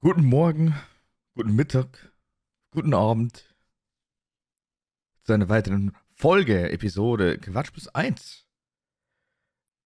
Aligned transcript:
Guten 0.00 0.26
Morgen, 0.26 0.76
guten 1.34 1.56
Mittag, 1.56 2.12
guten 2.70 2.94
Abend 2.94 3.52
zu 5.24 5.32
einer 5.32 5.48
weiteren 5.48 5.90
Folge, 6.14 6.70
Episode 6.70 7.36
Quatsch 7.38 7.72
plus 7.72 7.88
1. 7.88 8.46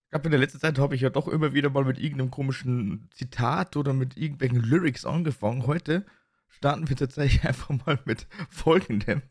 Ich 0.04 0.10
glaube, 0.10 0.26
in 0.26 0.32
der 0.32 0.40
letzten 0.40 0.60
Zeit 0.60 0.78
habe 0.78 0.94
ich 0.94 1.00
ja 1.00 1.08
doch 1.08 1.28
immer 1.28 1.54
wieder 1.54 1.70
mal 1.70 1.86
mit 1.86 1.98
irgendeinem 1.98 2.30
komischen 2.30 3.08
Zitat 3.14 3.74
oder 3.74 3.94
mit 3.94 4.18
irgendwelchen 4.18 4.60
Lyrics 4.60 5.06
angefangen. 5.06 5.66
Heute 5.66 6.04
starten 6.46 6.90
wir 6.90 6.96
tatsächlich 6.96 7.42
einfach 7.48 7.70
mal 7.70 7.98
mit 8.04 8.26
folgendem. 8.50 9.22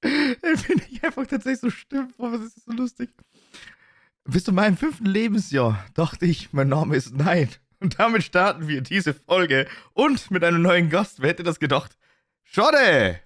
Finde 0.02 0.84
ich 0.90 1.04
einfach 1.04 1.26
tatsächlich 1.26 1.60
so 1.60 1.68
stimmt. 1.68 2.16
Boah, 2.16 2.32
was 2.32 2.40
ist 2.40 2.56
das 2.56 2.64
so 2.64 2.72
lustig? 2.72 3.10
Bis 4.24 4.44
zu 4.44 4.52
meinem 4.52 4.78
fünften 4.78 5.04
Lebensjahr 5.04 5.84
dachte 5.92 6.24
ich, 6.24 6.54
mein 6.54 6.68
Name 6.68 6.96
ist 6.96 7.14
Nein. 7.14 7.50
Und 7.84 7.98
damit 8.00 8.22
starten 8.22 8.66
wir 8.66 8.80
diese 8.80 9.12
Folge 9.12 9.68
und 9.92 10.30
mit 10.30 10.42
einem 10.42 10.62
neuen 10.62 10.88
Gast. 10.88 11.20
Wer 11.20 11.28
hätte 11.28 11.42
das 11.42 11.60
gedacht? 11.60 11.98
Schade! 12.42 13.20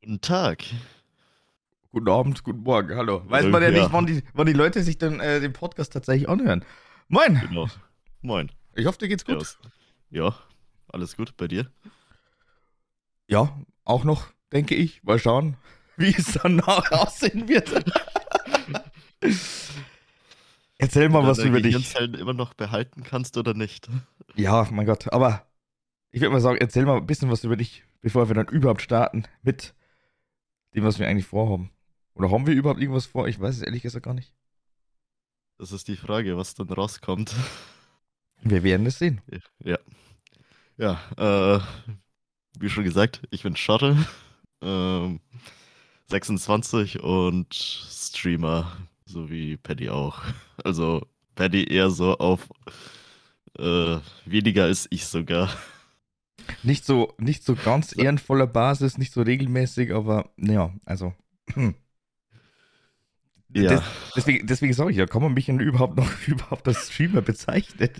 Guten 0.00 0.22
Tag. 0.22 0.64
Guten 1.92 2.08
Abend, 2.08 2.42
guten 2.44 2.62
Morgen, 2.62 2.96
hallo. 2.96 3.24
Weiß 3.26 3.44
man 3.44 3.60
ja, 3.62 3.68
Ja. 3.68 3.82
nicht, 3.82 3.92
wann 3.92 4.06
die, 4.06 4.22
wann 4.32 4.46
die 4.46 4.54
Leute 4.54 4.82
sich 4.82 4.96
dann 4.96 5.20
äh, 5.20 5.40
den 5.40 5.52
Podcast 5.52 5.92
tatsächlich 5.92 6.30
anhören. 6.30 6.64
Moin! 7.08 7.42
Genau. 7.46 7.68
Moin. 8.22 8.50
Ich 8.74 8.86
hoffe, 8.86 8.96
dir 9.00 9.08
geht's 9.08 9.26
gut. 9.26 9.58
Ja, 10.08 10.34
alles 10.90 11.14
gut 11.18 11.36
bei 11.36 11.46
dir? 11.46 11.70
Ja, 13.26 13.54
auch 13.84 14.04
noch, 14.04 14.28
denke 14.50 14.76
ich. 14.76 15.02
Mal 15.02 15.18
schauen, 15.18 15.58
wie 15.98 16.14
es 16.16 16.38
danach 16.42 16.90
aussehen 16.90 17.46
wird. 17.48 17.70
Erzähl 20.78 21.08
mal 21.08 21.26
was 21.26 21.38
über 21.38 21.60
dich. 21.60 21.74
Gehirnzellen 21.74 22.14
immer 22.14 22.34
noch 22.34 22.54
behalten 22.54 23.02
kannst 23.02 23.36
oder 23.36 23.52
nicht? 23.54 23.88
Ja, 24.36 24.66
mein 24.70 24.86
Gott, 24.86 25.12
aber 25.12 25.46
ich 26.10 26.20
würde 26.20 26.32
mal 26.32 26.40
sagen, 26.40 26.58
erzähl 26.58 26.86
mal 26.86 26.96
ein 26.96 27.06
bisschen 27.06 27.30
was 27.30 27.44
über 27.44 27.56
dich, 27.56 27.84
bevor 28.00 28.28
wir 28.28 28.34
dann 28.34 28.46
überhaupt 28.46 28.82
starten 28.82 29.24
mit 29.42 29.74
dem, 30.74 30.84
was 30.84 30.98
wir 30.98 31.08
eigentlich 31.08 31.26
vorhaben. 31.26 31.70
Oder 32.14 32.30
haben 32.30 32.46
wir 32.46 32.54
überhaupt 32.54 32.80
irgendwas 32.80 33.06
vor? 33.06 33.28
Ich 33.28 33.40
weiß 33.40 33.56
es 33.56 33.62
ehrlich 33.62 33.82
gesagt 33.82 34.04
gar 34.04 34.14
nicht. 34.14 34.32
Das 35.58 35.72
ist 35.72 35.88
die 35.88 35.96
Frage, 35.96 36.36
was 36.36 36.54
dann 36.54 36.68
rauskommt. 36.68 37.34
Wir 38.42 38.62
werden 38.62 38.86
es 38.86 38.98
sehen. 38.98 39.20
Ja. 39.64 39.78
Ja, 40.76 41.00
äh, 41.16 41.60
wie 42.60 42.68
schon 42.68 42.84
gesagt, 42.84 43.22
ich 43.30 43.42
bin 43.42 43.56
Schotte, 43.56 43.96
ähm, 44.62 45.20
26 46.06 47.00
und 47.00 47.52
Streamer, 47.52 48.76
so 49.08 49.30
wie 49.30 49.56
Paddy 49.56 49.90
auch. 49.90 50.22
Also 50.64 51.06
Paddy 51.36 51.72
eher 51.72 51.88
so 51.88 52.18
auf 52.18 52.48
äh, 53.56 53.98
weniger 54.24 54.64
als 54.64 54.88
ich 54.90 55.06
sogar. 55.06 55.48
Nicht 56.64 56.84
so, 56.84 57.14
nicht 57.18 57.44
so 57.44 57.54
ganz 57.54 57.96
ehrenvoller 57.96 58.48
Basis, 58.48 58.98
nicht 58.98 59.12
so 59.12 59.22
regelmäßig, 59.22 59.94
aber 59.94 60.30
ja, 60.36 60.74
also. 60.84 61.14
hm. 61.52 61.76
Ja. 63.54 63.70
Des, 63.70 63.82
deswegen, 64.16 64.46
deswegen 64.46 64.72
sage 64.74 64.90
ich 64.90 64.96
ja, 64.96 65.06
kann 65.06 65.22
man 65.22 65.32
mich 65.32 65.46
denn 65.46 65.60
überhaupt 65.60 65.96
noch 65.96 66.10
überhaupt 66.26 66.66
als 66.68 66.92
Streamer 66.92 67.22
bezeichnen? 67.22 67.90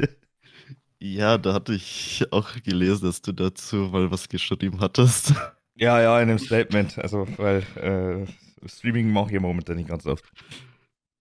Ja, 0.98 1.38
da 1.38 1.54
hatte 1.54 1.74
ich 1.74 2.26
auch 2.32 2.50
gelesen, 2.64 3.06
dass 3.06 3.22
du 3.22 3.32
dazu 3.32 3.76
mal 3.76 4.10
was 4.10 4.28
geschrieben 4.28 4.80
hattest. 4.80 5.32
Ja, 5.76 6.02
ja, 6.02 6.20
in 6.20 6.28
einem 6.28 6.38
Statement. 6.40 6.98
Also, 6.98 7.26
weil 7.36 7.62
äh, 7.76 8.68
Streaming 8.68 9.12
mache 9.12 9.28
ich 9.28 9.34
ja 9.34 9.40
momentan 9.40 9.76
nicht 9.76 9.88
ganz 9.88 10.06
oft. 10.06 10.24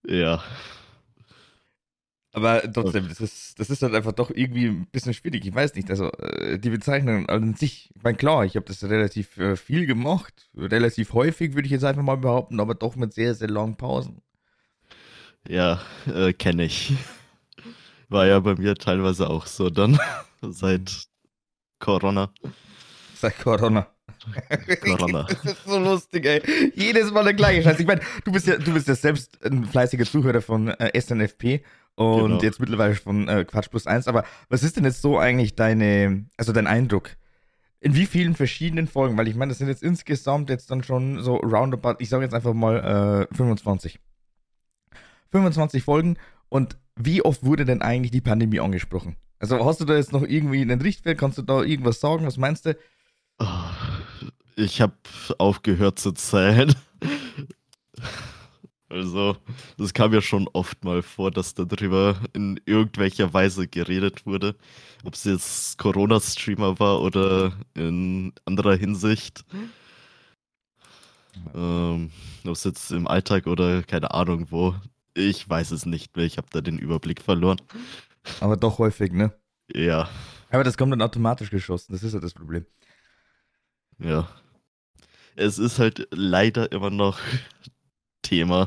Ja, 0.07 0.41
Aber 2.33 2.61
trotzdem, 2.71 3.07
das 3.09 3.19
ist, 3.19 3.59
das 3.59 3.69
ist 3.71 3.81
halt 3.81 3.95
einfach 3.95 4.11
doch 4.11 4.29
irgendwie 4.29 4.67
ein 4.67 4.87
bisschen 4.91 5.13
schwierig. 5.13 5.45
Ich 5.45 5.55
weiß 5.55 5.73
nicht, 5.75 5.89
also 5.89 6.11
äh, 6.13 6.59
die 6.59 6.69
Bezeichnung 6.69 7.27
an 7.29 7.55
sich, 7.55 7.89
ich 7.95 8.03
meine, 8.03 8.17
klar, 8.17 8.45
ich 8.45 8.55
habe 8.55 8.65
das 8.65 8.83
relativ 8.83 9.37
äh, 9.37 9.55
viel 9.55 9.87
gemacht, 9.87 10.49
relativ 10.55 11.13
häufig, 11.13 11.55
würde 11.55 11.65
ich 11.65 11.71
jetzt 11.71 11.83
einfach 11.85 12.03
mal 12.03 12.17
behaupten, 12.17 12.59
aber 12.59 12.75
doch 12.75 12.95
mit 12.95 13.13
sehr, 13.13 13.33
sehr 13.33 13.49
langen 13.49 13.75
Pausen. 13.77 14.21
ja, 15.47 15.81
äh, 16.07 16.33
kenne 16.33 16.65
ich. 16.65 16.93
War 18.09 18.25
ja 18.27 18.39
bei 18.39 18.55
mir 18.55 18.75
teilweise 18.75 19.29
auch 19.29 19.45
so 19.47 19.69
dann, 19.69 19.99
seit 20.41 21.07
Corona. 21.79 22.31
Seit 23.13 23.37
Corona. 23.39 23.87
Das 25.27 25.45
ist 25.45 25.63
so 25.65 25.79
lustig, 25.79 26.25
ey. 26.25 26.41
Jedes 26.75 27.11
Mal 27.11 27.23
der 27.23 27.33
gleiche 27.33 27.63
Scheiß. 27.63 27.79
Ich 27.79 27.87
meine, 27.87 28.01
du 28.23 28.31
bist 28.31 28.47
ja, 28.47 28.57
du 28.57 28.73
bist 28.73 28.87
ja 28.87 28.95
selbst 28.95 29.43
ein 29.45 29.65
fleißiger 29.65 30.05
Zuhörer 30.05 30.41
von 30.41 30.69
äh, 30.69 30.99
SNFP 30.99 31.61
und 31.95 32.23
Genau. 32.23 32.41
jetzt 32.41 32.59
mittlerweile 32.59 32.95
von 32.95 33.27
äh, 33.27 33.45
Quatsch 33.45 33.69
plus 33.69 33.87
eins. 33.87 34.07
Aber 34.07 34.23
was 34.49 34.63
ist 34.63 34.77
denn 34.77 34.83
jetzt 34.85 35.01
so 35.01 35.17
eigentlich 35.17 35.55
deine, 35.55 36.25
also 36.37 36.51
dein 36.53 36.67
Eindruck? 36.67 37.11
In 37.79 37.95
wie 37.95 38.05
vielen 38.05 38.35
verschiedenen 38.35 38.87
Folgen? 38.87 39.17
Weil 39.17 39.27
ich 39.27 39.35
meine, 39.35 39.49
das 39.51 39.59
sind 39.59 39.67
jetzt 39.67 39.83
insgesamt 39.83 40.49
jetzt 40.49 40.71
dann 40.71 40.83
schon 40.83 41.21
so 41.23 41.35
roundabout, 41.37 41.95
ich 41.99 42.09
sage 42.09 42.23
jetzt 42.23 42.33
einfach 42.33 42.53
mal 42.53 43.27
äh, 43.31 43.35
25. 43.35 43.99
25 45.31 45.83
Folgen 45.83 46.17
und 46.49 46.77
wie 46.95 47.21
oft 47.21 47.43
wurde 47.43 47.65
denn 47.65 47.81
eigentlich 47.81 48.11
die 48.11 48.21
Pandemie 48.21 48.59
angesprochen? 48.59 49.17
Also 49.39 49.63
hast 49.65 49.79
du 49.79 49.85
da 49.85 49.95
jetzt 49.95 50.13
noch 50.13 50.23
irgendwie 50.23 50.61
einen 50.61 50.81
Richtwert? 50.81 51.19
Kannst 51.19 51.37
du 51.37 51.43
da 51.43 51.61
irgendwas 51.61 51.99
sagen? 51.99 52.25
Was 52.25 52.37
meinst 52.37 52.65
du? 52.65 52.75
Ich 54.55 54.81
habe 54.81 54.93
aufgehört 55.37 55.99
zu 55.99 56.11
zählen. 56.13 56.73
Also, 58.89 59.35
das 59.77 59.93
kam 59.93 60.13
ja 60.13 60.21
schon 60.21 60.47
oft 60.53 60.83
mal 60.85 61.01
vor, 61.01 61.29
dass 61.31 61.53
darüber 61.53 62.19
in 62.33 62.59
irgendwelcher 62.65 63.33
Weise 63.33 63.67
geredet 63.67 64.25
wurde. 64.25 64.55
Ob 65.03 65.13
es 65.13 65.25
jetzt 65.25 65.77
Corona-Streamer 65.77 66.79
war 66.79 67.01
oder 67.01 67.53
in 67.75 68.33
anderer 68.45 68.75
Hinsicht. 68.77 69.43
Ähm, 71.53 72.11
ob 72.45 72.51
es 72.53 72.63
jetzt 72.63 72.91
im 72.91 73.07
Alltag 73.07 73.47
oder 73.47 73.83
keine 73.83 74.11
Ahnung 74.11 74.47
wo. 74.51 74.75
Ich 75.13 75.49
weiß 75.49 75.71
es 75.71 75.85
nicht 75.85 76.15
mehr. 76.15 76.25
Ich 76.25 76.37
habe 76.37 76.47
da 76.51 76.61
den 76.61 76.77
Überblick 76.79 77.21
verloren. 77.21 77.59
Aber 78.39 78.57
doch 78.57 78.79
häufig, 78.79 79.11
ne? 79.11 79.33
Ja, 79.73 80.09
Aber 80.49 80.63
das 80.63 80.77
kommt 80.77 80.91
dann 80.93 81.01
automatisch 81.01 81.49
geschossen, 81.49 81.93
das 81.93 82.03
ist 82.03 82.13
ja 82.13 82.19
das 82.19 82.33
Problem. 82.33 82.65
Ja. 83.99 84.27
Es 85.35 85.59
ist 85.59 85.79
halt 85.79 86.07
leider 86.11 86.71
immer 86.71 86.89
noch 86.89 87.19
Thema. 88.21 88.65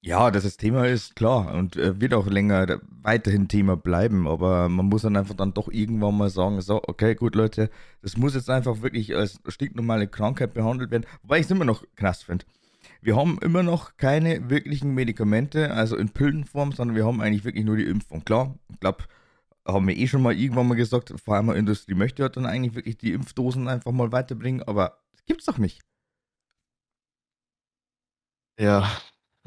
Ja, 0.00 0.30
dass 0.30 0.44
das 0.44 0.56
Thema 0.56 0.86
ist, 0.86 1.16
klar, 1.16 1.52
und 1.54 1.76
äh, 1.76 2.00
wird 2.00 2.14
auch 2.14 2.28
länger 2.28 2.80
weiterhin 3.02 3.48
Thema 3.48 3.76
bleiben, 3.76 4.28
aber 4.28 4.68
man 4.68 4.86
muss 4.86 5.02
dann 5.02 5.16
einfach 5.16 5.34
dann 5.34 5.54
doch 5.54 5.68
irgendwann 5.68 6.16
mal 6.16 6.30
sagen, 6.30 6.60
so, 6.60 6.80
okay, 6.86 7.14
gut, 7.16 7.34
Leute, 7.34 7.68
das 8.00 8.16
muss 8.16 8.34
jetzt 8.34 8.48
einfach 8.48 8.80
wirklich 8.80 9.14
als 9.16 9.40
stinknormale 9.48 10.06
Krankheit 10.06 10.54
behandelt 10.54 10.92
werden, 10.92 11.04
wobei 11.22 11.40
ich 11.40 11.46
es 11.46 11.50
immer 11.50 11.64
noch 11.64 11.84
krass 11.96 12.22
finde. 12.22 12.46
Wir 13.00 13.16
haben 13.16 13.38
immer 13.42 13.62
noch 13.62 13.96
keine 13.96 14.48
wirklichen 14.50 14.94
Medikamente, 14.94 15.72
also 15.72 15.96
in 15.96 16.10
Pillenform, 16.10 16.72
sondern 16.72 16.96
wir 16.96 17.04
haben 17.04 17.20
eigentlich 17.20 17.44
wirklich 17.44 17.64
nur 17.64 17.76
die 17.76 17.84
Impfung. 17.84 18.24
Klar, 18.24 18.54
ich 18.72 18.80
glaube, 18.80 19.04
haben 19.68 19.86
wir 19.86 19.96
eh 19.96 20.06
schon 20.06 20.22
mal 20.22 20.34
irgendwann 20.34 20.66
mal 20.68 20.74
gesagt, 20.74 21.12
Pharmaindustrie 21.22 21.94
möchte 21.94 22.22
ja 22.22 22.28
dann 22.28 22.46
eigentlich 22.46 22.74
wirklich 22.74 22.96
die 22.96 23.12
Impfdosen 23.12 23.68
einfach 23.68 23.92
mal 23.92 24.12
weiterbringen, 24.12 24.62
aber 24.62 24.98
das 25.12 25.24
gibt's 25.26 25.44
doch 25.44 25.58
nicht. 25.58 25.80
Ja, 28.58 28.90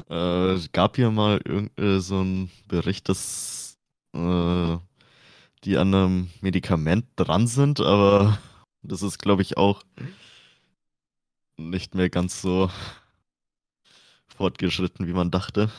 äh, 0.09 0.53
es 0.53 0.71
gab 0.71 0.97
ja 0.97 1.11
mal 1.11 1.41
äh, 1.77 1.99
so 1.99 2.19
einen 2.19 2.51
Bericht, 2.67 3.09
dass 3.09 3.77
äh, 4.13 4.77
die 5.63 5.77
an 5.77 5.93
einem 5.93 6.29
Medikament 6.41 7.05
dran 7.15 7.47
sind, 7.47 7.79
aber 7.81 8.39
das 8.83 9.01
ist, 9.01 9.19
glaube 9.19 9.41
ich, 9.41 9.57
auch 9.57 9.83
nicht 11.57 11.93
mehr 11.93 12.09
ganz 12.09 12.41
so 12.41 12.69
fortgeschritten, 14.27 15.07
wie 15.07 15.13
man 15.13 15.29
dachte. 15.29 15.69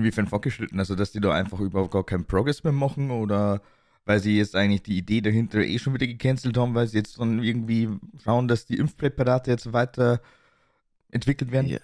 Inwiefern 0.00 0.26
fortgeschritten? 0.26 0.78
Also, 0.78 0.94
dass 0.94 1.12
die 1.12 1.20
da 1.20 1.32
einfach 1.32 1.60
überhaupt 1.60 1.92
gar 1.92 2.04
keinen 2.04 2.24
Progress 2.24 2.64
mehr 2.64 2.72
machen 2.72 3.10
oder 3.10 3.60
weil 4.06 4.18
sie 4.20 4.38
jetzt 4.38 4.56
eigentlich 4.56 4.82
die 4.82 4.96
Idee 4.96 5.20
dahinter 5.20 5.60
eh 5.60 5.78
schon 5.78 5.94
wieder 5.94 6.06
gecancelt 6.06 6.56
haben, 6.56 6.74
weil 6.74 6.86
sie 6.86 6.96
jetzt 6.96 7.20
dann 7.20 7.42
irgendwie 7.42 7.88
schauen, 8.24 8.48
dass 8.48 8.64
die 8.64 8.76
Impfpräparate 8.76 9.50
jetzt 9.50 9.72
weiter 9.72 10.20
entwickelt 11.10 11.52
werden? 11.52 11.68
Ja, 11.68 11.78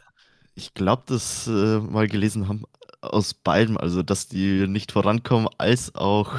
ich 0.55 0.73
glaube, 0.73 1.03
das 1.07 1.47
äh, 1.47 1.79
mal 1.79 2.09
gelesen 2.09 2.49
haben 2.49 2.65
aus 3.03 3.35
beidem, 3.35 3.77
also 3.77 4.03
dass 4.03 4.29
die 4.29 4.67
nicht 4.67 4.93
vorankommen, 4.93 5.49
als 5.59 5.95
auch, 5.95 6.35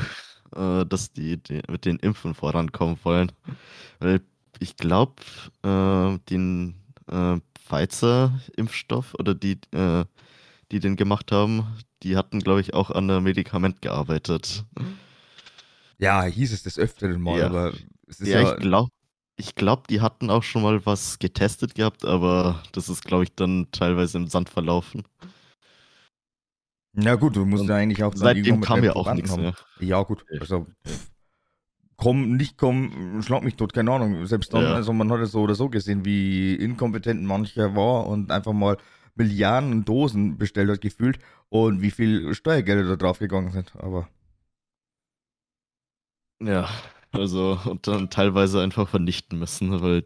äh, 0.56 0.86
dass 0.86 1.14
die, 1.14 1.38
die 1.38 1.62
mit 1.70 1.86
den 1.86 1.98
Impfen 2.00 2.34
vorankommen 2.34 2.98
wollen. 3.04 3.32
Weil 4.00 4.22
ich 4.60 4.76
glaube, 4.76 5.22
äh, 5.64 6.18
den 6.30 6.76
äh, 7.10 7.38
Pfizer-Impfstoff 7.68 9.14
oder 9.20 9.36
die, 9.36 9.60
äh, 9.72 10.06
die 10.72 10.80
den 10.80 10.96
gemacht 10.96 11.32
haben, 11.32 11.66
die 12.04 12.16
hatten, 12.18 12.40
glaube 12.40 12.62
ich, 12.62 12.74
auch 12.74 12.92
an 12.92 13.10
einem 13.10 13.24
Medikament 13.24 13.82
gearbeitet. 13.82 14.66
Ja, 15.98 16.24
hieß 16.24 16.54
es 16.54 16.64
des 16.64 16.78
Öfteren 16.78 17.22
mal, 17.22 17.40
Ja. 17.40 17.46
aber 17.48 17.74
es 18.08 18.20
ist 18.20 18.28
Ja, 18.28 18.42
ja, 18.42 18.54
ich 18.54 18.60
glaube, 18.60 18.90
ich 19.38 19.56
glaub, 19.56 19.88
die 19.88 20.02
hatten 20.02 20.30
auch 20.30 20.44
schon 20.44 20.64
mal 20.64 20.86
was 20.86 21.20
getestet 21.20 21.76
gehabt, 21.76 22.06
aber 22.06 22.64
das 22.72 22.90
ist, 22.90 23.04
glaube 23.04 23.24
ich, 23.24 23.36
dann 23.36 23.68
teilweise 23.72 24.18
im 24.18 24.28
Sand 24.28 24.50
verlaufen. 24.50 25.04
Ja 27.00 27.16
gut, 27.16 27.36
du 27.36 27.46
musst 27.46 27.62
Und 27.62 27.70
ja 27.70 27.76
eigentlich 27.76 28.04
auch 28.04 28.14
Seitdem 28.16 28.62
kam 28.62 28.84
ja 28.84 28.96
auch 28.96 29.14
nichts 29.14 29.36
mehr. 29.38 29.54
Ja 29.80 30.02
gut, 30.02 30.26
also 30.40 30.66
komm, 31.96 32.36
nicht 32.38 32.58
komm, 32.58 33.22
schlag 33.22 33.44
mich 33.44 33.56
tot, 33.56 33.74
keine 33.74 33.92
Ahnung. 33.92 34.26
Selbst 34.26 34.54
dann, 34.54 34.64
Ja. 34.64 34.74
also 34.74 34.94
man 34.94 35.12
hat 35.12 35.20
es 35.20 35.32
so 35.32 35.42
oder 35.42 35.56
so 35.56 35.70
gesehen, 35.70 36.06
wie 36.06 36.56
inkompetent 36.56 37.24
mancher 37.24 37.76
war 37.76 38.08
und 38.08 38.32
einfach 38.32 38.54
mal 38.54 38.78
Milliarden 39.18 39.86
Dosen 39.86 40.38
bestellt 40.38 40.70
hat, 40.70 40.82
gefühlt 40.82 41.20
und 41.50 41.82
wie 41.82 41.92
viel 41.92 42.34
Steuergelder 42.36 42.88
da 42.90 42.96
drauf 42.96 43.20
gegangen 43.20 43.52
sind. 43.52 43.74
Aber 43.78 44.10
Ja, 46.42 46.70
also 47.12 47.60
und 47.66 47.88
dann 47.88 48.10
teilweise 48.10 48.62
einfach 48.62 48.90
vernichten 48.90 49.38
müssen, 49.40 49.82
weil 49.82 50.04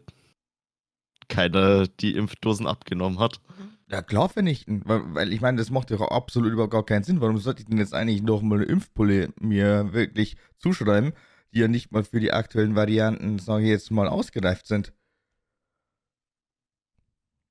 keiner 1.28 1.88
die 1.88 2.14
Impfdosen 2.14 2.66
abgenommen 2.68 3.18
hat. 3.18 3.40
ja 3.88 4.02
klar 4.02 4.28
vernichten, 4.28 4.82
weil, 4.86 5.02
weil 5.14 5.32
ich 5.32 5.40
meine, 5.40 5.58
das 5.58 5.70
macht 5.70 5.90
ja 5.90 5.98
auch 5.98 6.10
absolut 6.10 6.52
überhaupt 6.52 6.72
gar 6.72 6.84
keinen 6.84 7.04
Sinn. 7.04 7.20
Warum 7.20 7.38
sollte 7.38 7.62
ich 7.62 7.68
denn 7.68 7.78
jetzt 7.78 7.94
eigentlich 7.94 8.22
noch 8.22 8.42
mal 8.42 8.56
eine 8.56 8.64
Impfpulle 8.64 9.30
mir 9.40 9.92
wirklich 9.92 10.36
zuschreiben, 10.58 11.12
die 11.54 11.60
ja 11.60 11.68
nicht 11.68 11.92
mal 11.92 12.04
für 12.04 12.20
die 12.20 12.32
aktuellen 12.32 12.74
Varianten, 12.76 13.38
sage 13.38 13.64
ich 13.64 13.70
jetzt 13.70 13.90
mal, 13.90 14.08
ausgereift 14.08 14.66
sind? 14.66 14.92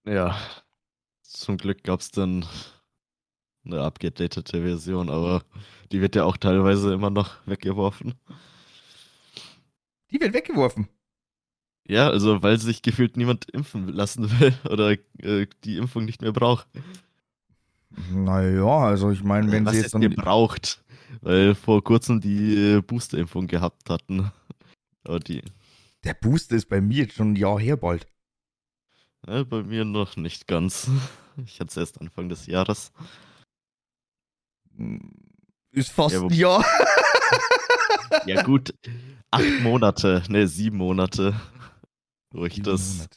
Ja, 0.05 0.35
zum 1.33 1.57
Glück 1.57 1.83
gab 1.83 1.99
es 2.01 2.11
dann 2.11 2.45
eine 3.65 3.81
abgedatete 3.81 4.61
Version, 4.61 5.09
aber 5.09 5.43
die 5.91 6.01
wird 6.01 6.15
ja 6.15 6.23
auch 6.23 6.37
teilweise 6.37 6.93
immer 6.93 7.09
noch 7.09 7.35
weggeworfen. 7.45 8.15
Die 10.11 10.19
wird 10.19 10.33
weggeworfen. 10.33 10.87
Ja, 11.87 12.09
also 12.09 12.41
weil 12.43 12.59
sich 12.59 12.81
gefühlt 12.81 13.17
niemand 13.17 13.49
impfen 13.51 13.87
lassen 13.87 14.39
will 14.39 14.53
oder 14.69 14.91
äh, 15.19 15.47
die 15.63 15.77
Impfung 15.77 16.05
nicht 16.05 16.21
mehr 16.21 16.31
braucht. 16.31 16.67
Naja, 18.09 18.65
also 18.65 19.11
ich 19.11 19.23
meine, 19.23 19.51
wenn 19.51 19.65
Was 19.65 19.73
sie 19.73 19.81
jetzt 19.81 19.93
dann. 19.93 20.01
gebraucht? 20.01 20.83
Weil 21.21 21.55
vor 21.55 21.83
kurzem 21.83 22.21
die 22.21 22.55
äh, 22.75 22.81
Boosterimpfung 22.81 23.47
gehabt 23.47 23.89
hatten. 23.89 24.31
Aber 25.03 25.19
die, 25.19 25.43
Der 26.05 26.13
Booster 26.13 26.55
ist 26.55 26.69
bei 26.69 26.79
mir 26.79 27.03
jetzt 27.03 27.15
schon 27.15 27.33
ein 27.33 27.35
Jahr 27.35 27.59
her 27.59 27.75
bald. 27.75 28.07
äh, 29.27 29.43
bei 29.43 29.61
mir 29.63 29.83
noch 29.83 30.15
nicht 30.15 30.47
ganz. 30.47 30.89
Ich 31.45 31.59
hatte 31.59 31.69
es 31.69 31.77
erst 31.77 32.01
Anfang 32.01 32.29
des 32.29 32.45
Jahres. 32.47 32.91
Ist 35.71 35.91
fast 35.91 36.15
Ja, 36.15 36.21
ein 36.21 36.29
Jahr. 36.33 36.65
Ja 38.25 38.43
gut, 38.43 38.73
acht 39.31 39.61
Monate, 39.61 40.21
ne, 40.27 40.45
sieben 40.47 40.77
Monate, 40.77 41.33
wo 42.33 42.45
ich 42.45 42.61
das 42.61 43.07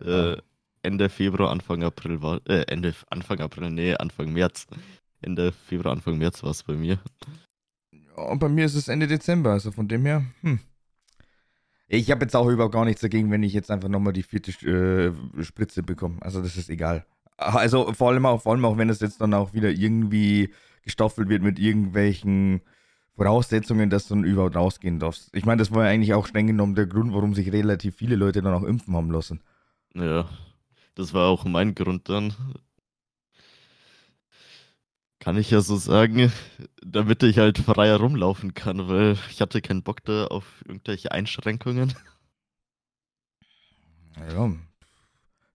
Monate. 0.00 0.34
äh, 0.34 0.42
Ende 0.82 1.08
Februar, 1.08 1.50
Anfang 1.50 1.82
April 1.84 2.20
war. 2.20 2.40
Äh, 2.48 2.62
Ende, 2.68 2.94
Anfang 3.10 3.40
April, 3.40 3.70
nee, 3.70 3.94
Anfang 3.94 4.32
März. 4.32 4.66
Ende 5.20 5.52
Februar, 5.52 5.92
Anfang 5.92 6.18
März 6.18 6.42
war 6.42 6.50
es 6.50 6.62
bei 6.64 6.74
mir. 6.74 6.98
Ja, 7.92 8.22
und 8.24 8.38
bei 8.40 8.48
mir 8.48 8.64
ist 8.66 8.74
es 8.74 8.88
Ende 8.88 9.06
Dezember, 9.06 9.52
also 9.52 9.70
von 9.72 9.86
dem 9.88 10.04
her, 10.04 10.24
hm. 10.42 10.58
Ich 11.88 12.10
habe 12.10 12.24
jetzt 12.24 12.34
auch 12.34 12.48
überhaupt 12.48 12.74
gar 12.74 12.84
nichts 12.84 13.00
dagegen, 13.00 13.30
wenn 13.30 13.42
ich 13.42 13.52
jetzt 13.52 13.70
einfach 13.70 13.88
nochmal 13.88 14.12
die 14.12 14.24
vierte 14.24 14.50
äh, 14.66 15.42
Spritze 15.44 15.82
bekomme. 15.82 16.16
Also 16.20 16.42
das 16.42 16.56
ist 16.56 16.68
egal. 16.68 17.06
Also 17.36 17.92
vor 17.92 18.10
allem 18.10 18.26
auch, 18.26 18.42
vor 18.42 18.52
allem 18.52 18.64
auch, 18.64 18.78
wenn 18.78 18.88
es 18.90 19.00
jetzt 19.00 19.20
dann 19.20 19.34
auch 19.34 19.52
wieder 19.52 19.70
irgendwie 19.70 20.52
gestaffelt 20.82 21.28
wird 21.28 21.42
mit 21.42 21.58
irgendwelchen 21.58 22.62
Voraussetzungen, 23.14 23.90
dass 23.90 24.08
du 24.08 24.14
dann 24.14 24.24
überhaupt 24.24 24.56
rausgehen 24.56 24.98
darfst. 24.98 25.30
Ich 25.34 25.44
meine, 25.44 25.58
das 25.58 25.72
war 25.72 25.84
ja 25.84 25.90
eigentlich 25.90 26.14
auch 26.14 26.26
streng 26.26 26.46
genommen 26.46 26.74
der 26.74 26.86
Grund, 26.86 27.12
warum 27.12 27.34
sich 27.34 27.52
relativ 27.52 27.96
viele 27.96 28.16
Leute 28.16 28.42
dann 28.42 28.54
auch 28.54 28.62
impfen 28.62 28.94
haben 28.94 29.10
lassen. 29.10 29.40
Ja, 29.94 30.28
das 30.94 31.14
war 31.14 31.28
auch 31.28 31.44
mein 31.44 31.74
Grund 31.74 32.08
dann. 32.08 32.34
Kann 35.26 35.38
ich 35.38 35.50
ja 35.50 35.60
so 35.60 35.74
sagen, 35.74 36.30
damit 36.86 37.24
ich 37.24 37.38
halt 37.38 37.58
frei 37.58 37.88
herumlaufen 37.88 38.54
kann, 38.54 38.86
weil 38.86 39.18
ich 39.28 39.40
hatte 39.40 39.60
keinen 39.60 39.82
Bock 39.82 40.04
da 40.04 40.26
auf 40.26 40.44
irgendwelche 40.64 41.10
Einschränkungen. 41.10 41.92
Ja, 44.32 44.50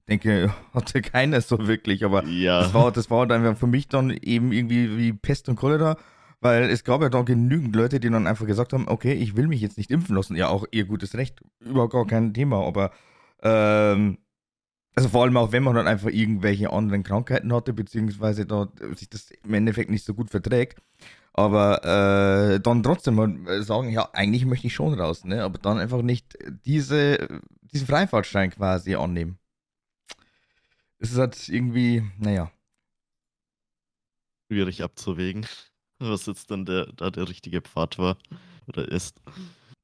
denke, 0.08 0.54
hatte 0.74 1.02
keiner 1.02 1.42
so 1.42 1.68
wirklich, 1.68 2.04
aber 2.06 2.26
Ja, 2.26 2.62
Das 2.62 2.74
war, 2.74 2.92
das 2.92 3.10
war 3.10 3.26
dann 3.26 3.56
für 3.56 3.66
mich 3.66 3.88
dann 3.88 4.12
eben 4.12 4.52
irgendwie 4.52 4.98
wie 4.98 5.14
Pest 5.14 5.50
und 5.50 5.56
Cholera, 5.56 5.98
weil 6.42 6.64
es 6.70 6.84
gab 6.84 7.02
ja 7.02 7.10
dann 7.10 7.26
genügend 7.26 7.76
Leute, 7.76 8.00
die 8.00 8.10
dann 8.10 8.28
einfach 8.28 8.46
gesagt 8.46 8.74
haben, 8.74 8.88
okay, 8.88 9.14
ich 9.14 9.36
will 9.36 9.48
mich 9.48 9.62
jetzt 9.62 9.78
nicht 9.78 9.90
impfen 9.90 10.16
lassen. 10.16 10.36
Ja, 10.36 10.50
auch 10.50 10.66
ihr 10.72 10.86
gutes 10.86 11.16
Recht, 11.16 11.42
überhaupt 11.60 11.94
gar 11.94 12.06
kein 12.06 12.34
Thema, 12.36 12.64
aber 12.68 12.92
ähm, 13.42 14.20
also 14.96 15.10
vor 15.10 15.24
allem 15.24 15.38
auch, 15.38 15.52
wenn 15.52 15.64
man 15.64 15.76
dann 15.76 15.88
einfach 15.88 16.10
irgendwelche 16.10 16.72
anderen 16.72 17.04
Krankheiten 17.04 17.54
hatte, 17.54 17.74
beziehungsweise 17.74 18.46
da 18.46 18.70
sich 18.96 19.10
das 19.10 19.32
im 19.44 19.54
Endeffekt 19.54 19.90
nicht 19.90 20.06
so 20.06 20.14
gut 20.14 20.30
verträgt. 20.30 20.82
Aber 21.34 21.84
äh, 21.86 22.60
dann 22.60 22.84
trotzdem 22.84 23.16
mal 23.16 23.64
sagen, 23.64 23.90
ja, 23.90 24.10
eigentlich 24.12 24.46
möchte 24.46 24.68
ich 24.68 24.74
schon 24.74 24.94
raus, 24.94 25.24
ne? 25.24 25.44
Aber 25.44 25.60
dann 25.60 25.80
einfach 25.80 26.02
nicht 26.02 26.38
diese, 26.66 27.42
diesen 27.62 27.88
Freifahrtschein 27.88 28.50
quasi 28.52 28.96
annehmen. 28.96 29.40
Es 31.00 31.12
ist 31.12 31.18
halt 31.18 31.48
irgendwie, 31.48 32.04
naja. 32.20 32.52
schwierig 34.52 34.84
abzuwägen, 34.84 35.48
was 36.00 36.26
jetzt 36.26 36.52
dann 36.52 36.66
der, 36.66 36.88
da 36.88 37.10
der 37.10 37.30
richtige 37.30 37.62
Pfad 37.62 37.98
war 37.98 38.18
oder 38.68 38.86
ist. 38.90 39.22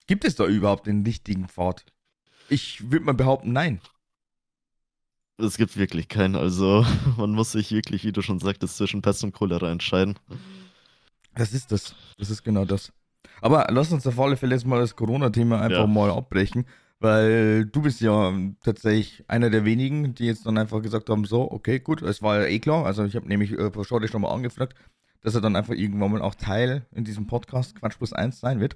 Gibt 0.08 0.26
es 0.26 0.36
da 0.36 0.46
überhaupt 0.46 0.88
den 0.88 1.04
richtigen 1.04 1.48
Pfad? 1.48 1.86
Ich 2.50 2.92
würde 2.92 3.06
mal 3.06 3.14
behaupten, 3.14 3.54
nein. 3.54 3.80
Es 5.38 5.58
gibt 5.58 5.78
wirklich 5.78 6.08
keinen, 6.08 6.36
also 6.36 6.86
man 7.18 7.32
muss 7.32 7.52
sich 7.52 7.72
wirklich, 7.72 8.04
wie 8.04 8.12
du 8.12 8.22
schon 8.22 8.40
sagtest, 8.40 8.78
zwischen 8.78 9.02
Pest 9.02 9.24
und 9.24 9.34
Cholera 9.34 9.72
entscheiden. 9.72 10.18
Das 11.36 11.54
ist 11.54 11.72
das. 11.72 11.94
Das 12.18 12.30
ist 12.30 12.44
genau 12.44 12.66
das. 12.66 12.92
Aber 13.42 13.68
lass 13.70 13.92
uns 13.92 14.08
auf 14.08 14.20
alle 14.20 14.36
Fälle 14.38 14.56
jetzt 14.56 14.66
mal 14.66 14.80
das 14.80 14.96
Corona-Thema 14.96 15.62
einfach 15.62 15.82
Ja. 15.82 15.88
mal 15.88 16.10
abbrechen, 16.10 16.66
weil 17.00 17.68
du 17.68 17.84
bist 17.84 18.02
ja 18.02 18.34
tatsächlich 18.64 19.24
einer 19.28 19.52
der 19.52 19.64
wenigen, 19.64 20.16
die 20.16 20.26
jetzt 20.26 20.48
dann 20.48 20.58
einfach 20.58 20.82
gesagt 20.82 21.10
haben, 21.10 21.26
so, 21.26 21.52
okay, 21.52 21.80
gut, 21.80 22.02
es 22.02 22.24
war 22.24 22.40
ja 22.42 22.48
eh 22.48 22.58
klar. 22.60 22.86
Also 22.88 23.04
ich 23.06 23.16
habe 23.16 23.28
nämlich 23.28 23.52
äh, 23.52 23.72
schon 24.08 24.22
mal 24.22 24.32
angefragt, 24.34 24.76
dass 25.22 25.36
er 25.36 25.42
dann 25.42 25.56
einfach 25.56 25.76
irgendwann 25.76 26.12
mal 26.12 26.22
auch 26.24 26.34
Teil 26.34 26.88
in 26.92 27.04
diesem 27.04 27.28
Podcast 27.28 27.76
Quatsch 27.76 27.98
plus 27.98 28.14
1 28.14 28.40
sein 28.40 28.60
wird. 28.60 28.76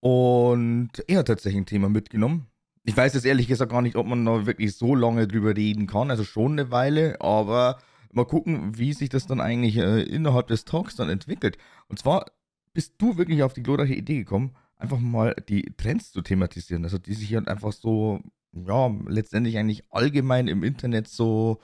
Und 0.00 0.90
er 1.08 1.18
hat 1.18 1.26
tatsächlich 1.26 1.60
ein 1.60 1.66
Thema 1.66 1.88
mitgenommen. 1.88 2.46
Ich 2.88 2.96
weiß 2.96 3.14
jetzt 3.14 3.26
ehrlich 3.26 3.48
gesagt 3.48 3.72
gar 3.72 3.82
nicht, 3.82 3.96
ob 3.96 4.06
man 4.06 4.24
da 4.24 4.46
wirklich 4.46 4.76
so 4.76 4.94
lange 4.94 5.26
drüber 5.26 5.56
reden 5.56 5.88
kann. 5.88 6.08
Also 6.08 6.22
schon 6.22 6.52
eine 6.52 6.70
Weile, 6.70 7.20
aber 7.20 7.78
mal 8.12 8.24
gucken, 8.24 8.78
wie 8.78 8.92
sich 8.92 9.08
das 9.08 9.26
dann 9.26 9.40
eigentlich 9.40 9.76
äh, 9.76 10.02
innerhalb 10.02 10.46
des 10.46 10.64
Talks 10.64 10.94
dann 10.94 11.08
entwickelt. 11.08 11.58
Und 11.88 11.98
zwar 11.98 12.26
bist 12.72 12.94
du 12.98 13.16
wirklich 13.16 13.42
auf 13.42 13.54
die 13.54 13.64
glorreiche 13.64 13.94
Idee 13.94 14.18
gekommen, 14.18 14.54
einfach 14.76 15.00
mal 15.00 15.34
die 15.48 15.74
Trends 15.76 16.12
zu 16.12 16.22
thematisieren. 16.22 16.84
Also 16.84 16.96
die 16.98 17.14
sich 17.14 17.34
halt 17.34 17.48
einfach 17.48 17.72
so, 17.72 18.20
ja, 18.52 18.94
letztendlich 19.08 19.58
eigentlich 19.58 19.82
allgemein 19.90 20.46
im 20.46 20.62
Internet 20.62 21.08
so 21.08 21.58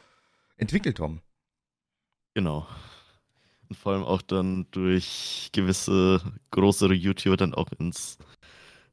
entwickelt 0.56 0.98
haben. 0.98 1.22
Genau. 2.34 2.66
Und 3.68 3.76
vor 3.76 3.92
allem 3.92 4.02
auch 4.02 4.22
dann 4.22 4.66
durch 4.72 5.50
gewisse 5.52 6.20
größere 6.50 6.94
YouTuber 6.94 7.36
dann 7.36 7.54
auch 7.54 7.70
ins 7.78 8.18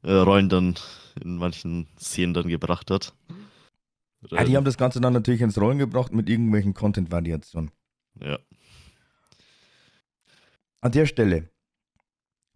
äh, 0.02 0.12
Rollen 0.12 0.48
dann 0.48 0.74
in 1.20 1.36
manchen 1.36 1.88
Szenen 1.98 2.34
dann 2.34 2.48
gebracht 2.48 2.90
hat. 2.90 3.14
Ja, 4.30 4.44
die 4.44 4.56
haben 4.56 4.64
das 4.64 4.76
Ganze 4.76 5.00
dann 5.00 5.12
natürlich 5.12 5.40
ins 5.40 5.58
Rollen 5.58 5.78
gebracht 5.78 6.12
mit 6.12 6.28
irgendwelchen 6.28 6.74
Content-Variationen. 6.74 7.70
ja. 8.20 8.38
An 10.82 10.92
der 10.92 11.04
Stelle, 11.04 11.50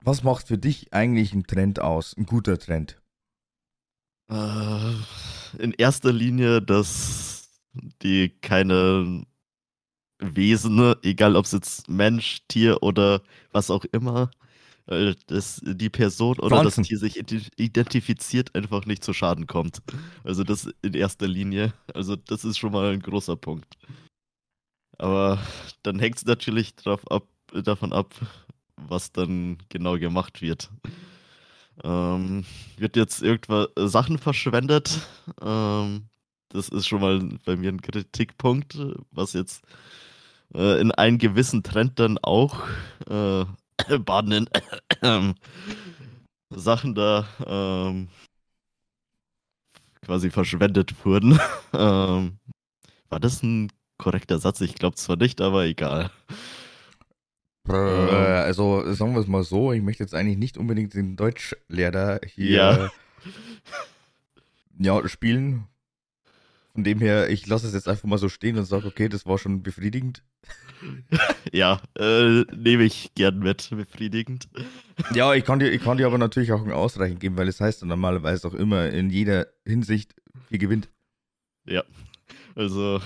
was 0.00 0.22
macht 0.22 0.48
für 0.48 0.56
dich 0.56 0.94
eigentlich 0.94 1.34
ein 1.34 1.44
Trend 1.44 1.80
aus? 1.80 2.16
Ein 2.16 2.24
guter 2.24 2.58
Trend? 2.58 3.00
Äh, 4.30 4.94
in 5.58 5.72
erster 5.72 6.12
Linie, 6.12 6.62
dass 6.62 7.50
die 8.02 8.30
keine 8.40 9.24
Wesen, 10.18 10.94
egal 11.02 11.36
ob 11.36 11.44
es 11.44 11.52
jetzt 11.52 11.88
Mensch, 11.88 12.40
Tier 12.48 12.82
oder 12.82 13.22
was 13.52 13.70
auch 13.70 13.84
immer, 13.92 14.30
weil 14.86 15.14
dass 15.26 15.60
die 15.64 15.90
Person 15.90 16.38
oder 16.38 16.60
Pflanzen. 16.60 16.82
das 16.82 16.88
Tier 16.88 16.98
sich 16.98 17.18
ident- 17.18 17.50
identifiziert, 17.56 18.54
einfach 18.54 18.86
nicht 18.86 19.02
zu 19.04 19.12
Schaden 19.12 19.46
kommt. 19.46 19.82
Also 20.24 20.44
das 20.44 20.68
in 20.82 20.94
erster 20.94 21.26
Linie. 21.26 21.72
Also 21.94 22.16
das 22.16 22.44
ist 22.44 22.58
schon 22.58 22.72
mal 22.72 22.92
ein 22.92 23.00
großer 23.00 23.36
Punkt. 23.36 23.76
Aber 24.98 25.38
dann 25.82 25.98
hängt 25.98 26.18
es 26.18 26.24
natürlich 26.24 26.74
ab, 26.86 27.26
davon 27.52 27.92
ab, 27.92 28.14
was 28.76 29.12
dann 29.12 29.58
genau 29.68 29.98
gemacht 29.98 30.42
wird. 30.42 30.70
Ähm, 31.82 32.44
wird 32.76 32.94
jetzt 32.94 33.22
irgendwas 33.22 33.68
Sachen 33.76 34.18
verschwendet? 34.18 35.00
Ähm, 35.40 36.04
das 36.50 36.68
ist 36.68 36.86
schon 36.86 37.00
mal 37.00 37.28
bei 37.44 37.56
mir 37.56 37.70
ein 37.70 37.82
Kritikpunkt, 37.82 38.78
was 39.10 39.32
jetzt 39.32 39.64
äh, 40.54 40.80
in 40.80 40.92
einen 40.92 41.18
gewissen 41.18 41.64
Trend 41.64 41.98
dann 41.98 42.18
auch 42.18 42.62
äh, 43.08 43.44
baden 44.04 44.48
in 45.02 45.34
Sachen 46.50 46.94
da 46.94 47.26
ähm, 47.46 48.08
quasi 50.02 50.30
verschwendet 50.30 50.94
wurden. 51.04 51.38
ähm, 51.72 52.38
war 53.08 53.20
das 53.20 53.42
ein 53.42 53.70
korrekter 53.98 54.38
Satz. 54.38 54.60
Ich 54.60 54.74
glaube 54.74 54.96
zwar 54.96 55.16
nicht, 55.16 55.40
aber 55.40 55.64
egal. 55.64 56.10
Äh, 57.68 57.72
also 57.72 58.92
sagen 58.92 59.14
wir 59.14 59.20
es 59.20 59.26
mal 59.26 59.42
so, 59.42 59.72
ich 59.72 59.82
möchte 59.82 60.02
jetzt 60.02 60.14
eigentlich 60.14 60.38
nicht 60.38 60.58
unbedingt 60.58 60.94
den 60.94 61.16
Deutschlehrer 61.16 62.20
hier 62.26 62.50
Ja. 62.50 62.90
ja, 64.78 65.08
spielen. 65.08 65.66
Von 66.74 66.82
dem 66.82 66.98
her, 66.98 67.30
ich 67.30 67.46
lasse 67.46 67.68
es 67.68 67.72
jetzt 67.72 67.88
einfach 67.88 68.04
mal 68.08 68.18
so 68.18 68.28
stehen 68.28 68.58
und 68.58 68.64
sage, 68.64 68.86
okay, 68.88 69.08
das 69.08 69.26
war 69.26 69.38
schon 69.38 69.62
befriedigend. 69.62 70.22
Ja, 71.52 71.80
äh, 71.96 72.42
nehme 72.54 72.82
ich 72.84 73.14
gern 73.14 73.38
mit, 73.38 73.70
befriedigend. 73.70 74.48
Ja, 75.14 75.32
ich 75.32 75.44
kann 75.44 75.58
dir, 75.58 75.70
ich 75.70 75.82
kann 75.82 75.96
dir 75.96 76.06
aber 76.06 76.18
natürlich 76.18 76.52
auch 76.52 76.62
ein 76.62 76.72
Ausreichen 76.72 77.18
geben, 77.18 77.36
weil 77.36 77.48
es 77.48 77.60
heißt 77.60 77.82
ja 77.82 77.86
normalerweise 77.86 78.48
auch 78.48 78.54
immer 78.54 78.90
in 78.90 79.08
jeder 79.08 79.46
Hinsicht, 79.64 80.14
viel 80.48 80.58
gewinnt. 80.58 80.88
Also, 82.54 83.00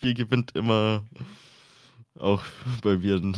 viel 0.00 0.14
gewinnt 0.14 0.52
immer 0.54 1.04
auch 2.18 2.42
bei 2.82 2.96
mir 2.96 3.16
ein 3.16 3.36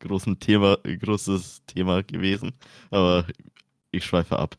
großen 0.00 0.38
Thema, 0.38 0.78
ein 0.84 0.98
großes 0.98 1.62
Thema 1.66 2.02
gewesen. 2.02 2.52
Aber 2.90 3.26
ich 3.90 4.04
schweife 4.04 4.38
ab. 4.38 4.56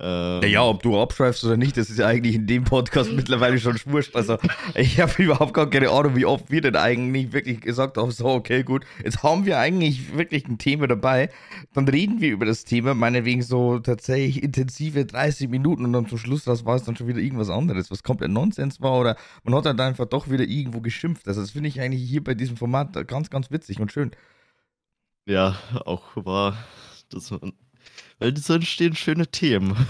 Ähm, 0.00 0.42
Ja, 0.48 0.64
ob 0.64 0.82
du 0.82 1.00
abschreibst 1.00 1.44
oder 1.44 1.56
nicht, 1.56 1.76
das 1.76 1.90
ist 1.90 1.98
ja 1.98 2.06
eigentlich 2.06 2.34
in 2.34 2.46
dem 2.46 2.64
Podcast 2.64 3.12
mittlerweile 3.14 3.58
schon 3.58 3.78
wurscht. 3.86 4.16
Also, 4.16 4.38
ich 4.74 5.00
habe 5.00 5.22
überhaupt 5.22 5.54
gar 5.54 5.68
keine 5.68 5.90
Ahnung, 5.90 6.16
wie 6.16 6.26
oft 6.26 6.50
wir 6.50 6.60
denn 6.60 6.76
eigentlich 6.76 7.32
wirklich 7.32 7.60
gesagt 7.60 7.96
haben: 7.96 8.10
so, 8.10 8.26
okay, 8.26 8.62
gut, 8.62 8.84
jetzt 9.04 9.22
haben 9.22 9.46
wir 9.46 9.58
eigentlich 9.58 10.16
wirklich 10.16 10.46
ein 10.48 10.58
Thema 10.58 10.86
dabei. 10.86 11.30
Dann 11.74 11.86
reden 11.88 12.20
wir 12.20 12.30
über 12.30 12.46
das 12.46 12.64
Thema, 12.64 12.94
meinetwegen 12.94 13.42
so 13.42 13.78
tatsächlich 13.78 14.42
intensive 14.42 15.04
30 15.04 15.48
Minuten 15.48 15.84
und 15.84 15.92
dann 15.92 16.08
zum 16.08 16.18
Schluss 16.18 16.44
das 16.44 16.64
war 16.64 16.76
es 16.76 16.84
dann 16.84 16.96
schon 16.96 17.06
wieder 17.08 17.20
irgendwas 17.20 17.50
anderes, 17.50 17.90
was 17.90 18.02
komplett 18.02 18.30
Nonsens 18.30 18.80
war 18.80 18.98
oder 18.98 19.16
man 19.44 19.54
hat 19.54 19.66
dann 19.66 19.78
einfach 19.80 20.06
doch 20.06 20.28
wieder 20.30 20.44
irgendwo 20.44 20.80
geschimpft. 20.80 21.28
Also, 21.28 21.40
das 21.40 21.52
finde 21.52 21.68
ich 21.68 21.80
eigentlich 21.80 22.08
hier 22.08 22.24
bei 22.24 22.34
diesem 22.34 22.56
Format 22.56 23.06
ganz, 23.06 23.30
ganz 23.30 23.50
witzig 23.50 23.80
und 23.80 23.92
schön. 23.92 24.10
Ja, 25.26 25.56
auch 25.84 26.16
war, 26.16 26.56
dass 27.10 27.30
man, 27.30 27.52
weil 28.22 28.36
so 28.36 28.54
entstehen 28.54 28.94
schöne 28.94 29.26
Themen, 29.26 29.88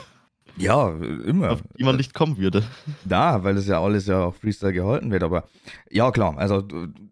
Ja, 0.57 0.91
immer. 1.25 1.53
auf 1.53 1.63
die 1.79 1.85
man 1.85 1.97
nicht 1.97 2.13
kommen 2.15 2.37
würde. 2.37 2.63
Da, 3.05 3.43
weil 3.43 3.55
das 3.55 3.67
ja 3.67 3.83
alles 3.83 4.07
ja 4.07 4.25
auf 4.25 4.37
Freestyle 4.37 4.73
gehalten 4.73 5.11
wird, 5.11 5.23
aber 5.23 5.45
ja 5.91 6.11
klar, 6.11 6.37
also 6.37 6.63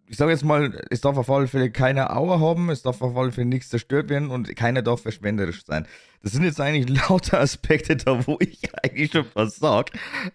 ich 0.07 0.17
sage 0.17 0.31
jetzt 0.31 0.43
mal, 0.43 0.79
es 0.89 1.01
darf 1.01 1.17
auf 1.17 1.29
alle 1.29 1.47
Fälle 1.47 1.71
keine 1.71 2.15
Auer 2.15 2.39
haben, 2.39 2.69
es 2.69 2.81
darf 2.83 3.01
auf 3.01 3.15
alle 3.17 3.31
Fälle 3.31 3.47
nichts 3.47 3.69
zerstört 3.69 4.09
werden 4.09 4.29
und 4.29 4.55
keiner 4.55 4.81
darf 4.81 5.01
verschwenderisch 5.01 5.65
sein. 5.65 5.87
Das 6.21 6.33
sind 6.33 6.43
jetzt 6.43 6.61
eigentlich 6.61 6.87
lauter 7.09 7.39
Aspekte 7.39 7.95
da, 7.95 8.27
wo 8.27 8.37
ich 8.39 8.59
eigentlich 8.83 9.11
schon 9.11 9.25
was 9.33 9.55
sag. 9.55 9.89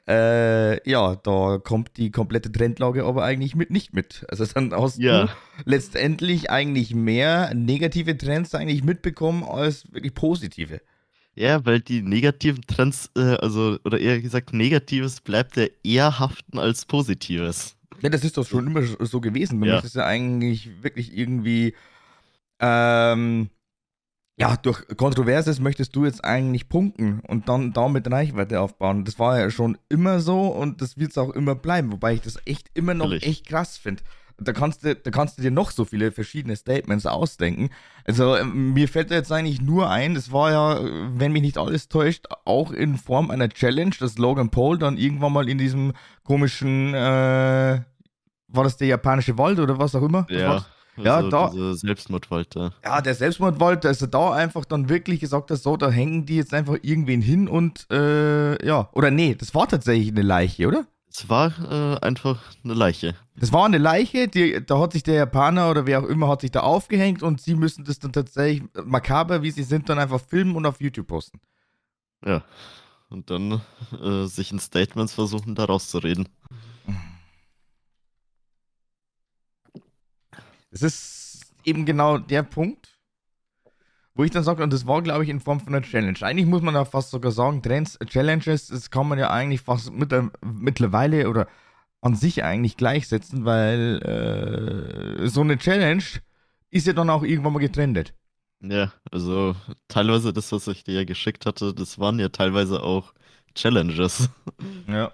Äh, 0.08 0.88
ja, 0.88 1.14
da 1.16 1.58
kommt 1.62 1.96
die 1.98 2.10
komplette 2.10 2.50
Trendlage 2.50 3.04
aber 3.04 3.22
eigentlich 3.22 3.54
mit 3.54 3.70
nicht 3.70 3.94
mit. 3.94 4.26
Also 4.30 4.44
dann 4.46 4.72
hast 4.74 4.98
Ja. 4.98 5.26
du 5.26 5.32
letztendlich 5.64 6.50
eigentlich 6.50 6.94
mehr 6.94 7.54
negative 7.54 8.16
Trends 8.16 8.54
eigentlich 8.54 8.82
mitbekommen 8.82 9.44
als 9.44 9.92
wirklich 9.92 10.14
positive. 10.14 10.80
Ja, 11.36 11.64
weil 11.66 11.80
die 11.80 12.00
negativen 12.00 12.62
Trends, 12.66 13.10
äh, 13.14 13.36
also, 13.36 13.78
oder 13.84 14.00
eher 14.00 14.20
gesagt, 14.22 14.54
Negatives 14.54 15.20
bleibt 15.20 15.56
ja 15.56 15.66
eher 15.84 16.18
haften 16.18 16.58
als 16.58 16.86
Positives. 16.86 17.76
Ja, 18.00 18.08
das 18.08 18.24
ist 18.24 18.38
doch 18.38 18.46
schon 18.46 18.66
immer 18.66 18.82
so 18.82 19.20
gewesen. 19.20 19.60
Du 19.60 19.66
Ja. 19.66 19.74
möchtest 19.74 19.96
ja 19.96 20.06
eigentlich 20.06 20.82
wirklich 20.82 21.16
irgendwie, 21.16 21.74
ähm, 22.58 23.50
ja, 24.38 24.56
durch 24.56 24.86
Kontroverses 24.96 25.60
möchtest 25.60 25.94
du 25.94 26.06
jetzt 26.06 26.24
eigentlich 26.24 26.68
punkten 26.68 27.20
und 27.20 27.48
dann 27.48 27.72
damit 27.72 28.10
Reichweite 28.10 28.60
aufbauen. 28.60 29.04
Das 29.04 29.18
war 29.18 29.38
ja 29.38 29.50
schon 29.50 29.78
immer 29.90 30.20
so 30.20 30.48
und 30.48 30.80
das 30.80 30.96
wird 30.98 31.10
es 31.10 31.18
auch 31.18 31.30
immer 31.30 31.54
bleiben, 31.54 31.92
wobei 31.92 32.14
ich 32.14 32.20
das 32.22 32.38
echt 32.46 32.70
immer 32.74 32.94
noch 32.94 33.06
Natürlich. 33.06 33.24
echt 33.26 33.46
krass 33.46 33.76
finde. 33.76 34.02
Da 34.38 34.52
kannst, 34.52 34.84
du, 34.84 34.94
da 34.94 35.10
kannst 35.10 35.38
du 35.38 35.42
dir 35.42 35.50
noch 35.50 35.70
so 35.70 35.84
viele 35.86 36.12
verschiedene 36.12 36.56
Statements 36.56 37.06
ausdenken. 37.06 37.70
Also 38.04 38.36
ähm, 38.36 38.74
mir 38.74 38.86
fällt 38.88 39.10
jetzt 39.10 39.32
eigentlich 39.32 39.62
nur 39.62 39.88
ein, 39.88 40.14
das 40.14 40.30
war 40.30 40.50
ja, 40.50 40.80
wenn 41.14 41.32
mich 41.32 41.40
nicht 41.42 41.56
alles 41.56 41.88
täuscht, 41.88 42.26
auch 42.44 42.70
in 42.70 42.96
Form 42.98 43.30
einer 43.30 43.48
Challenge, 43.48 43.94
dass 43.98 44.18
Logan 44.18 44.50
Paul 44.50 44.78
dann 44.78 44.98
irgendwann 44.98 45.32
mal 45.32 45.48
in 45.48 45.56
diesem 45.56 45.92
komischen, 46.22 46.92
äh, 46.92 47.80
war 48.48 48.64
das 48.64 48.76
der 48.76 48.88
japanische 48.88 49.38
Wald 49.38 49.58
oder 49.58 49.78
was 49.78 49.94
auch 49.94 50.02
immer? 50.02 50.26
Ja. 50.28 50.66
Ja, 50.98 51.16
also 51.16 51.30
da- 51.30 51.74
Selbstmordwald 51.74 52.56
da. 52.56 52.72
Ja, 52.82 53.00
der 53.02 53.14
Selbstmordwald, 53.14 53.84
er 53.84 54.08
da 54.08 54.32
einfach 54.32 54.64
dann 54.64 54.88
wirklich 54.88 55.20
gesagt 55.20 55.50
hat, 55.50 55.58
so, 55.58 55.76
da 55.76 55.90
hängen 55.90 56.24
die 56.24 56.36
jetzt 56.36 56.54
einfach 56.54 56.76
irgendwen 56.82 57.20
hin 57.20 57.48
und, 57.48 57.86
äh, 57.90 58.66
ja, 58.66 58.88
oder 58.92 59.10
nee, 59.10 59.34
das 59.34 59.54
war 59.54 59.68
tatsächlich 59.68 60.08
eine 60.08 60.22
Leiche, 60.22 60.66
oder? 60.66 60.86
Es 61.18 61.30
war 61.30 61.50
äh, 61.72 61.98
einfach 62.04 62.42
eine 62.62 62.74
Leiche. 62.74 63.14
Das 63.36 63.50
war 63.50 63.64
eine 63.64 63.78
Leiche, 63.78 64.28
die, 64.28 64.62
da 64.66 64.78
hat 64.78 64.92
sich 64.92 65.02
der 65.02 65.14
Japaner 65.14 65.70
oder 65.70 65.86
wer 65.86 66.00
auch 66.00 66.08
immer 66.08 66.28
hat 66.28 66.42
sich 66.42 66.50
da 66.50 66.60
aufgehängt 66.60 67.22
und 67.22 67.40
sie 67.40 67.54
müssen 67.54 67.86
das 67.86 67.98
dann 67.98 68.12
tatsächlich, 68.12 68.68
makaber 68.84 69.40
wie 69.40 69.50
sie 69.50 69.62
sind, 69.62 69.88
dann 69.88 69.98
einfach 69.98 70.20
filmen 70.20 70.56
und 70.56 70.66
auf 70.66 70.78
YouTube 70.78 71.06
posten. 71.06 71.40
Ja. 72.22 72.44
Und 73.08 73.30
dann 73.30 73.62
äh, 73.98 74.26
sich 74.26 74.52
in 74.52 74.58
Statements 74.58 75.14
versuchen, 75.14 75.54
da 75.54 75.64
rauszureden. 75.64 76.28
Das 80.70 80.82
ist 80.82 81.46
eben 81.64 81.86
genau 81.86 82.18
der 82.18 82.42
Punkt, 82.42 82.95
wo 84.16 84.24
ich 84.24 84.30
dann 84.30 84.42
sage, 84.42 84.62
und 84.64 84.72
das 84.72 84.86
war, 84.86 85.02
glaube 85.02 85.22
ich, 85.24 85.30
in 85.30 85.40
Form 85.40 85.60
von 85.60 85.74
einer 85.74 85.84
Challenge. 85.84 86.18
Eigentlich 86.22 86.46
muss 86.46 86.62
man 86.62 86.74
da 86.74 86.84
fast 86.86 87.10
sogar 87.10 87.30
sagen, 87.32 87.62
Trends, 87.62 87.98
Challenges, 88.06 88.68
das 88.68 88.90
kann 88.90 89.06
man 89.08 89.18
ja 89.18 89.30
eigentlich 89.30 89.60
fast 89.60 89.92
mit, 89.92 90.12
mittlerweile 90.42 91.28
oder 91.28 91.46
an 92.00 92.14
sich 92.14 92.42
eigentlich 92.42 92.76
gleichsetzen, 92.76 93.44
weil 93.44 95.18
äh, 95.22 95.28
so 95.28 95.42
eine 95.42 95.58
Challenge 95.58 96.02
ist 96.70 96.86
ja 96.86 96.92
dann 96.94 97.10
auch 97.10 97.22
irgendwann 97.22 97.52
mal 97.52 97.58
getrendet. 97.58 98.14
Ja, 98.60 98.90
also 99.10 99.54
teilweise 99.88 100.32
das, 100.32 100.50
was 100.50 100.66
ich 100.68 100.82
dir 100.82 100.94
ja 100.94 101.04
geschickt 101.04 101.44
hatte, 101.44 101.74
das 101.74 101.98
waren 101.98 102.18
ja 102.18 102.30
teilweise 102.30 102.82
auch 102.82 103.12
Challenges, 103.54 104.30
Ja. 104.88 105.12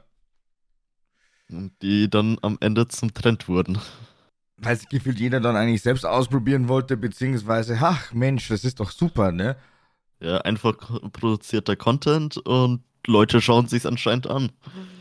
und 1.50 1.72
die 1.82 2.08
dann 2.08 2.38
am 2.42 2.56
Ende 2.60 2.86
zum 2.88 3.12
Trend 3.14 3.48
wurden. 3.48 3.78
Weil 4.62 4.76
es 4.76 4.88
gefühlt 4.88 5.18
jeder 5.18 5.40
dann 5.40 5.56
eigentlich 5.56 5.82
selbst 5.82 6.06
ausprobieren 6.06 6.68
wollte, 6.68 6.96
beziehungsweise, 6.96 7.76
ach 7.80 8.12
Mensch, 8.12 8.48
das 8.48 8.64
ist 8.64 8.78
doch 8.78 8.90
super, 8.90 9.32
ne? 9.32 9.56
Ja, 10.20 10.38
einfach 10.42 10.76
produzierter 11.12 11.74
Content 11.74 12.36
und 12.38 12.84
Leute 13.06 13.40
schauen 13.40 13.66
sich's 13.66 13.86
anscheinend 13.86 14.28
an. 14.28 14.52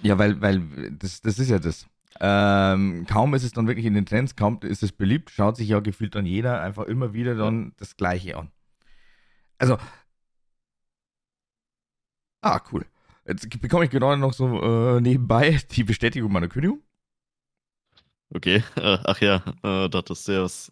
Ja, 0.01 0.17
weil, 0.17 0.41
weil 0.41 0.91
das, 0.97 1.21
das 1.21 1.37
ist 1.37 1.49
ja 1.49 1.59
das. 1.59 1.85
Ähm, 2.19 3.05
kaum 3.07 3.33
ist 3.35 3.43
es 3.43 3.51
dann 3.51 3.67
wirklich 3.67 3.85
in 3.85 3.93
den 3.93 4.05
Trends, 4.05 4.35
kaum 4.35 4.59
ist 4.63 4.81
es 4.81 4.91
beliebt, 4.91 5.29
schaut 5.29 5.57
sich 5.57 5.69
ja 5.69 5.79
gefühlt 5.79 6.15
dann 6.15 6.25
jeder 6.25 6.61
einfach 6.61 6.85
immer 6.85 7.13
wieder 7.13 7.35
dann 7.35 7.73
das 7.77 7.95
Gleiche 7.97 8.37
an. 8.37 8.51
Also. 9.59 9.77
Ah, 12.41 12.59
cool. 12.71 12.85
Jetzt 13.27 13.47
bekomme 13.61 13.85
ich 13.85 13.91
gerade 13.91 14.19
noch 14.19 14.33
so 14.33 14.97
äh, 14.97 15.01
nebenbei 15.01 15.59
die 15.71 15.83
Bestätigung 15.83 16.31
meiner 16.31 16.47
Kündigung. 16.47 16.81
Okay, 18.33 18.63
äh, 18.75 18.97
ach 19.03 19.19
ja, 19.21 19.43
äh, 19.63 19.89
da 19.89 20.01
du 20.01 20.13
ja 20.31 20.43
was. 20.43 20.71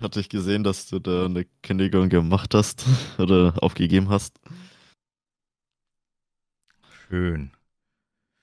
Hatte 0.00 0.20
ich 0.20 0.28
gesehen, 0.28 0.62
dass 0.62 0.86
du 0.86 1.00
da 1.00 1.24
eine 1.24 1.44
Kündigung 1.62 2.08
gemacht 2.08 2.54
hast 2.54 2.86
oder 3.18 3.54
aufgegeben 3.60 4.08
hast. 4.10 4.38
Schön. 7.08 7.50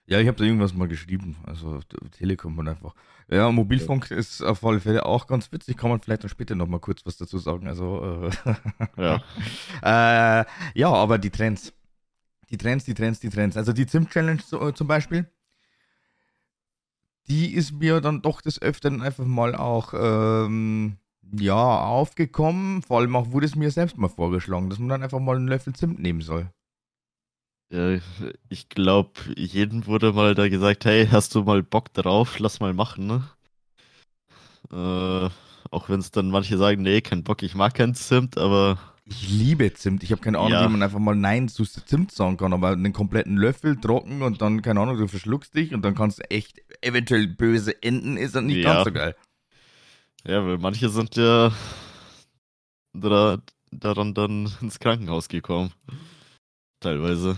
Ja, 0.08 0.20
ich 0.20 0.28
habe 0.28 0.38
da 0.38 0.44
irgendwas 0.44 0.74
mal 0.74 0.88
geschrieben. 0.88 1.38
Also 1.44 1.80
Telekom 2.12 2.58
und 2.60 2.68
einfach. 2.68 2.94
Ja, 3.30 3.50
Mobilfunk 3.52 4.12
ist 4.12 4.42
auf 4.44 4.64
alle 4.64 4.80
Fälle 4.80 5.06
auch 5.06 5.26
ganz 5.26 5.52
witzig. 5.52 5.78
Kann 5.78 5.90
man 5.90 6.00
vielleicht 6.00 6.24
dann 6.24 6.30
später 6.30 6.54
noch 6.56 6.68
mal 6.68 6.80
kurz 6.80 7.06
was 7.06 7.18
dazu 7.18 7.40
sagen. 7.40 7.68
Also 7.68 8.30
äh, 8.46 8.56
Ja. 8.98 9.24
äh, 10.42 10.46
ja, 10.76 10.90
aber 10.90 11.18
die 11.18 11.32
Trends. 11.32 11.74
Die 12.50 12.58
Trends, 12.58 12.86
die 12.86 12.94
Trends, 12.94 13.20
die 13.20 13.30
Trends. 13.30 13.58
Also 13.58 13.74
die 13.74 13.88
Zimt-Challenge 13.88 14.42
äh, 14.52 14.74
zum 14.74 14.88
Beispiel, 14.88 15.28
die 17.28 17.54
ist 17.54 17.74
mir 17.74 18.02
dann 18.02 18.22
doch 18.22 18.42
des 18.42 18.62
Öfteren 18.62 19.02
einfach 19.02 19.26
mal 19.26 19.56
auch 19.56 19.94
ähm, 19.96 20.98
ja, 21.34 21.86
aufgekommen. 21.86 22.82
Vor 22.82 23.00
allem 23.00 23.16
auch 23.16 23.32
wurde 23.32 23.46
es 23.46 23.56
mir 23.56 23.72
selbst 23.72 23.98
mal 23.98 24.10
vorgeschlagen, 24.10 24.70
dass 24.70 24.80
man 24.80 24.90
dann 24.90 25.04
einfach 25.04 25.20
mal 25.20 25.36
einen 25.36 25.48
Löffel 25.48 25.74
Zimt 25.74 26.00
nehmen 26.00 26.22
soll. 26.22 26.50
Ja, 27.72 27.98
ich 28.50 28.70
glaube, 28.70 29.14
jedem 29.36 29.88
wurde 29.88 30.14
mal 30.14 30.36
da 30.36 30.48
gesagt, 30.50 30.86
hey, 30.86 31.08
hast 31.08 31.34
du 31.34 31.44
mal 31.44 31.64
Bock 31.64 31.94
drauf? 31.94 32.38
Lass 32.40 32.60
mal 32.60 32.74
machen, 32.74 33.08
ne? 33.08 33.24
Äh, 34.72 35.30
auch 35.72 35.90
wenn 35.90 36.00
es 36.00 36.12
dann 36.12 36.30
manche 36.30 36.58
sagen, 36.58 36.84
nee, 36.84 37.02
kein 37.02 37.24
Bock, 37.24 37.42
ich 37.44 37.56
mag 37.56 37.74
kein 37.74 37.96
Zimt, 37.96 38.38
aber 38.38 38.78
Ich 39.08 39.30
liebe 39.30 39.72
Zimt. 39.74 40.02
Ich 40.04 40.12
habe 40.12 40.22
keine 40.22 40.40
Ahnung, 40.40 40.52
Ja. 40.52 40.66
wie 40.68 40.72
man 40.72 40.82
einfach 40.82 40.98
mal 41.00 41.16
Nein 41.16 41.48
zu 41.48 41.64
Zimt 41.64 42.12
sagen 42.12 42.38
kann, 42.38 42.54
aber 42.54 42.70
einen 42.72 42.92
kompletten 42.92 43.38
Löffel 43.38 43.80
trocken 43.80 44.24
und 44.24 44.42
dann, 44.42 44.62
keine 44.64 44.80
Ahnung, 44.82 44.98
du 44.98 45.08
verschluckst 45.08 45.54
dich 45.54 45.74
und 45.76 45.84
dann 45.84 45.94
kannst 45.94 46.20
du 46.20 46.30
echt 46.32 46.60
eventuell 46.82 47.28
böse 47.28 47.82
enden, 47.84 48.18
ist 48.18 48.34
dann 48.36 48.48
nicht 48.48 48.64
Ja. 48.64 48.74
ganz 48.74 48.86
so 48.86 48.92
geil. 48.92 49.16
ja, 50.26 50.44
weil 50.46 50.58
manche 50.58 50.90
sind 50.90 51.16
ja 51.16 51.52
da, 52.94 53.38
daran 53.72 54.16
dann 54.16 54.52
ins 54.62 54.80
Krankenhaus 54.80 55.28
gekommen. 55.30 55.72
Teilweise. 56.80 57.38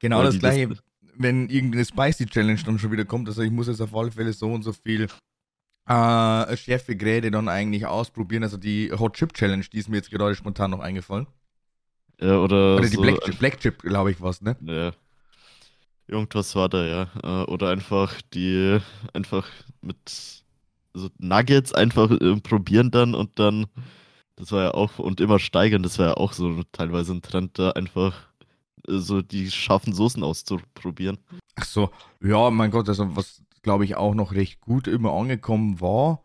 Genau 0.00 0.18
Weil 0.18 0.24
das 0.26 0.38
gleiche 0.38 0.76
wenn 1.18 1.48
irgendeine 1.48 1.84
Spicy 1.84 2.26
Challenge 2.26 2.60
dann 2.66 2.78
schon 2.78 2.92
wieder 2.92 3.06
kommt. 3.06 3.26
Also 3.28 3.40
ich 3.40 3.50
muss 3.50 3.68
jetzt 3.68 3.80
auf 3.80 3.94
alle 3.94 4.10
Fälle 4.10 4.32
so 4.34 4.52
und 4.52 4.62
so 4.64 4.72
viel 4.74 5.06
äh, 5.86 6.56
Schärfegräte 6.56 7.30
dann 7.30 7.48
eigentlich 7.48 7.86
ausprobieren. 7.86 8.42
Also 8.42 8.56
die 8.56 8.92
Hot 8.92 9.14
Chip 9.14 9.32
Challenge, 9.34 9.64
die 9.72 9.78
ist 9.78 9.88
mir 9.88 9.96
jetzt 9.96 10.10
gerade 10.10 10.34
spontan 10.34 10.70
noch 10.70 10.80
eingefallen. 10.80 11.26
Ja, 12.20 12.38
oder. 12.38 12.76
Oder 12.76 12.88
die 12.88 12.96
so 12.96 13.02
Black, 13.02 13.20
Chip, 13.22 13.38
Black 13.38 13.60
Chip, 13.60 13.82
glaube 13.82 14.10
ich, 14.10 14.20
was, 14.20 14.42
ne? 14.42 14.56
Ja. 14.62 14.92
Irgendwas 16.08 16.54
war 16.54 16.68
da, 16.68 16.84
ja. 16.84 17.10
Äh, 17.22 17.44
oder 17.44 17.70
einfach 17.70 18.20
die, 18.32 18.78
einfach 19.12 19.46
mit 19.80 20.42
so 20.94 21.10
Nuggets 21.18 21.72
einfach 21.72 22.10
äh, 22.10 22.36
probieren 22.40 22.90
dann 22.90 23.14
und 23.14 23.38
dann, 23.38 23.66
das 24.36 24.52
war 24.52 24.62
ja 24.62 24.70
auch, 24.74 24.98
und 24.98 25.20
immer 25.20 25.38
steigern, 25.38 25.82
das 25.82 25.98
war 25.98 26.06
ja 26.06 26.14
auch 26.14 26.32
so 26.32 26.62
teilweise 26.72 27.12
ein 27.12 27.22
Trend, 27.22 27.58
da 27.58 27.72
einfach 27.72 28.14
äh, 28.88 28.98
so 28.98 29.20
die 29.20 29.50
scharfen 29.50 29.92
Soßen 29.92 30.22
auszuprobieren. 30.22 31.18
Ach 31.56 31.64
so, 31.64 31.90
ja, 32.22 32.50
mein 32.50 32.70
Gott, 32.70 32.88
also 32.88 33.14
was 33.14 33.42
glaube 33.66 33.84
ich 33.84 33.96
auch 33.96 34.14
noch 34.14 34.32
recht 34.32 34.60
gut 34.60 34.86
immer 34.86 35.12
angekommen 35.12 35.80
war. 35.80 36.22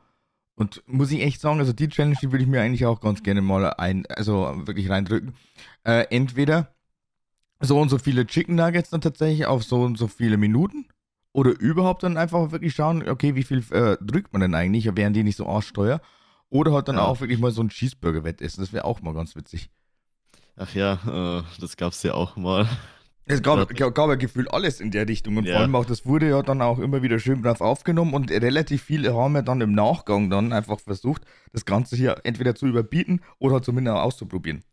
Und 0.54 0.84
muss 0.86 1.12
ich 1.12 1.22
echt 1.22 1.42
sagen, 1.42 1.60
also 1.60 1.74
die 1.74 1.90
Challenge, 1.90 2.16
die 2.22 2.32
würde 2.32 2.44
ich 2.44 2.50
mir 2.50 2.62
eigentlich 2.62 2.86
auch 2.86 3.02
ganz 3.02 3.24
gerne 3.24 3.42
mal 3.42 3.74
ein, 3.74 4.06
also 4.06 4.54
wirklich 4.68 4.92
reindrücken. 4.92 5.34
Äh, 5.84 6.06
entweder 6.12 6.76
so 7.60 7.80
und 7.82 7.90
so 7.90 7.98
viele 7.98 8.28
Chicken 8.28 8.54
Nuggets 8.54 8.92
dann 8.92 9.02
tatsächlich 9.02 9.48
auf 9.48 9.64
so 9.64 9.82
und 9.82 9.98
so 9.98 10.08
viele 10.08 10.38
Minuten. 10.38 10.86
Oder 11.34 11.60
überhaupt 11.60 12.04
dann 12.04 12.16
einfach 12.16 12.52
wirklich 12.52 12.76
schauen, 12.76 13.10
okay, 13.10 13.34
wie 13.34 13.44
viel 13.44 13.64
äh, 13.72 13.98
drückt 14.00 14.34
man 14.34 14.42
denn 14.42 14.54
eigentlich, 14.54 14.88
während 14.94 15.16
die 15.16 15.24
nicht 15.24 15.38
so 15.38 15.48
arschteuer. 15.48 16.00
Oder 16.50 16.74
halt 16.74 16.90
dann 16.90 16.98
ja. 16.98 17.06
auch 17.06 17.22
wirklich 17.22 17.40
mal 17.40 17.52
so 17.52 17.64
ein 17.64 17.70
Cheeseburger-Wettessen. 17.70 18.62
Das 18.62 18.72
wäre 18.72 18.86
auch 18.86 19.02
mal 19.02 19.16
ganz 19.16 19.36
witzig. 19.36 19.72
Ach 20.58 20.76
ja, 20.76 21.40
äh, 21.40 21.44
das 21.60 21.76
gab's 21.76 22.04
ja 22.04 22.14
auch 22.14 22.36
mal. 22.36 22.68
Es 23.32 23.42
gab, 23.42 23.68
gab 23.76 23.98
ja 23.98 24.16
gefühlt 24.16 24.54
alles 24.54 24.80
in 24.80 24.92
der 24.92 25.08
Richtung 25.08 25.38
und 25.38 25.46
ja. 25.46 25.54
vor 25.54 25.62
allem 25.62 25.76
auch, 25.76 25.86
das 25.86 26.06
wurde 26.06 26.30
ja 26.30 26.42
dann 26.42 26.62
auch 26.62 26.80
immer 26.80 27.02
wieder 27.02 27.20
schön 27.20 27.42
brav 27.42 27.62
aufgenommen 27.62 28.14
und 28.14 28.30
relativ 28.32 28.84
viele 28.84 29.16
haben 29.16 29.36
ja 29.36 29.42
dann 29.42 29.62
im 29.62 29.74
Nachgang 29.74 30.30
dann 30.30 30.54
einfach 30.54 30.80
versucht, 30.80 31.24
das 31.54 31.66
Ganze 31.66 31.96
hier 31.96 32.18
entweder 32.24 32.56
zu 32.56 32.68
überbieten 32.68 33.22
oder 33.40 33.62
zumindest 33.62 33.98
auszuprobieren. 33.98 34.64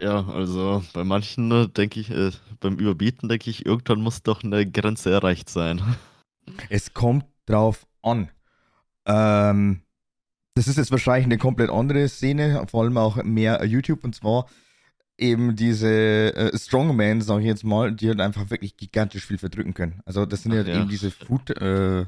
Ja, 0.00 0.26
also 0.28 0.84
bei 0.94 1.04
manchen 1.04 1.50
äh, 1.50 1.68
denke 1.68 1.98
ich, 1.98 2.10
äh, 2.10 2.30
beim 2.60 2.76
Überbieten 2.76 3.28
denke 3.28 3.50
ich, 3.50 3.66
irgendwann 3.66 4.00
muss 4.00 4.22
doch 4.22 4.44
eine 4.44 4.68
Grenze 4.70 5.10
erreicht 5.10 5.48
sein. 5.50 5.82
Es 6.70 6.94
kommt 6.94 7.26
drauf 7.44 7.86
an. 8.00 8.30
Ähm, 9.04 9.82
das 10.54 10.66
ist 10.66 10.78
jetzt 10.78 10.90
wahrscheinlich 10.90 11.26
eine 11.26 11.36
komplett 11.36 11.68
andere 11.68 12.08
Szene, 12.08 12.64
vor 12.70 12.84
allem 12.84 12.96
auch 12.96 13.22
mehr 13.22 13.62
YouTube 13.66 14.02
und 14.02 14.14
zwar 14.14 14.46
eben 15.18 15.56
diese 15.56 16.34
äh, 16.34 16.56
Strongman, 16.56 17.20
sage 17.20 17.42
ich 17.42 17.48
jetzt 17.48 17.64
mal, 17.64 17.92
die 17.92 18.08
halt 18.08 18.20
einfach 18.20 18.50
wirklich 18.50 18.76
gigantisch 18.76 19.26
viel 19.26 19.38
verdrücken 19.38 19.74
können. 19.74 20.00
Also 20.06 20.24
das 20.24 20.44
sind 20.44 20.52
Ach, 20.52 20.58
halt 20.58 20.68
ja. 20.68 20.80
eben 20.80 20.88
diese 20.88 21.10
Food, 21.10 21.50
äh, 21.50 22.06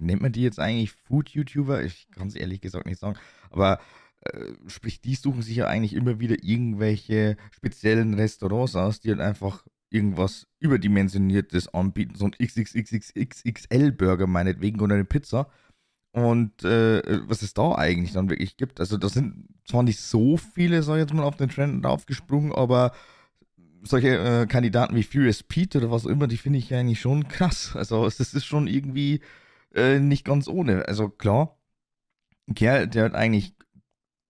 nennt 0.00 0.22
man 0.22 0.32
die 0.32 0.42
jetzt 0.42 0.60
eigentlich 0.60 0.92
Food-YouTuber? 0.92 1.82
Ich 1.82 2.08
kann 2.10 2.28
es 2.28 2.36
ehrlich 2.36 2.60
gesagt 2.60 2.86
nicht 2.86 3.00
sagen. 3.00 3.18
Aber 3.50 3.80
äh, 4.20 4.52
sprich, 4.66 5.00
die 5.00 5.14
suchen 5.14 5.42
sich 5.42 5.56
ja 5.56 5.66
eigentlich 5.66 5.94
immer 5.94 6.20
wieder 6.20 6.36
irgendwelche 6.42 7.36
speziellen 7.52 8.14
Restaurants 8.14 8.76
aus, 8.76 9.00
die 9.00 9.08
halt 9.10 9.20
einfach 9.20 9.64
irgendwas 9.90 10.46
überdimensioniertes 10.58 11.72
anbieten, 11.72 12.16
so 12.16 12.26
ein 12.26 12.32
XXXXXL-Burger 12.32 14.26
meinetwegen 14.26 14.80
oder 14.80 14.94
eine 14.94 15.04
Pizza. 15.04 15.48
Und 16.12 16.64
äh, 16.64 17.28
was 17.28 17.42
es 17.42 17.54
da 17.54 17.74
eigentlich 17.74 18.12
dann 18.12 18.30
wirklich 18.30 18.56
gibt. 18.56 18.80
Also 18.80 18.96
da 18.96 19.08
sind 19.08 19.48
zwar 19.66 19.82
nicht 19.82 20.00
so 20.00 20.36
viele, 20.36 20.82
sag 20.82 20.94
ich 20.94 21.00
jetzt 21.00 21.14
mal, 21.14 21.24
auf 21.24 21.36
den 21.36 21.50
Trend 21.50 21.84
draufgesprungen, 21.84 22.52
aber 22.52 22.92
solche 23.82 24.18
äh, 24.18 24.46
Kandidaten 24.46 24.96
wie 24.96 25.02
Furious 25.02 25.42
Pete 25.42 25.78
oder 25.78 25.90
was 25.90 26.06
auch 26.06 26.10
immer, 26.10 26.26
die 26.26 26.36
finde 26.36 26.58
ich 26.58 26.74
eigentlich 26.74 27.00
schon 27.00 27.28
krass. 27.28 27.74
Also 27.74 28.04
das 28.04 28.34
ist 28.34 28.44
schon 28.44 28.66
irgendwie 28.66 29.20
äh, 29.74 29.98
nicht 29.98 30.24
ganz 30.24 30.48
ohne. 30.48 30.86
Also 30.88 31.08
klar, 31.08 31.58
ein 32.48 32.54
Kerl, 32.54 32.88
der 32.88 33.02
halt 33.02 33.14
eigentlich 33.14 33.54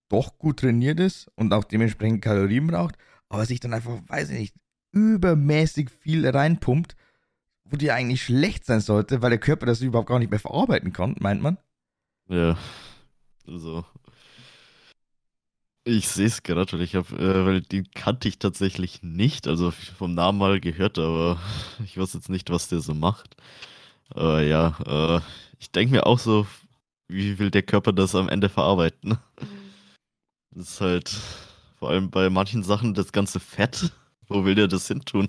doch 0.09 0.39
gut 0.39 0.61
trainiert 0.61 1.01
ist 1.01 1.31
und 1.35 1.53
auch 1.53 1.65
dementsprechend 1.65 2.23
Kalorien 2.23 2.67
braucht, 2.67 2.97
aber 3.29 3.45
sich 3.45 3.61
dann 3.61 3.75
einfach, 3.75 3.99
weiß 4.07 4.31
ich 4.31 4.39
nicht, 4.39 4.55
übermäßig 4.93 5.91
viel 5.91 6.27
reinpumpt, 6.27 6.97
wo 7.65 7.77
die 7.77 7.91
eigentlich 7.91 8.23
schlecht 8.23 8.65
sein 8.65 8.81
sollte, 8.81 9.21
weil 9.21 9.31
der 9.31 9.41
Körper 9.41 9.67
das 9.67 9.81
überhaupt 9.81 10.09
gar 10.09 10.19
nicht 10.19 10.31
mehr 10.31 10.41
verarbeiten 10.41 10.93
kann, 10.93 11.17
meint 11.19 11.43
man. 11.43 11.59
Ja, 12.29 12.57
also. 13.47 13.85
Ich 15.89 16.09
sehe 16.09 16.27
es 16.27 16.43
gerade, 16.43 16.83
ich 16.83 16.97
habe, 16.97 17.17
äh, 17.17 17.47
weil 17.47 17.61
den 17.61 17.89
kannte 17.93 18.27
ich 18.27 18.41
tatsächlich 18.41 19.05
nicht, 19.05 19.47
also 19.47 19.71
vom 19.71 20.15
Namen 20.15 20.37
mal 20.37 20.59
gehört, 20.59 20.99
aber 20.99 21.41
ich 21.85 21.97
weiß 21.97 22.13
jetzt 22.15 22.29
nicht, 22.29 22.51
was 22.51 22.67
der 22.67 22.81
so 22.81 22.93
macht. 22.93 23.37
Aber 24.11 24.43
ja, 24.43 24.77
äh, 24.85 25.21
ich 25.61 25.71
denke 25.71 25.95
mir 25.95 26.07
auch 26.07 26.19
so, 26.19 26.45
wie 27.07 27.39
will 27.39 27.53
der 27.53 27.63
Körper 27.63 27.93
das 27.93 28.17
am 28.17 28.29
Ende 28.29 28.49
verarbeiten? 28.49 29.17
Das 30.51 30.71
ist 30.71 30.81
halt 30.81 31.09
vor 31.79 31.91
allem 31.91 32.11
bei 32.11 32.31
manchen 32.31 32.65
Sachen 32.65 32.93
das 32.93 33.13
ganze 33.13 33.39
Fett. 33.39 33.93
Wo 34.27 34.45
will 34.45 34.57
der 34.57 34.67
das 34.67 34.89
hin 34.89 35.03
tun? 35.03 35.29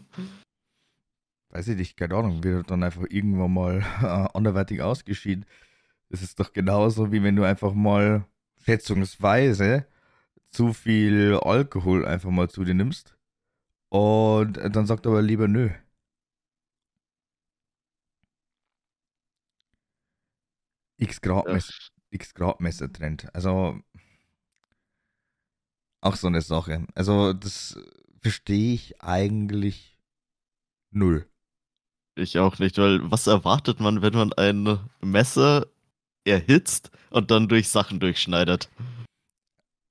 Weiß 1.50 1.68
ich 1.68 1.78
nicht, 1.78 1.98
keine 1.98 2.16
Ahnung, 2.16 2.44
wird 2.44 2.72
dann 2.72 2.82
einfach 2.82 3.06
irgendwann 3.08 3.54
mal 3.54 3.86
äh, 4.02 4.36
anderweitig 4.36 4.82
ausgeschieden. 4.82 5.46
Das 6.10 6.24
ist 6.24 6.40
doch 6.40 6.52
genauso, 6.52 7.12
wie 7.12 7.22
wenn 7.22 7.36
du 7.36 7.44
einfach 7.44 7.74
mal 7.74 8.26
schätzungsweise 8.66 9.86
zu 10.58 10.74
viel 10.74 11.36
Alkohol 11.44 12.04
einfach 12.04 12.32
mal 12.32 12.50
zu 12.50 12.64
dir 12.64 12.74
nimmst. 12.74 13.16
Und 13.90 14.54
dann 14.58 14.88
sagt 14.88 15.06
aber 15.06 15.22
lieber 15.22 15.48
nö. 15.48 15.70
X 20.98 21.22
Grad, 21.22 21.46
Mess, 21.46 21.92
X 22.10 22.34
Grad 22.34 22.60
Messertrend. 22.60 23.34
Also 23.36 23.80
auch 26.02 26.16
so 26.16 26.26
eine 26.26 26.42
Sache. 26.42 26.88
Also 26.96 27.34
das 27.34 27.80
verstehe 28.22 28.74
ich 28.74 29.00
eigentlich 29.00 30.00
null. 30.90 31.30
Ich 32.16 32.40
auch 32.40 32.58
nicht, 32.58 32.80
weil 32.80 33.12
was 33.12 33.28
erwartet 33.28 33.80
man, 33.80 34.02
wenn 34.02 34.16
man 34.16 34.34
ein 34.34 34.80
Messer 35.02 35.68
erhitzt 36.26 36.90
und 37.12 37.30
dann 37.30 37.48
durch 37.48 37.70
Sachen 37.70 38.00
durchschneidet. 38.00 38.72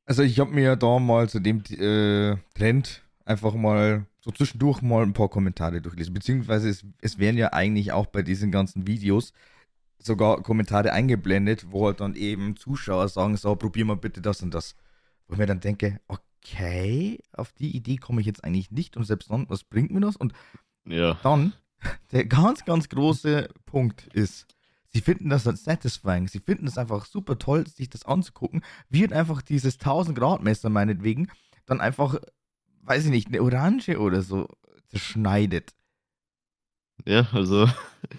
Also 0.06 0.22
ich 0.22 0.38
habe 0.38 0.52
mir 0.52 0.76
da 0.76 0.98
mal 1.00 1.28
zu 1.28 1.40
dem 1.40 1.62
äh, 1.70 2.36
Trend 2.54 3.02
einfach 3.24 3.54
mal 3.54 4.06
so 4.20 4.30
zwischendurch 4.30 4.80
mal 4.80 5.02
ein 5.02 5.12
paar 5.12 5.28
Kommentare 5.28 5.82
durchgelesen. 5.82 6.14
Beziehungsweise 6.14 6.68
es, 6.68 6.84
es 7.00 7.18
werden 7.18 7.36
ja 7.36 7.52
eigentlich 7.52 7.92
auch 7.92 8.06
bei 8.06 8.22
diesen 8.22 8.52
ganzen 8.52 8.86
Videos 8.86 9.32
sogar 9.98 10.42
Kommentare 10.42 10.92
eingeblendet, 10.92 11.66
wo 11.70 11.86
halt 11.86 12.00
dann 12.00 12.14
eben 12.14 12.56
Zuschauer 12.56 13.08
sagen, 13.08 13.36
so, 13.36 13.56
probier 13.56 13.84
mal 13.84 13.96
bitte 13.96 14.20
das 14.20 14.42
und 14.42 14.54
das. 14.54 14.76
Wo 15.26 15.34
ich 15.34 15.38
mir 15.38 15.46
dann 15.46 15.60
denke, 15.60 16.00
okay, 16.06 17.18
auf 17.32 17.52
die 17.52 17.76
Idee 17.76 17.96
komme 17.96 18.20
ich 18.20 18.26
jetzt 18.28 18.44
eigentlich 18.44 18.70
nicht 18.70 18.96
und 18.96 19.04
selbst 19.04 19.30
dann, 19.30 19.50
was 19.50 19.64
bringt 19.64 19.90
mir 19.90 20.00
das? 20.00 20.16
Und 20.16 20.32
ja. 20.86 21.18
dann, 21.24 21.52
der 22.12 22.26
ganz, 22.26 22.64
ganz 22.64 22.88
große 22.88 23.48
Punkt 23.64 24.06
ist, 24.12 24.46
Sie 24.96 25.02
finden 25.02 25.28
das 25.28 25.44
halt 25.44 25.58
satisfying. 25.58 26.26
Sie 26.26 26.38
finden 26.38 26.66
es 26.66 26.78
einfach 26.78 27.04
super 27.04 27.38
toll, 27.38 27.66
sich 27.66 27.90
das 27.90 28.06
anzugucken. 28.06 28.64
Wird 28.88 29.12
einfach 29.12 29.42
dieses 29.42 29.74
1000 29.74 30.16
Grad 30.16 30.42
Messer 30.42 30.70
meinetwegen 30.70 31.30
dann 31.66 31.82
einfach, 31.82 32.18
weiß 32.80 33.04
ich 33.04 33.10
nicht, 33.10 33.28
eine 33.28 33.42
Orange 33.42 33.98
oder 33.98 34.22
so 34.22 34.48
zerschneidet. 34.88 35.74
Ja, 37.04 37.28
also 37.32 37.68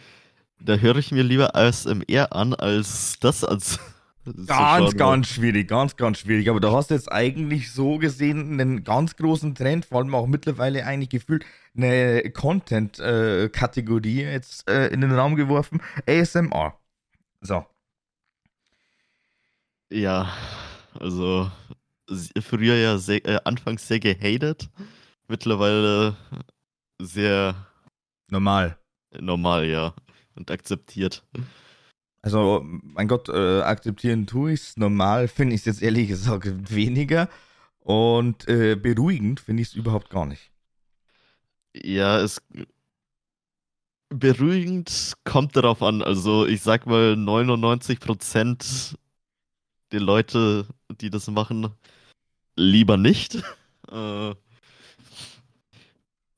da 0.60 0.76
höre 0.76 0.98
ich 0.98 1.12
mir 1.12 1.24
lieber 1.24 1.56
ASMR 1.56 2.32
an, 2.36 2.54
als 2.54 3.18
das 3.22 3.44
als 3.44 3.80
Ganz, 4.46 4.96
ganz 4.96 5.28
schwierig, 5.28 5.68
ganz, 5.68 5.96
ganz 5.96 6.20
schwierig. 6.20 6.50
Aber 6.50 6.60
du 6.60 6.72
hast 6.72 6.90
jetzt 6.90 7.12
eigentlich 7.12 7.72
so 7.72 7.98
gesehen 7.98 8.60
einen 8.60 8.84
ganz 8.84 9.16
großen 9.16 9.56
Trend, 9.56 9.86
vor 9.86 10.00
allem 10.00 10.13
auch 10.16 10.28
mittlerweile 10.28 10.86
eigentlich 10.86 11.10
gefühlt 11.10 11.46
eine 11.76 12.30
Content-Kategorie 12.32 14.24
jetzt 14.24 14.70
äh, 14.70 14.88
in 14.88 15.02
den 15.02 15.12
Raum 15.13 15.36
geworfen. 15.36 15.82
ASMR. 16.06 16.78
So. 17.42 17.66
Ja, 19.90 20.34
also 21.00 21.50
früher 22.42 22.76
ja 22.76 22.98
sehr, 22.98 23.26
äh, 23.26 23.40
anfangs 23.46 23.88
sehr 23.88 24.00
gehatet, 24.00 24.70
mittlerweile 25.28 26.18
sehr 27.00 27.56
normal. 28.30 28.78
Normal, 29.18 29.66
ja. 29.66 29.94
Und 30.36 30.52
akzeptiert. 30.52 31.24
Also, 32.28 32.62
mein 32.66 33.08
Gott, 33.08 33.30
äh, 33.30 33.62
akzeptieren 33.62 34.28
tue 34.28 34.52
ich 34.52 34.60
es. 34.60 34.78
Normal 34.78 35.30
finde 35.30 35.56
ich 35.56 35.62
es 35.62 35.66
jetzt 35.66 35.82
ehrlich 35.82 36.10
gesagt 36.10 36.46
weniger. 36.76 37.30
Und 37.80 38.46
äh, 38.50 38.76
beruhigend 38.76 39.40
finde 39.40 39.62
ich 39.62 39.70
es 39.70 39.76
überhaupt 39.76 40.10
gar 40.10 40.26
nicht. 40.26 40.52
Ja, 41.74 42.20
es. 42.20 42.42
Beruhigend 44.10 45.13
kommt 45.24 45.56
darauf 45.56 45.82
an. 45.82 46.02
Also, 46.02 46.46
ich 46.46 46.62
sag 46.62 46.86
mal, 46.86 47.16
99% 47.16 48.98
der 49.94 50.02
Leute, 50.02 50.68
die 51.00 51.10
das 51.10 51.28
machen, 51.30 51.70
lieber 52.58 52.98
nicht. 52.98 53.42
Äh, 53.90 54.36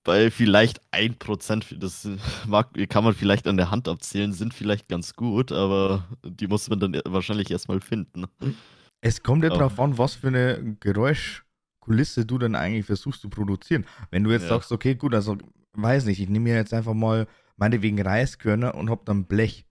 bei 0.09 0.31
vielleicht 0.31 0.81
1%, 0.91 1.77
das 1.77 2.09
mag, 2.47 2.69
kann 2.89 3.03
man 3.03 3.13
vielleicht 3.13 3.45
an 3.45 3.57
der 3.57 3.69
Hand 3.69 3.87
abzählen, 3.87 4.33
sind 4.33 4.55
vielleicht 4.55 4.87
ganz 4.87 5.13
gut, 5.13 5.51
aber 5.51 6.03
die 6.25 6.47
muss 6.47 6.67
man 6.67 6.79
dann 6.79 6.99
wahrscheinlich 7.05 7.51
erstmal 7.51 7.79
finden. 7.79 8.25
Es 9.01 9.21
kommt 9.21 9.43
ja 9.43 9.51
darauf 9.51 9.79
an, 9.79 9.99
was 9.99 10.15
für 10.15 10.29
eine 10.29 10.75
Geräuschkulisse 10.79 12.25
du 12.25 12.39
dann 12.39 12.55
eigentlich 12.55 12.87
versuchst 12.87 13.21
zu 13.21 13.29
produzieren. 13.29 13.85
Wenn 14.09 14.23
du 14.23 14.31
jetzt 14.31 14.43
ja. 14.43 14.49
sagst, 14.49 14.71
okay, 14.71 14.95
gut, 14.95 15.13
also 15.13 15.37
weiß 15.73 16.05
nicht, 16.05 16.19
ich 16.19 16.27
nehme 16.27 16.45
mir 16.45 16.55
jetzt 16.55 16.73
einfach 16.73 16.95
mal 16.95 17.27
meinetwegen 17.55 18.01
Reiskörner 18.01 18.73
und 18.73 18.89
hab 18.89 19.05
dann 19.05 19.25
Blech. 19.25 19.67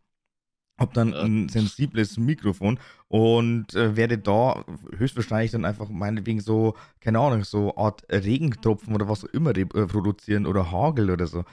Hab 0.78 0.94
dann 0.94 1.12
ein 1.12 1.48
sensibles 1.48 2.18
Mikrofon 2.18 2.78
und 3.08 3.74
äh, 3.74 3.96
werde 3.96 4.18
da 4.18 4.64
höchstwahrscheinlich 4.96 5.50
dann 5.50 5.64
einfach 5.64 5.88
meinetwegen 5.88 6.40
so, 6.40 6.74
keine 7.00 7.18
Ahnung, 7.18 7.42
so 7.44 7.76
Art 7.76 8.04
Regentropfen 8.10 8.94
oder 8.94 9.08
was 9.08 9.24
auch 9.24 9.28
immer 9.30 9.56
äh, 9.56 9.66
produzieren 9.66 10.46
oder 10.46 10.70
Hagel 10.70 11.10
oder 11.10 11.26
so. 11.26 11.44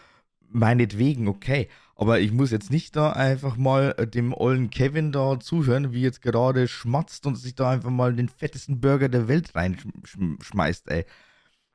Meinetwegen, 0.49 1.27
okay. 1.27 1.67
Aber 1.95 2.19
ich 2.19 2.31
muss 2.31 2.51
jetzt 2.51 2.71
nicht 2.71 2.95
da 2.95 3.11
einfach 3.13 3.57
mal 3.57 3.95
äh, 3.97 4.07
dem 4.07 4.33
ollen 4.33 4.69
Kevin 4.69 5.11
da 5.11 5.39
zuhören, 5.39 5.91
wie 5.93 6.01
jetzt 6.01 6.21
gerade 6.21 6.67
schmatzt 6.67 7.25
und 7.25 7.35
sich 7.35 7.55
da 7.55 7.71
einfach 7.71 7.89
mal 7.89 8.13
den 8.13 8.29
fettesten 8.29 8.79
Burger 8.81 9.09
der 9.09 9.27
Welt 9.27 9.55
reinschmeißt, 9.55 10.89
ey. 10.89 11.05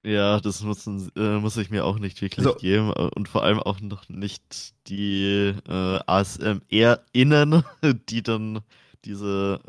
Ja, 0.03 0.41
das 0.41 0.63
muss, 0.63 0.87
äh, 0.87 1.39
muss 1.39 1.57
ich 1.59 1.71
mir 1.71 1.85
auch 1.85 1.99
nicht 1.99 2.23
wirklich 2.23 2.45
so. 2.45 2.55
geben 2.55 2.91
äh, 2.97 3.11
und 3.15 3.29
vor 3.29 3.43
allem 3.43 3.59
auch 3.59 3.81
noch 3.81 4.09
nicht 4.09 4.75
die 4.87 5.55
äh, 5.69 5.99
ASMR-Innen, 6.07 7.65
die 8.09 8.23
dann 8.23 8.61
diese 9.05 9.61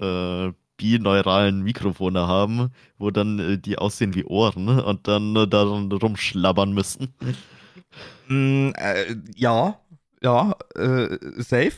äh, 0.56 0.62
bineuralen 0.78 1.62
Mikrofone 1.62 2.28
haben, 2.28 2.72
wo 2.98 3.12
dann 3.12 3.40
äh, 3.40 3.58
die 3.58 3.78
aussehen 3.78 4.16
wie 4.16 4.24
Ohren 4.24 4.68
und 4.80 5.08
dann 5.08 5.36
äh, 5.36 5.48
daran 5.48 5.92
rumschlabbern 5.92 6.72
müssen. 6.74 7.14
Mm, 8.28 8.72
äh, 8.76 9.16
ja, 9.36 9.80
ja, 10.22 10.56
äh, 10.76 11.18
safe. 11.42 11.74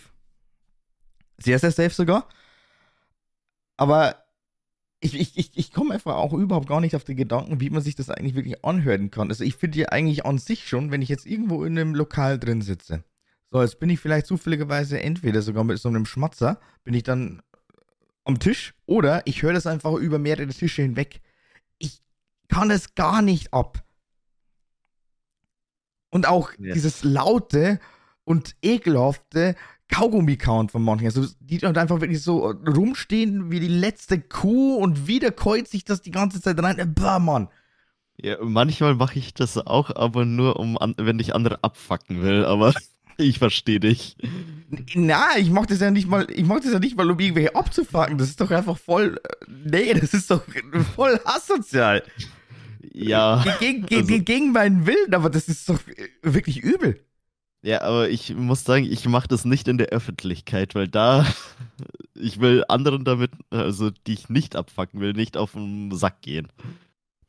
Sehr, 1.37 1.57
sehr 1.57 1.71
safe 1.71 1.89
sogar. 1.89 2.27
Aber 3.77 4.22
ich, 5.03 5.19
ich, 5.19 5.37
ich, 5.37 5.51
ich 5.53 5.71
komme 5.73 5.93
einfach 5.93 6.15
auch 6.15 6.33
überhaupt 6.33 6.67
gar 6.67 6.79
nicht 6.79 6.95
auf 6.95 7.03
den 7.03 7.17
Gedanken, 7.17 7.59
wie 7.59 7.69
man 7.69 7.81
sich 7.81 7.95
das 7.95 8.09
eigentlich 8.09 8.35
wirklich 8.35 8.63
anhören 8.63 9.11
kann. 9.11 9.29
Also 9.29 9.43
ich 9.43 9.55
finde 9.55 9.79
ja 9.79 9.89
eigentlich 9.89 10.25
an 10.25 10.37
sich 10.37 10.67
schon, 10.67 10.91
wenn 10.91 11.01
ich 11.01 11.09
jetzt 11.09 11.25
irgendwo 11.25 11.63
in 11.65 11.77
einem 11.77 11.93
Lokal 11.93 12.39
drin 12.39 12.61
sitze, 12.61 13.03
so, 13.51 13.61
jetzt 13.61 13.79
bin 13.79 13.89
ich 13.89 13.99
vielleicht 13.99 14.25
zufälligerweise 14.25 14.99
entweder 14.99 15.41
sogar 15.41 15.63
mit 15.63 15.77
so 15.77 15.89
einem 15.89 16.05
Schmatzer, 16.05 16.59
bin 16.83 16.93
ich 16.93 17.03
dann 17.03 17.41
am 18.23 18.39
Tisch 18.39 18.73
oder 18.85 19.21
ich 19.25 19.43
höre 19.43 19.53
das 19.53 19.67
einfach 19.67 19.93
über 19.93 20.17
mehrere 20.17 20.47
Tische 20.47 20.81
hinweg. 20.81 21.21
Ich 21.77 22.01
kann 22.47 22.71
es 22.71 22.95
gar 22.95 23.21
nicht 23.21 23.53
ab. 23.53 23.83
Und 26.09 26.27
auch 26.27 26.51
ja. 26.57 26.73
dieses 26.73 27.03
laute 27.03 27.79
und 28.23 28.55
ekelhafte, 28.61 29.55
Kaugummi-Count 29.93 30.71
von 30.71 30.83
manchen. 30.83 31.05
Also 31.05 31.25
die 31.39 31.59
dann 31.59 31.77
einfach 31.77 32.01
wirklich 32.01 32.21
so 32.21 32.47
rumstehen 32.47 33.51
wie 33.51 33.59
die 33.59 33.67
letzte 33.67 34.19
Kuh 34.19 34.75
und 34.77 35.07
wieder 35.07 35.31
keut 35.31 35.67
sich 35.67 35.85
das 35.85 36.01
die 36.01 36.11
ganze 36.11 36.41
Zeit 36.41 36.61
rein. 36.61 36.93
Bah, 36.95 37.19
Mann. 37.19 37.47
Ja, 38.17 38.37
manchmal 38.41 38.95
mache 38.95 39.19
ich 39.19 39.33
das 39.33 39.57
auch, 39.57 39.95
aber 39.95 40.25
nur, 40.25 40.59
um 40.59 40.77
an, 40.77 40.95
wenn 40.97 41.19
ich 41.19 41.35
andere 41.35 41.63
abfacken 41.63 42.21
will, 42.23 42.43
aber 42.45 42.73
ich 43.17 43.37
verstehe 43.37 43.79
dich. 43.79 44.17
Na, 44.95 45.37
ich 45.37 45.51
mach 45.51 45.67
das 45.67 45.79
ja 45.79 45.91
nicht 45.91 46.07
mal, 46.07 46.25
ich 46.31 46.45
mach 46.45 46.59
das 46.59 46.73
ja 46.73 46.79
nicht 46.79 46.97
mal, 46.97 47.09
um 47.09 47.19
irgendwelche 47.19 47.55
abzufacken. 47.55 48.17
Das 48.17 48.29
ist 48.29 48.41
doch 48.41 48.49
einfach 48.49 48.77
voll. 48.77 49.19
Nee, 49.47 49.93
das 49.93 50.13
ist 50.15 50.31
doch 50.31 50.43
voll 50.95 51.19
asozial. 51.23 52.03
Ja. 52.93 53.43
Gegen, 53.59 53.85
gegen, 53.85 54.11
also, 54.11 54.23
gegen 54.23 54.51
meinen 54.51 54.87
Willen, 54.87 55.13
aber 55.13 55.29
das 55.29 55.47
ist 55.47 55.69
doch 55.69 55.79
wirklich 56.23 56.61
übel. 56.61 56.99
Ja, 57.63 57.81
aber 57.81 58.09
ich 58.09 58.35
muss 58.35 58.65
sagen, 58.65 58.83
ich 58.83 59.07
mache 59.07 59.29
das 59.29 59.45
nicht 59.45 59.69
in 59.69 59.77
der 59.77 59.87
Öffentlichkeit, 59.87 60.75
weil 60.75 60.89
da 60.89 61.25
ich 62.13 62.41
will 62.41 62.65
anderen 62.67 63.05
damit, 63.05 63.31
also 63.51 63.89
die 63.89 64.13
ich 64.13 64.29
nicht 64.29 64.57
abfacken 64.57 64.99
will, 64.99 65.13
nicht 65.13 65.37
auf 65.37 65.53
den 65.53 65.89
Sack 65.95 66.21
gehen. 66.21 66.49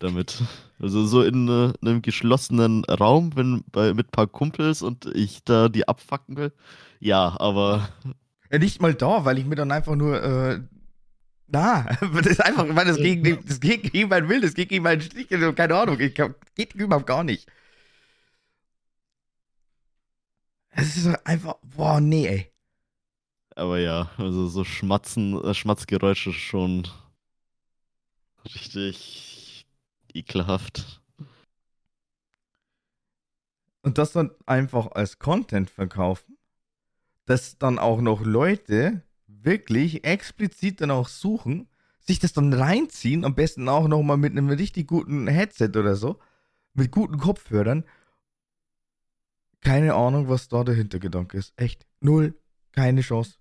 Damit. 0.00 0.42
Also 0.80 1.06
so 1.06 1.22
in, 1.22 1.48
uh, 1.48 1.72
einem 1.80 2.02
geschlossenen 2.02 2.84
Raum, 2.84 3.36
wenn 3.36 3.62
bei, 3.70 3.94
mit 3.94 4.08
ein 4.08 4.10
paar 4.10 4.26
Kumpels 4.26 4.82
und 4.82 5.06
ich 5.14 5.44
da 5.44 5.68
die 5.68 5.86
abfacken 5.86 6.36
will. 6.36 6.52
Ja, 7.00 7.36
aber. 7.40 7.88
Ja, 8.52 8.58
nicht 8.60 8.80
mal 8.80 8.94
da, 8.94 9.24
weil 9.24 9.38
ich 9.38 9.46
mir 9.46 9.56
dann 9.56 9.72
einfach 9.72 9.96
nur 9.96 10.22
äh, 10.22 10.60
na, 11.48 11.86
das 12.14 12.26
ist 12.26 12.44
einfach, 12.44 12.66
weil 12.68 12.86
das 12.86 12.98
gegen, 12.98 13.44
das 13.46 13.58
geht 13.58 13.92
gegen 13.92 14.08
meinen 14.08 14.28
Willen, 14.28 14.42
das 14.42 14.54
geht 14.54 14.68
gegen 14.68 14.84
meinen 14.84 15.00
Stich, 15.00 15.28
keine 15.28 15.74
Ahnung, 15.74 15.98
ich, 15.98 16.14
geht 16.54 16.74
überhaupt 16.74 17.06
gar 17.06 17.24
nicht. 17.24 17.48
Es 20.76 20.96
ist 20.96 21.06
einfach, 21.24 21.56
boah, 21.62 22.00
nee, 22.00 22.26
ey. 22.26 22.52
Aber 23.54 23.78
ja, 23.78 24.10
also 24.16 24.48
so 24.48 24.64
Schmatzen, 24.64 25.40
äh, 25.44 25.54
Schmatzgeräusche 25.54 26.32
schon 26.32 26.88
richtig 28.44 29.66
ekelhaft. 30.12 31.00
Und 33.82 33.98
das 33.98 34.12
dann 34.12 34.32
einfach 34.46 34.90
als 34.92 35.18
Content 35.20 35.70
verkaufen, 35.70 36.36
dass 37.26 37.58
dann 37.58 37.78
auch 37.78 38.00
noch 38.00 38.22
Leute 38.22 39.02
wirklich 39.28 40.04
explizit 40.04 40.80
dann 40.80 40.90
auch 40.90 41.08
suchen, 41.08 41.68
sich 42.00 42.18
das 42.18 42.32
dann 42.32 42.52
reinziehen, 42.52 43.24
am 43.24 43.34
besten 43.34 43.68
auch 43.68 43.86
nochmal 43.86 44.16
mit 44.16 44.32
einem 44.32 44.48
richtig 44.48 44.88
guten 44.88 45.28
Headset 45.28 45.70
oder 45.76 45.94
so, 45.94 46.18
mit 46.72 46.90
guten 46.90 47.18
Kopfhörern 47.18 47.84
keine 49.64 49.94
Ahnung, 49.94 50.28
was 50.28 50.48
da 50.48 50.62
der 50.62 50.74
Hintergedanke 50.74 51.36
ist. 51.38 51.52
Echt. 51.56 51.86
Null. 52.00 52.38
Keine 52.72 53.00
Chance. 53.00 53.38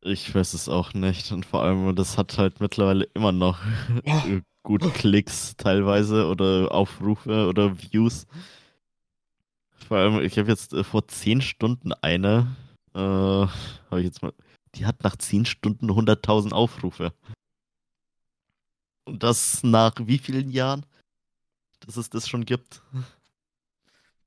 Ich 0.00 0.34
weiß 0.34 0.54
es 0.54 0.68
auch 0.68 0.92
nicht. 0.92 1.32
Und 1.32 1.46
vor 1.46 1.62
allem, 1.62 1.96
das 1.96 2.18
hat 2.18 2.36
halt 2.38 2.60
mittlerweile 2.60 3.04
immer 3.14 3.32
noch 3.32 3.60
oh. 4.04 4.22
gut 4.62 4.82
Klicks 4.94 5.56
teilweise 5.56 6.26
oder 6.26 6.72
Aufrufe 6.72 7.48
oder 7.48 7.80
Views. 7.80 8.26
Vor 9.88 9.98
allem, 9.98 10.20
ich 10.20 10.38
habe 10.38 10.48
jetzt 10.48 10.72
äh, 10.72 10.84
vor 10.84 11.08
10 11.08 11.40
Stunden 11.40 11.92
eine, 11.92 12.56
äh, 12.94 12.98
habe 12.98 13.98
ich 13.98 14.04
jetzt 14.04 14.22
mal, 14.22 14.32
die 14.74 14.86
hat 14.86 15.02
nach 15.04 15.16
10 15.16 15.46
Stunden 15.46 15.90
100.000 15.90 16.52
Aufrufe. 16.52 17.12
Und 19.04 19.22
das 19.22 19.62
nach 19.62 19.94
wie 20.00 20.18
vielen 20.18 20.50
Jahren? 20.50 20.84
Dass 21.80 21.98
es 21.98 22.08
das 22.08 22.28
schon 22.28 22.46
gibt. 22.46 22.82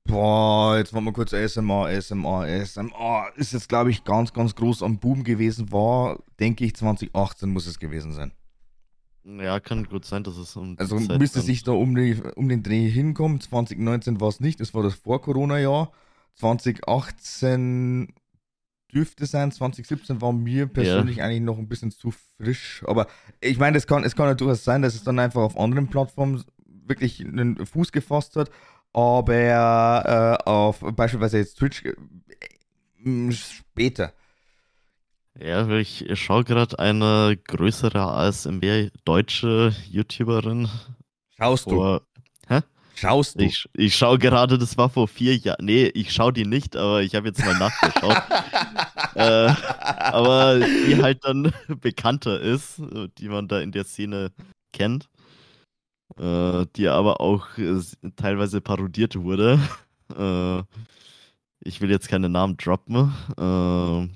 Boah, 0.08 0.78
jetzt 0.78 0.94
wollen 0.94 1.04
wir 1.04 1.12
kurz 1.12 1.34
ASMR, 1.34 1.86
ASMR, 1.86 2.44
ASMR. 2.44 3.30
Ist 3.36 3.52
jetzt, 3.52 3.68
glaube 3.68 3.90
ich, 3.90 4.04
ganz, 4.04 4.32
ganz 4.32 4.54
groß 4.54 4.82
am 4.82 4.98
Boom 4.98 5.22
gewesen. 5.22 5.70
War, 5.70 6.18
denke 6.40 6.64
ich, 6.64 6.74
2018 6.74 7.50
muss 7.50 7.66
es 7.66 7.78
gewesen 7.78 8.12
sein. 8.12 8.32
Ja, 9.24 9.60
kann 9.60 9.84
gut 9.84 10.06
sein, 10.06 10.24
dass 10.24 10.38
es 10.38 10.56
um. 10.56 10.76
Also 10.78 10.98
Zeit 10.98 11.18
müsste 11.18 11.42
sich 11.42 11.62
da 11.62 11.72
um, 11.72 11.94
die, 11.94 12.16
um 12.36 12.48
den 12.48 12.62
Dreh 12.62 12.88
hinkommen. 12.88 13.42
2019 13.42 14.18
war 14.18 14.28
es 14.28 14.40
nicht, 14.40 14.60
das 14.60 14.72
war 14.72 14.82
das 14.82 14.94
Vor-Corona-Jahr. 14.94 15.92
2018 16.36 18.14
dürfte 18.90 19.26
sein, 19.26 19.52
2017 19.52 20.22
war 20.22 20.32
mir 20.32 20.66
persönlich 20.66 21.18
ja. 21.18 21.24
eigentlich 21.26 21.42
noch 21.42 21.58
ein 21.58 21.68
bisschen 21.68 21.90
zu 21.90 22.14
frisch. 22.38 22.82
Aber 22.86 23.08
ich 23.42 23.58
meine, 23.58 23.76
es 23.76 23.86
kann, 23.86 24.04
es 24.04 24.16
kann 24.16 24.28
ja 24.28 24.34
durchaus 24.34 24.64
sein, 24.64 24.80
dass 24.80 24.94
es 24.94 25.04
dann 25.04 25.18
einfach 25.18 25.42
auf 25.42 25.58
anderen 25.58 25.88
Plattformen 25.88 26.42
wirklich 26.64 27.20
einen 27.20 27.66
Fuß 27.66 27.92
gefasst 27.92 28.36
hat 28.36 28.50
aber 28.98 30.38
äh, 30.44 30.48
auf 30.48 30.80
beispielsweise 30.80 31.38
jetzt 31.38 31.58
Twitch 31.58 31.84
äh, 31.84 33.32
später. 33.32 34.12
Ja, 35.38 35.68
ich 35.70 36.04
schaue 36.14 36.42
gerade 36.42 36.78
eine 36.80 37.38
größere 37.46 38.00
ASMR 38.00 38.88
deutsche 39.04 39.72
YouTuberin. 39.88 40.68
Schaust 41.36 41.64
vor, 41.64 42.00
du? 42.48 42.54
Hä? 42.54 42.60
Schaust 42.96 43.38
du? 43.38 43.44
Ich, 43.44 43.66
ich 43.74 43.94
schaue 43.94 44.18
gerade, 44.18 44.58
das 44.58 44.76
war 44.76 44.88
vor 44.88 45.06
vier 45.06 45.36
Jahren. 45.36 45.64
Nee, 45.64 45.86
ich 45.94 46.12
schaue 46.12 46.32
die 46.32 46.44
nicht, 46.44 46.74
aber 46.74 47.02
ich 47.02 47.14
habe 47.14 47.28
jetzt 47.28 47.44
mal 47.44 47.56
nachgeschaut. 47.56 48.20
äh, 49.14 49.54
aber 50.10 50.58
die 50.58 51.00
halt 51.00 51.24
dann 51.24 51.52
bekannter 51.80 52.40
ist, 52.40 52.82
die 53.18 53.28
man 53.28 53.46
da 53.46 53.60
in 53.60 53.70
der 53.70 53.84
Szene 53.84 54.32
kennt 54.72 55.08
äh, 56.18 56.66
die 56.76 56.88
aber 56.88 57.20
auch 57.20 57.58
äh, 57.58 57.80
teilweise 58.16 58.60
parodiert 58.60 59.16
wurde. 59.16 59.58
äh, 60.16 60.62
ich 61.60 61.80
will 61.80 61.90
jetzt 61.90 62.08
keine 62.08 62.28
Namen 62.28 62.56
droppen. 62.56 63.12
Äh, 63.36 64.08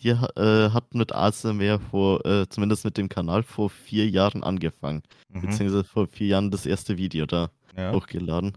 die 0.00 0.10
äh, 0.10 0.70
hat 0.70 0.94
mit 0.94 1.12
ASMR 1.12 1.78
vor, 1.78 2.26
äh, 2.26 2.48
zumindest 2.48 2.84
mit 2.84 2.96
dem 2.96 3.08
Kanal 3.08 3.44
vor 3.44 3.70
vier 3.70 4.08
Jahren 4.08 4.42
angefangen. 4.42 5.02
Mhm. 5.28 5.42
Beziehungsweise 5.42 5.84
vor 5.84 6.08
vier 6.08 6.26
Jahren 6.28 6.50
das 6.50 6.66
erste 6.66 6.96
Video 6.96 7.26
da 7.26 7.50
ja. 7.76 7.92
hochgeladen. 7.92 8.56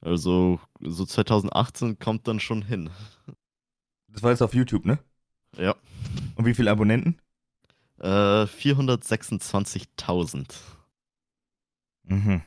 Also 0.00 0.58
so 0.80 1.04
2018 1.04 1.98
kommt 1.98 2.26
dann 2.26 2.40
schon 2.40 2.62
hin. 2.62 2.88
Das 4.08 4.22
war 4.22 4.30
jetzt 4.30 4.40
auf 4.42 4.54
YouTube, 4.54 4.86
ne? 4.86 4.98
Ja. 5.56 5.74
Und 6.34 6.46
wie 6.46 6.54
viele 6.54 6.70
Abonnenten? 6.70 7.18
Äh, 7.98 8.44
426.000. 8.44 10.46
Mhm. 12.04 12.42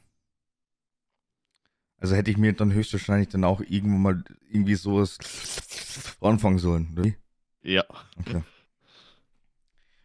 Also 1.97 2.15
hätte 2.15 2.31
ich 2.31 2.37
mir 2.37 2.51
dann 2.53 2.73
höchstwahrscheinlich 2.73 3.29
dann 3.29 3.45
auch 3.45 3.61
irgendwo 3.61 3.97
mal 3.97 4.23
irgendwie 4.49 4.75
sowas 4.75 5.17
anfangen 6.19 6.59
sollen, 6.59 6.89
oder? 6.97 7.11
Ja. 7.61 7.85
Okay. 8.19 8.41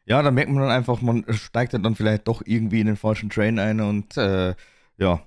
Ja, 0.04 0.22
da 0.22 0.30
merkt 0.30 0.50
man 0.50 0.62
dann 0.62 0.70
einfach, 0.70 1.02
man 1.02 1.24
steigt 1.34 1.74
dann 1.74 1.94
vielleicht 1.94 2.28
doch 2.28 2.40
irgendwie 2.46 2.80
in 2.80 2.86
den 2.86 2.96
falschen 2.96 3.30
Train 3.30 3.58
ein 3.58 3.80
und 3.80 4.16
äh, 4.16 4.54
ja. 4.96 5.22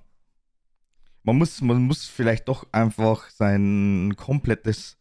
Man 1.23 1.38
muss, 1.38 1.62
man 1.62 1.84
muss 1.84 2.07
vielleicht 2.07 2.47
doch 2.47 2.65
einfach 2.71 3.29
sein 3.29 4.15
komplettes 4.17 4.97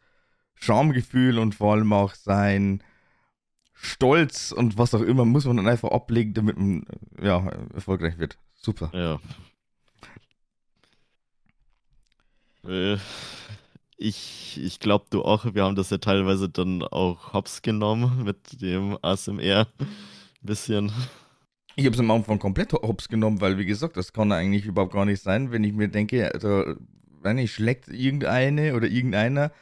Schamgefühl 0.54 1.38
und 1.38 1.54
vor 1.54 1.72
allem 1.72 1.92
auch 1.92 2.14
sein 2.14 2.82
Stolz 3.72 4.52
und 4.52 4.76
was 4.76 4.94
auch 4.94 5.00
immer 5.00 5.24
muss 5.24 5.46
man 5.46 5.56
dann 5.56 5.68
einfach 5.68 5.90
ablegen, 5.92 6.34
damit 6.34 6.58
man 6.58 6.84
ja, 7.22 7.48
erfolgreich 7.72 8.18
wird. 8.18 8.36
Super. 8.62 8.90
Ja. 8.92 9.20
Äh, 12.68 12.98
ich 13.96 14.60
ich 14.62 14.80
glaube, 14.80 15.06
du 15.10 15.22
auch. 15.22 15.54
Wir 15.54 15.64
haben 15.64 15.76
das 15.76 15.90
ja 15.90 15.98
teilweise 15.98 16.48
dann 16.48 16.82
auch 16.82 17.32
hops 17.32 17.62
genommen 17.62 18.24
mit 18.24 18.60
dem 18.60 18.98
ASMR. 19.02 19.66
Bisschen. 20.42 20.92
Ich 21.76 21.86
habe 21.86 21.94
es 21.94 22.00
am 22.00 22.10
Anfang 22.10 22.38
komplett 22.38 22.72
hops 22.72 23.08
genommen, 23.08 23.40
weil, 23.40 23.56
wie 23.56 23.64
gesagt, 23.64 23.96
das 23.96 24.12
kann 24.12 24.32
eigentlich 24.32 24.66
überhaupt 24.66 24.92
gar 24.92 25.04
nicht 25.06 25.22
sein, 25.22 25.52
wenn 25.52 25.64
ich 25.64 25.72
mir 25.72 25.88
denke, 25.88 26.32
also, 26.34 26.74
wenn 27.22 27.38
ich 27.38 27.52
schlägt 27.52 27.88
irgendeine 27.88 28.74
oder 28.74 28.88
irgendeiner 28.88 29.52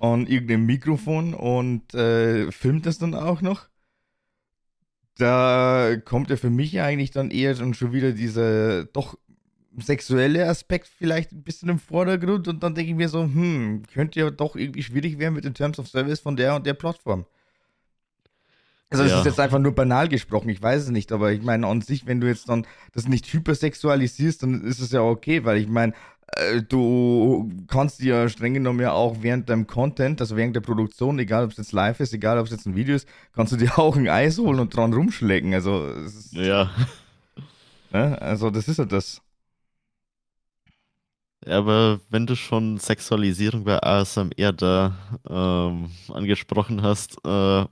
an 0.00 0.26
irgendeinem 0.26 0.66
Mikrofon 0.66 1.34
und 1.34 1.92
äh, 1.94 2.50
filmt 2.52 2.86
das 2.86 2.98
dann 2.98 3.14
auch 3.14 3.42
noch. 3.42 3.68
Da 5.18 5.96
kommt 6.04 6.30
ja 6.30 6.36
für 6.36 6.50
mich 6.50 6.80
eigentlich 6.80 7.10
dann 7.10 7.30
eher 7.30 7.54
schon 7.74 7.92
wieder 7.92 8.12
dieser 8.12 8.84
doch 8.84 9.16
sexuelle 9.76 10.48
Aspekt 10.48 10.88
vielleicht 10.88 11.32
ein 11.32 11.42
bisschen 11.42 11.68
im 11.68 11.78
Vordergrund 11.78 12.48
und 12.48 12.62
dann 12.62 12.74
denke 12.74 12.90
ich 12.90 12.96
mir 12.96 13.08
so, 13.08 13.22
hm, 13.22 13.82
könnte 13.92 14.20
ja 14.20 14.30
doch 14.30 14.56
irgendwie 14.56 14.82
schwierig 14.82 15.18
werden 15.18 15.34
mit 15.34 15.44
den 15.44 15.54
Terms 15.54 15.78
of 15.78 15.88
Service 15.88 16.20
von 16.20 16.36
der 16.36 16.54
und 16.54 16.66
der 16.66 16.74
Plattform. 16.74 17.26
Also 18.90 19.04
das 19.04 19.12
ja. 19.12 19.18
ist 19.18 19.26
jetzt 19.26 19.40
einfach 19.40 19.58
nur 19.58 19.74
banal 19.74 20.08
gesprochen, 20.08 20.48
ich 20.48 20.62
weiß 20.62 20.84
es 20.84 20.88
nicht, 20.88 21.12
aber 21.12 21.32
ich 21.32 21.42
meine 21.42 21.66
an 21.66 21.82
sich, 21.82 22.06
wenn 22.06 22.20
du 22.20 22.26
jetzt 22.26 22.48
dann 22.48 22.66
das 22.92 23.06
nicht 23.06 23.30
hypersexualisierst, 23.32 24.42
dann 24.42 24.64
ist 24.64 24.80
es 24.80 24.92
ja 24.92 25.02
okay, 25.02 25.44
weil 25.44 25.58
ich 25.58 25.68
meine, 25.68 25.92
du 26.68 27.50
kannst 27.66 28.00
dir 28.00 28.28
streng 28.28 28.54
genommen 28.54 28.80
ja 28.80 28.92
auch 28.92 29.16
während 29.20 29.48
deinem 29.48 29.66
Content, 29.66 30.20
also 30.20 30.36
während 30.36 30.54
der 30.54 30.60
Produktion, 30.60 31.18
egal 31.18 31.44
ob 31.44 31.52
es 31.52 31.56
jetzt 31.58 31.72
live 31.72 32.00
ist, 32.00 32.12
egal 32.12 32.38
ob 32.38 32.46
es 32.46 32.52
jetzt 32.52 32.66
ein 32.66 32.76
Video 32.76 32.94
ist, 32.94 33.08
kannst 33.34 33.52
du 33.52 33.56
dir 33.56 33.78
auch 33.78 33.96
ein 33.96 34.08
Eis 34.08 34.38
holen 34.38 34.60
und 34.60 34.74
dran 34.74 34.92
rumschlecken. 34.92 35.54
Also, 35.54 35.86
ist, 35.86 36.32
ja. 36.32 36.70
Ne? 37.90 38.20
Also, 38.20 38.50
das 38.50 38.68
ist 38.68 38.76
ja 38.76 38.84
das. 38.84 39.22
Ja, 41.46 41.58
aber 41.58 42.00
wenn 42.10 42.26
du 42.26 42.36
schon 42.36 42.76
Sexualisierung 42.76 43.64
bei 43.64 43.82
ASMR 43.82 44.52
da 44.52 44.94
ähm, 45.26 45.90
angesprochen 46.12 46.82
hast, 46.82 47.16
äh, 47.24 47.64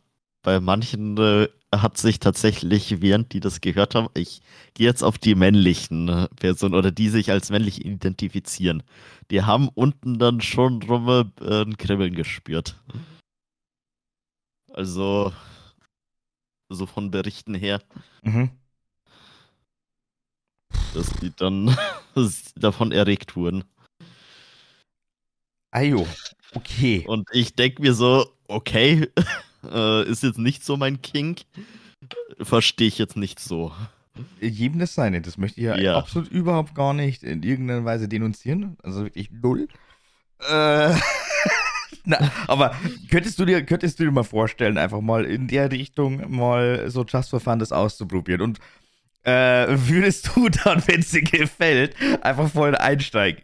bei 0.46 0.60
manchen 0.60 1.18
äh, 1.18 1.48
hat 1.74 1.98
sich 1.98 2.20
tatsächlich, 2.20 3.02
während 3.02 3.32
die 3.32 3.40
das 3.40 3.60
gehört 3.60 3.96
haben, 3.96 4.06
ich 4.14 4.42
gehe 4.74 4.86
jetzt 4.86 5.02
auf 5.02 5.18
die 5.18 5.34
männlichen 5.34 6.08
äh, 6.08 6.28
Personen 6.36 6.76
oder 6.76 6.92
die 6.92 7.08
sich 7.08 7.32
als 7.32 7.50
männlich 7.50 7.84
identifizieren, 7.84 8.84
die 9.32 9.42
haben 9.42 9.68
unten 9.68 10.20
dann 10.20 10.40
schon 10.40 10.80
rum 10.84 11.32
äh, 11.40 11.62
ein 11.62 11.76
Kribbeln 11.76 12.14
gespürt. 12.14 12.76
Also, 14.72 15.32
so 16.68 16.86
von 16.86 17.10
Berichten 17.10 17.54
her. 17.54 17.82
Mhm 18.22 18.50
dass 20.94 21.10
die 21.20 21.30
dann 21.36 21.76
davon 22.56 22.90
erregt 22.90 23.36
wurden. 23.36 23.64
Ajo, 25.70 26.06
okay. 26.54 27.04
Und 27.06 27.28
ich 27.32 27.54
denke 27.54 27.82
mir 27.82 27.92
so, 27.92 28.32
okay, 28.48 29.10
äh, 29.70 30.08
ist 30.08 30.22
jetzt 30.22 30.38
nicht 30.38 30.64
so 30.64 30.76
mein 30.76 31.02
Kink. 31.02 31.42
Verstehe 32.40 32.88
ich 32.88 32.98
jetzt 32.98 33.16
nicht 33.16 33.40
so. 33.40 33.72
Jedem 34.40 34.78
das 34.78 34.94
seine, 34.94 35.20
das 35.20 35.36
möchte 35.36 35.60
ich 35.60 35.66
ja, 35.66 35.76
ja, 35.76 35.96
absolut 35.96 36.28
überhaupt 36.30 36.74
gar 36.74 36.94
nicht 36.94 37.22
in 37.22 37.42
irgendeiner 37.42 37.84
Weise 37.84 38.08
denunzieren. 38.08 38.76
Also 38.82 39.04
wirklich 39.04 39.30
null. 39.30 39.68
Äh, 40.48 40.94
na, 42.04 42.18
aber 42.46 42.74
könntest 43.10 43.38
du, 43.38 43.44
dir, 43.44 43.64
könntest 43.64 43.98
du 43.98 44.04
dir 44.04 44.10
mal 44.10 44.24
vorstellen, 44.24 44.78
einfach 44.78 45.00
mal 45.00 45.24
in 45.24 45.48
der 45.48 45.70
Richtung 45.70 46.34
mal 46.34 46.90
so 46.90 47.04
Just 47.04 47.30
for 47.30 47.40
Fun 47.40 47.58
das 47.58 47.72
auszuprobieren? 47.72 48.40
Und 48.40 48.58
äh, 49.24 49.66
würdest 49.68 50.30
du 50.34 50.48
dann, 50.64 50.82
wenn 50.86 51.00
es 51.00 51.10
dir 51.10 51.22
gefällt, 51.22 51.94
einfach 52.22 52.50
voll 52.50 52.74
einsteigen? 52.74 53.42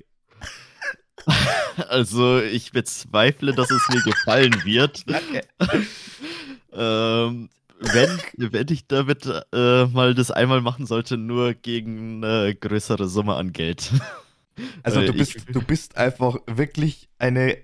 Also, 1.88 2.38
ich 2.40 2.72
bezweifle, 2.72 3.54
dass 3.54 3.70
es 3.70 3.88
mir 3.88 4.02
gefallen 4.02 4.62
wird. 4.64 5.04
Danke. 5.06 5.42
ähm, 6.72 7.48
wenn, 7.80 8.20
wenn 8.36 8.66
ich 8.70 8.86
damit 8.86 9.26
äh, 9.52 9.86
mal 9.86 10.14
das 10.14 10.30
einmal 10.30 10.60
machen 10.60 10.86
sollte, 10.86 11.16
nur 11.16 11.54
gegen 11.54 12.22
eine 12.22 12.54
größere 12.54 13.08
Summe 13.08 13.34
an 13.34 13.52
Geld. 13.52 13.90
Also 14.82 15.00
du 15.00 15.14
bist, 15.14 15.34
ich, 15.34 15.44
du 15.46 15.62
bist 15.62 15.96
einfach 15.96 16.36
wirklich 16.46 17.08
eine 17.18 17.56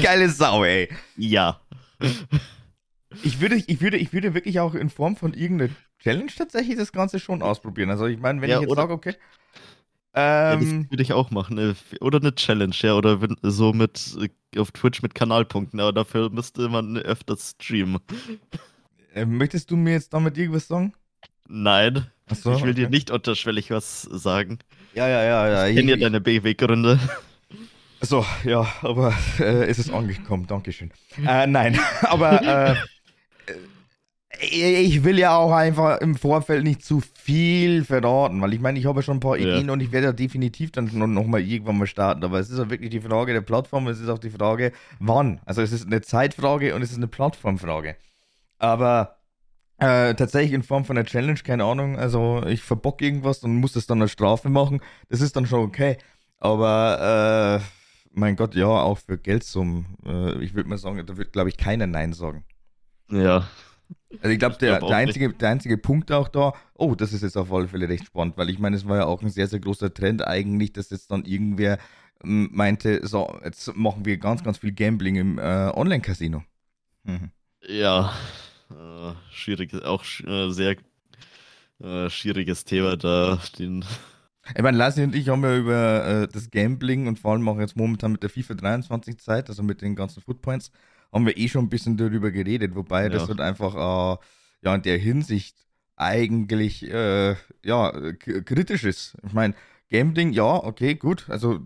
geile 0.00 0.30
Sau, 0.30 0.62
ey. 0.62 0.88
Ja. 1.16 1.60
Ich 3.24 3.40
würde, 3.40 3.56
ich, 3.56 3.80
würde, 3.80 3.96
ich 3.96 4.12
würde 4.12 4.32
wirklich 4.34 4.60
auch 4.60 4.76
in 4.76 4.90
Form 4.90 5.16
von 5.16 5.34
irgendeiner 5.34 5.72
Challenge 5.98 6.30
tatsächlich 6.38 6.76
das 6.76 6.92
Ganze 6.92 7.18
schon 7.18 7.42
ausprobieren. 7.42 7.90
Also 7.90 8.06
ich 8.06 8.20
meine, 8.20 8.40
wenn 8.40 8.50
ja, 8.50 8.60
ich 8.60 8.68
jetzt 8.68 8.76
sage, 8.76 8.92
okay. 8.92 9.16
Ähm, 10.14 10.60
ja, 10.60 10.78
das 10.80 10.90
würde 10.90 11.02
ich 11.02 11.12
auch 11.12 11.30
machen. 11.30 11.56
Ne? 11.56 11.74
Oder 12.00 12.20
eine 12.20 12.34
Challenge, 12.34 12.74
ja. 12.78 12.94
Oder 12.94 13.18
so 13.42 13.72
mit 13.72 14.16
äh, 14.20 14.58
auf 14.60 14.70
Twitch 14.70 15.02
mit 15.02 15.14
Kanalpunkten, 15.14 15.80
aber 15.80 15.92
dafür 15.92 16.30
müsste 16.30 16.68
man 16.68 16.96
öfters 16.96 17.56
streamen. 17.60 18.00
Äh, 19.14 19.26
möchtest 19.26 19.70
du 19.70 19.76
mir 19.76 19.92
jetzt 19.92 20.12
damit 20.14 20.38
irgendwas 20.38 20.68
sagen? 20.68 20.92
Nein. 21.48 22.06
So, 22.30 22.52
ich 22.52 22.62
will 22.62 22.70
okay. 22.70 22.82
dir 22.82 22.88
nicht 22.88 23.10
unterschwellig 23.10 23.70
was 23.70 24.02
sagen. 24.02 24.58
Ja, 24.94 25.08
ja, 25.08 25.22
ja, 25.24 25.48
ja. 25.48 25.66
Ich 25.66 25.76
kenne 25.76 25.90
ja 25.90 25.96
deine 25.96 26.20
Beweggründe. 26.20 26.98
So, 28.00 28.24
ja, 28.44 28.66
aber 28.82 29.14
äh, 29.40 29.70
ist 29.70 29.78
es 29.78 29.90
angekommen, 29.90 30.46
Dankeschön. 30.46 30.90
Äh, 31.26 31.46
nein, 31.46 31.78
aber 32.02 32.42
äh, 32.42 32.76
ich 34.40 35.04
will 35.04 35.18
ja 35.18 35.36
auch 35.36 35.52
einfach 35.52 36.00
im 36.00 36.14
Vorfeld 36.14 36.64
nicht 36.64 36.84
zu 36.84 37.00
viel 37.00 37.84
verraten, 37.84 38.40
weil 38.40 38.54
ich 38.54 38.60
meine, 38.60 38.78
ich 38.78 38.86
habe 38.86 39.02
schon 39.02 39.18
ein 39.18 39.20
paar 39.20 39.36
Ideen 39.36 39.66
ja. 39.66 39.72
und 39.72 39.80
ich 39.80 39.92
werde 39.92 40.08
ja 40.08 40.12
definitiv 40.12 40.72
dann 40.72 40.90
noch 40.92 41.26
mal 41.26 41.40
irgendwann 41.40 41.78
mal 41.78 41.86
starten. 41.86 42.24
Aber 42.24 42.38
es 42.38 42.50
ist 42.50 42.58
ja 42.58 42.70
wirklich 42.70 42.90
die 42.90 43.00
Frage 43.00 43.32
der 43.32 43.40
Plattform, 43.40 43.88
es 43.88 44.00
ist 44.00 44.08
auch 44.08 44.18
die 44.18 44.30
Frage, 44.30 44.72
wann. 44.98 45.40
Also 45.44 45.62
es 45.62 45.72
ist 45.72 45.86
eine 45.86 46.00
Zeitfrage 46.00 46.74
und 46.74 46.82
es 46.82 46.90
ist 46.90 46.96
eine 46.96 47.08
Plattformfrage. 47.08 47.96
Aber 48.58 49.16
äh, 49.78 50.14
tatsächlich 50.14 50.52
in 50.52 50.62
Form 50.62 50.84
von 50.84 50.96
einer 50.96 51.06
Challenge, 51.06 51.40
keine 51.42 51.64
Ahnung. 51.64 51.98
Also 51.98 52.42
ich 52.46 52.62
verbock 52.62 53.02
irgendwas 53.02 53.38
und 53.44 53.56
muss 53.56 53.72
das 53.72 53.86
dann 53.86 54.02
als 54.02 54.12
Strafe 54.12 54.48
machen. 54.48 54.80
Das 55.08 55.20
ist 55.20 55.36
dann 55.36 55.46
schon 55.46 55.60
okay. 55.60 55.98
Aber 56.38 57.60
äh, 57.60 57.64
mein 58.12 58.36
Gott, 58.36 58.54
ja, 58.54 58.66
auch 58.66 58.98
für 58.98 59.18
Geldsummen. 59.18 59.96
Äh, 60.04 60.42
ich 60.42 60.54
würde 60.54 60.68
mal 60.68 60.78
sagen, 60.78 61.04
da 61.04 61.16
wird, 61.16 61.32
glaube 61.32 61.48
ich, 61.48 61.56
keiner 61.56 61.86
Nein 61.86 62.12
sagen. 62.12 62.44
Ja, 63.10 63.48
also 64.20 64.28
ich 64.28 64.38
glaube, 64.38 64.56
der, 64.60 64.78
glaub 64.78 64.88
der, 64.88 64.96
einzige, 64.98 65.32
der 65.32 65.48
einzige 65.50 65.78
Punkt 65.78 66.12
auch 66.12 66.28
da, 66.28 66.54
oh, 66.74 66.94
das 66.94 67.12
ist 67.12 67.22
jetzt 67.22 67.36
auf 67.36 67.52
alle 67.52 67.68
Fälle 67.68 67.88
recht 67.88 68.06
spannend, 68.06 68.36
weil 68.36 68.50
ich 68.50 68.58
meine, 68.58 68.76
es 68.76 68.86
war 68.86 68.98
ja 68.98 69.06
auch 69.06 69.22
ein 69.22 69.30
sehr, 69.30 69.46
sehr 69.46 69.60
großer 69.60 69.92
Trend 69.92 70.26
eigentlich, 70.26 70.72
dass 70.72 70.90
jetzt 70.90 71.10
dann 71.10 71.24
irgendwer 71.24 71.78
ähm, 72.22 72.50
meinte, 72.52 73.06
so, 73.06 73.38
jetzt 73.44 73.74
machen 73.76 74.04
wir 74.04 74.18
ganz, 74.18 74.42
ganz 74.42 74.58
viel 74.58 74.72
Gambling 74.72 75.16
im 75.16 75.38
äh, 75.38 75.70
Online-Casino. 75.74 76.42
Mhm. 77.04 77.30
Ja, 77.66 78.12
äh, 78.70 79.12
schwierig, 79.30 79.74
auch 79.84 80.04
äh, 80.26 80.50
sehr 80.50 80.76
äh, 81.82 82.10
schwieriges 82.10 82.64
Thema 82.64 82.96
da, 82.96 83.40
den 83.58 83.84
ich 84.54 84.62
meine, 84.62 84.76
Lassi 84.76 85.02
und 85.02 85.14
ich 85.14 85.28
haben 85.28 85.42
ja 85.42 85.56
über 85.56 86.04
äh, 86.04 86.28
das 86.28 86.50
Gambling 86.50 87.06
und 87.06 87.18
vor 87.18 87.32
allem 87.32 87.48
auch 87.48 87.58
jetzt 87.58 87.76
momentan 87.76 88.12
mit 88.12 88.22
der 88.22 88.30
FIFA 88.30 88.54
23 88.54 89.18
Zeit, 89.18 89.48
also 89.48 89.62
mit 89.62 89.80
den 89.80 89.96
ganzen 89.96 90.22
Footpoints, 90.22 90.70
haben 91.14 91.26
wir 91.26 91.38
eh 91.38 91.48
schon 91.48 91.66
ein 91.66 91.70
bisschen 91.70 91.96
darüber 91.96 92.30
geredet, 92.30 92.74
wobei 92.74 93.04
ja. 93.04 93.08
das 93.08 93.28
halt 93.28 93.40
einfach 93.40 93.74
äh, 93.74 94.18
ja 94.62 94.74
in 94.74 94.82
der 94.82 94.98
Hinsicht 94.98 95.56
eigentlich 95.96 96.90
äh, 96.90 97.36
ja 97.64 97.92
kritisch 98.44 98.84
ist. 98.84 99.16
Ich 99.24 99.32
meine, 99.32 99.54
Gambling, 99.90 100.32
ja, 100.32 100.56
okay, 100.56 100.96
gut. 100.96 101.26
Also 101.28 101.60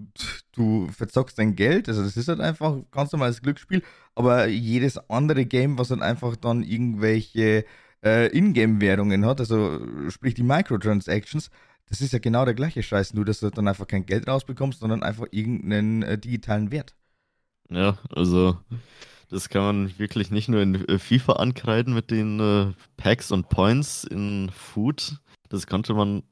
du 0.53 0.89
verzockst 0.89 1.39
dein 1.39 1.57
Geld, 1.57 1.89
also 1.89 2.03
das 2.03 2.17
ist 2.17 2.29
halt 2.29 2.41
einfach 2.41 2.77
ganz 2.91 3.11
normales 3.13 3.41
Glücksspiel, 3.41 3.83
aber 4.15 4.49
jedes 4.49 4.99
andere 5.09 5.47
Game, 5.47 5.79
was 5.79 5.89
dann 5.89 6.01
halt 6.01 6.11
einfach 6.11 6.37
dann 6.37 6.63
irgendwelche 6.63 7.65
äh, 8.05 8.27
Ingame-Währungen 8.37 9.25
hat, 9.25 9.41
also 9.41 9.81
sprich 10.11 10.35
die 10.35 10.43
Microtransactions, 10.43 11.51
das 11.89 12.03
ist 12.03 12.13
ja 12.13 12.19
genau 12.19 12.45
der 12.45 12.55
gleiche 12.55 12.83
Scheiß, 12.83 13.15
nur 13.15 13.25
dass 13.25 13.41
du 13.41 13.51
dann 13.51 13.67
einfach 13.67 13.87
kein 13.87 14.05
Geld 14.05 14.29
rausbekommst, 14.29 14.81
sondern 14.81 15.03
einfach 15.03 15.27
irgendeinen 15.31 16.03
äh, 16.03 16.19
digitalen 16.19 16.71
Wert. 16.71 16.95
Ja, 17.71 17.97
also 18.15 18.59
das 19.31 19.49
kann 19.49 19.63
man 19.63 19.99
wirklich 19.99 20.31
nicht 20.31 20.49
nur 20.49 20.61
in 20.63 20.75
äh, 20.89 20.99
FIFA 20.99 21.35
ankreiden 21.35 21.95
mit 21.95 22.11
den 22.11 22.41
äh, 22.41 22.73
Packs 22.97 23.31
und 23.31 23.49
Points 23.49 24.05
in 24.05 24.51
Food. 24.53 25.17
Das 25.49 25.67
konnte 25.67 25.95
man 25.95 26.23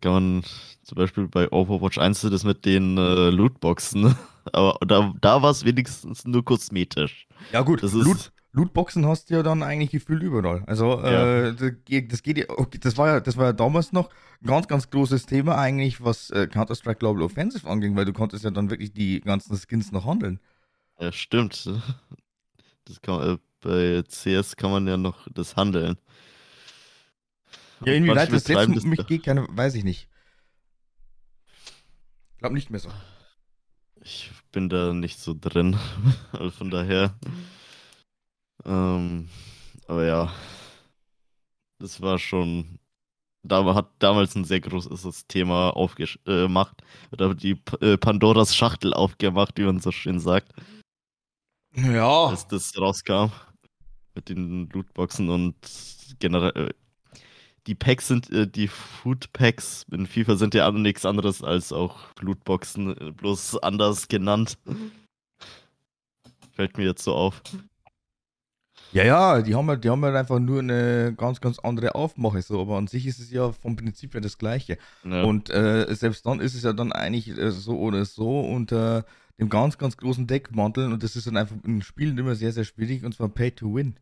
kann 0.00 0.12
man 0.12 0.42
zum 0.84 0.96
Beispiel 0.96 1.26
bei 1.26 1.50
Overwatch 1.50 1.98
1 1.98 2.20
das 2.22 2.44
mit 2.44 2.64
den 2.64 2.96
äh, 2.96 3.30
Lootboxen. 3.30 4.14
Aber 4.52 4.78
da, 4.86 5.12
da 5.20 5.42
war 5.42 5.50
es 5.50 5.64
wenigstens 5.64 6.24
nur 6.24 6.44
kosmetisch. 6.44 7.26
Ja, 7.52 7.62
gut, 7.62 7.82
Das 7.82 7.92
Loot, 7.92 8.16
ist. 8.16 8.32
Lootboxen 8.52 9.06
hast 9.06 9.30
du 9.30 9.34
ja 9.34 9.42
dann 9.42 9.62
eigentlich 9.62 9.90
gefühlt 9.90 10.22
überall. 10.22 10.62
Also, 10.66 11.00
Ja. 11.00 11.48
äh, 11.48 11.54
das 11.54 11.72
geht 11.84 12.12
das 12.12 12.22
geht 12.22 12.38
ja, 12.38 12.44
okay, 12.48 12.78
das 12.80 12.96
war 12.98 13.08
ja, 13.08 13.20
das 13.20 13.36
war 13.36 13.46
ja 13.46 13.52
damals 13.52 13.92
noch 13.92 14.10
ein 14.42 14.46
ganz, 14.46 14.68
ganz 14.68 14.90
großes 14.90 15.26
Thema 15.26 15.58
eigentlich, 15.58 16.02
was 16.02 16.30
äh, 16.30 16.46
Counter-Strike 16.46 16.98
Global 17.00 17.22
Offensive 17.22 17.68
anging, 17.68 17.94
weil 17.96 18.04
du 18.04 18.12
konntest 18.12 18.44
ja 18.44 18.50
dann 18.50 18.70
wirklich 18.70 18.92
die 18.92 19.20
ganzen 19.20 19.56
Skins 19.56 19.92
noch 19.92 20.06
handeln. 20.06 20.38
Ja, 21.00 21.12
stimmt. 21.12 21.68
Das 22.84 23.00
kann, 23.00 23.34
äh, 23.34 23.38
bei 23.60 24.02
CS 24.02 24.56
kann 24.56 24.70
man 24.70 24.86
ja 24.86 24.96
noch 24.96 25.26
das 25.32 25.56
handeln. 25.56 25.96
Ja, 27.84 27.94
inwieweit 27.94 28.30
das 28.32 28.46
jetzt 28.46 28.76
das 28.76 28.84
mich 28.84 29.06
geht, 29.06 29.24
keine, 29.24 29.46
weiß 29.48 29.74
ich 29.74 29.84
nicht. 29.84 30.08
Glaub 32.38 32.52
nicht 32.52 32.70
mehr 32.70 32.80
so. 32.80 32.90
Ich 34.02 34.30
bin 34.52 34.68
da 34.68 34.92
nicht 34.92 35.18
so 35.18 35.34
drin. 35.38 35.78
Also 36.32 36.50
von 36.50 36.70
daher. 36.70 37.14
Ähm, 38.64 39.28
aber 39.86 40.04
ja. 40.04 40.32
Das 41.78 42.00
war 42.02 42.18
schon. 42.18 42.78
Da 43.42 43.74
hat 43.74 43.90
damals 44.00 44.34
ein 44.34 44.44
sehr 44.44 44.60
großes 44.60 45.26
Thema 45.26 45.70
aufgemacht. 45.70 46.82
Oder 47.10 47.34
die 47.34 47.58
äh, 47.80 47.96
Pandoras 47.96 48.54
Schachtel 48.54 48.92
aufgemacht, 48.92 49.56
wie 49.58 49.64
man 49.64 49.80
so 49.80 49.90
schön 49.90 50.20
sagt, 50.20 50.52
Ja. 51.74 52.26
als 52.26 52.46
das 52.46 52.76
rauskam. 52.78 53.30
Mit 54.14 54.28
den 54.28 54.68
Lootboxen 54.72 55.28
und 55.28 55.54
generell. 56.18 56.68
äh, 56.68 56.72
Die 57.66 57.74
Packs 57.74 58.08
sind, 58.08 58.30
äh, 58.30 58.46
die 58.48 58.68
Food 58.68 59.32
Packs 59.32 59.86
in 59.92 60.06
FIFA 60.06 60.36
sind 60.36 60.54
ja 60.54 60.70
nichts 60.72 61.04
anderes 61.06 61.42
als 61.42 61.72
auch 61.72 61.96
Lootboxen, 62.20 62.96
äh, 62.96 63.12
bloß 63.12 63.58
anders 63.58 64.08
genannt. 64.08 64.58
Fällt 66.52 66.76
mir 66.76 66.84
jetzt 66.86 67.04
so 67.04 67.14
auf. 67.14 67.42
Ja, 68.92 69.04
ja, 69.04 69.40
die 69.42 69.54
haben 69.54 69.68
halt, 69.68 69.84
die 69.84 69.90
haben 69.90 70.04
halt 70.04 70.16
einfach 70.16 70.40
nur 70.40 70.58
eine 70.58 71.14
ganz, 71.16 71.40
ganz 71.40 71.60
andere 71.60 71.94
Aufmache, 71.94 72.42
so, 72.42 72.60
aber 72.60 72.76
an 72.76 72.88
sich 72.88 73.06
ist 73.06 73.20
es 73.20 73.30
ja 73.30 73.52
vom 73.52 73.76
Prinzip 73.76 74.14
her 74.14 74.20
das 74.20 74.36
Gleiche. 74.36 74.78
Ja. 75.04 75.22
Und 75.22 75.48
äh, 75.50 75.86
selbst 75.94 76.26
dann 76.26 76.40
ist 76.40 76.54
es 76.56 76.64
ja 76.64 76.72
dann 76.72 76.90
eigentlich 76.90 77.28
äh, 77.28 77.52
so 77.52 77.78
oder 77.78 78.04
so 78.04 78.40
unter 78.40 79.04
dem 79.40 79.48
ganz, 79.48 79.78
ganz 79.78 79.96
großen 79.96 80.26
Deckmantel 80.26 80.92
und 80.92 81.02
das 81.02 81.16
ist 81.16 81.26
dann 81.26 81.36
einfach 81.36 81.56
in 81.64 81.82
Spielen 81.82 82.18
immer 82.18 82.34
sehr, 82.34 82.52
sehr 82.52 82.64
schwierig 82.64 83.04
und 83.04 83.14
zwar 83.14 83.28
Pay 83.28 83.50
to 83.52 83.74
Win. 83.74 83.96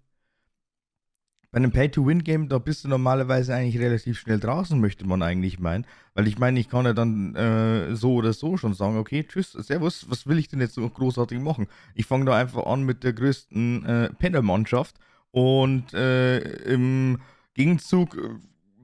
Bei 1.51 1.57
einem 1.57 1.72
Pay-to-Win-Game, 1.72 2.51
da 2.51 2.59
bist 2.59 2.85
du 2.85 2.88
normalerweise 2.88 3.55
eigentlich 3.55 3.79
relativ 3.79 4.18
schnell 4.18 4.38
draußen, 4.38 4.79
möchte 4.79 5.07
man 5.07 5.22
eigentlich 5.22 5.59
meinen. 5.59 5.87
Weil 6.12 6.29
ich 6.29 6.38
meine, 6.38 6.61
ich 6.61 6.68
kann 6.68 6.85
ja 6.85 6.92
dann 6.92 7.35
äh, 7.37 7.96
so 7.96 8.16
oder 8.16 8.35
so 8.35 8.59
schon 8.59 8.74
sagen, 8.74 8.98
okay, 8.98 9.24
tschüss, 9.24 9.53
servus, 9.53 10.11
was 10.11 10.27
will 10.27 10.38
ich 10.38 10.48
denn 10.48 10.61
jetzt 10.61 10.74
so 10.74 10.87
großartig 10.87 11.40
machen? 11.40 11.66
Ich 11.94 12.05
fange 12.05 12.27
da 12.27 12.37
einfach 12.37 12.66
an 12.66 12.83
mit 12.83 13.03
der 13.03 13.14
größten 13.14 13.87
äh, 13.87 14.11
Penner-Mannschaft 14.18 14.96
und 15.31 15.94
äh, 15.94 16.38
im 16.64 17.18
Gegenzug, 17.55 18.18
äh, 18.18 18.29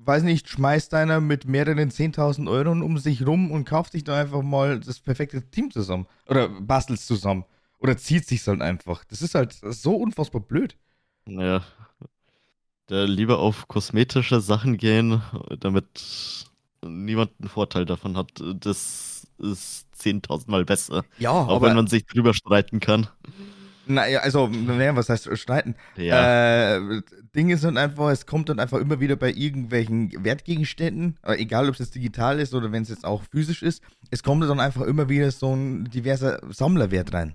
weiß 0.07 0.23
nicht, 0.23 0.49
schmeißt 0.49 0.95
einer 0.95 1.21
mit 1.21 1.47
mehreren 1.47 1.91
10.000 1.91 2.51
Euro 2.51 2.73
um 2.73 2.99
sich 2.99 3.27
rum 3.27 3.51
und 3.51 3.65
kauft 3.65 3.93
sich 3.93 4.05
da 4.05 4.21
einfach 4.21 4.43
mal 4.43 4.81
das 4.81 5.01
perfekte 5.01 5.43
Team 5.51 5.71
zusammen. 5.71 6.07
Oder 6.29 6.49
bastelt 6.49 6.99
es 6.99 7.07
zusammen. 7.07 7.45
Oder 7.79 7.97
zieht 7.97 8.27
sich 8.27 8.47
halt 8.47 8.63
einfach. 8.63 9.05
Das 9.05 9.23
ist 9.23 9.35
halt 9.35 9.59
so 9.63 9.97
unfassbar 9.97 10.41
blöd. 10.41 10.77
Ja. 11.27 11.63
Da 12.87 13.05
lieber 13.05 13.39
auf 13.39 13.69
kosmetische 13.69 14.41
Sachen 14.41 14.77
gehen, 14.77 15.23
damit 15.61 16.47
niemand 16.83 17.33
einen 17.41 17.49
Vorteil 17.49 17.87
davon 17.87 18.17
hat. 18.17 18.31
Das 18.61 19.27
ist 19.39 19.87
10.000 19.99 20.51
Mal 20.51 20.65
besser. 20.65 21.05
Ja, 21.19 21.33
Auch 21.33 21.63
wenn 21.63 21.75
man 21.75 21.87
sich 21.87 22.07
drüber 22.07 22.35
streiten 22.35 22.81
kann. 22.81 23.09
Naja, 23.87 24.21
also, 24.21 24.47
naja, 24.49 24.97
was 24.97 25.09
heißt 25.09 25.37
streiten? 25.37 25.75
Ja. 25.97 26.77
Äh, 26.77 27.03
Ding 27.35 27.51
ist 27.51 27.65
dann 27.65 27.77
einfach, 27.77 28.11
es 28.11 28.27
kommt 28.27 28.49
dann 28.49 28.59
einfach 28.59 28.79
immer 28.79 29.01
wieder 29.01 29.17
bei 29.17 29.33
irgendwelchen 29.33 30.25
Wertgegenständen, 30.25 31.19
äh, 31.23 31.35
egal 31.35 31.69
ob 31.69 31.75
es 31.75 31.81
jetzt 31.81 31.95
digital 31.95 32.41
ist 32.41 32.55
oder 32.55 32.73
wenn 32.73 32.83
es 32.83 32.89
jetzt 32.89 33.05
auch 33.05 33.23
physisch 33.31 33.63
ist, 33.63 33.83
es 34.11 34.23
kommt 34.23 34.43
dann 34.45 34.61
einfach 34.61 34.83
immer 34.83 35.09
wieder 35.09 35.31
so 35.31 35.55
ein 35.55 35.85
diverser 35.85 36.41
Sammlerwert 36.51 37.13
rein. 37.13 37.35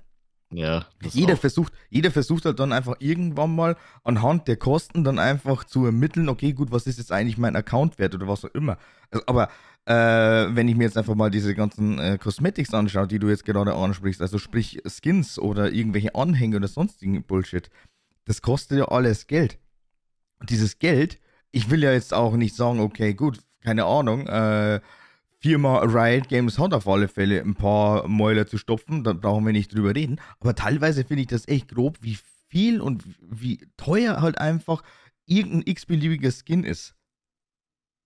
ja. 0.51 0.85
Jeder 1.11 1.33
auch. 1.33 1.39
versucht, 1.39 1.73
jeder 1.89 2.11
versucht 2.11 2.45
halt 2.45 2.59
dann 2.59 2.73
einfach 2.73 2.95
irgendwann 2.99 3.53
mal 3.55 3.75
anhand 4.03 4.47
der 4.47 4.57
Kosten 4.57 5.03
dann 5.03 5.19
einfach 5.19 5.63
zu 5.63 5.85
ermitteln, 5.85 6.29
okay, 6.29 6.53
gut, 6.53 6.71
was 6.71 6.87
ist 6.87 6.97
jetzt 6.97 7.11
eigentlich 7.11 7.37
mein 7.37 7.55
Accountwert 7.55 8.15
oder 8.15 8.27
was 8.27 8.45
auch 8.45 8.53
immer. 8.53 8.77
Also, 9.11 9.23
aber 9.27 9.49
äh, 9.89 10.55
wenn 10.55 10.67
ich 10.67 10.75
mir 10.75 10.83
jetzt 10.83 10.97
einfach 10.99 11.15
mal 11.15 11.31
diese 11.31 11.55
ganzen 11.55 11.97
äh, 11.97 12.19
Cosmetics 12.19 12.75
anschaue, 12.75 13.07
die 13.07 13.17
du 13.17 13.27
jetzt 13.27 13.43
gerade 13.43 13.73
ansprichst, 13.73 14.21
also 14.21 14.37
sprich 14.37 14.83
Skins 14.85 15.39
oder 15.39 15.71
irgendwelche 15.71 16.13
Anhänge 16.13 16.57
oder 16.57 16.67
sonstigen 16.67 17.23
Bullshit, 17.23 17.71
das 18.25 18.43
kostet 18.43 18.77
ja 18.77 18.85
alles 18.85 19.25
Geld. 19.25 19.57
Und 20.39 20.51
dieses 20.51 20.77
Geld, 20.77 21.19
ich 21.51 21.71
will 21.71 21.81
ja 21.81 21.91
jetzt 21.91 22.13
auch 22.13 22.35
nicht 22.35 22.55
sagen, 22.55 22.79
okay, 22.81 23.15
gut, 23.15 23.39
keine 23.61 23.85
Ahnung, 23.85 24.27
äh, 24.27 24.79
Firma 25.39 25.79
Riot 25.79 26.29
Games 26.29 26.59
hat 26.59 26.73
auf 26.75 26.87
alle 26.87 27.07
Fälle 27.07 27.41
ein 27.41 27.55
paar 27.55 28.07
Mäuler 28.07 28.45
zu 28.45 28.59
stopfen, 28.59 29.03
da 29.03 29.13
brauchen 29.13 29.43
wir 29.43 29.53
nicht 29.53 29.73
drüber 29.73 29.95
reden. 29.95 30.21
Aber 30.39 30.53
teilweise 30.53 31.03
finde 31.03 31.21
ich 31.21 31.27
das 31.27 31.47
echt 31.47 31.69
grob, 31.69 31.97
wie 32.01 32.19
viel 32.49 32.79
und 32.79 33.03
wie 33.21 33.65
teuer 33.75 34.21
halt 34.21 34.37
einfach 34.37 34.83
irgendein 35.25 35.63
x-beliebiger 35.65 36.31
Skin 36.31 36.63
ist. 36.63 36.93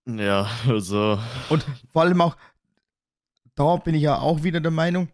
Ja, 0.06 0.50
also. 0.68 1.20
Und 1.50 1.66
vor 1.92 2.02
allem 2.02 2.22
auch, 2.22 2.36
da 3.56 3.76
bin 3.78 3.96
ich 3.96 4.04
ja 4.04 4.18
auch 4.18 4.44
wieder 4.44 4.60
der 4.60 4.72
Meinung, 4.72 5.10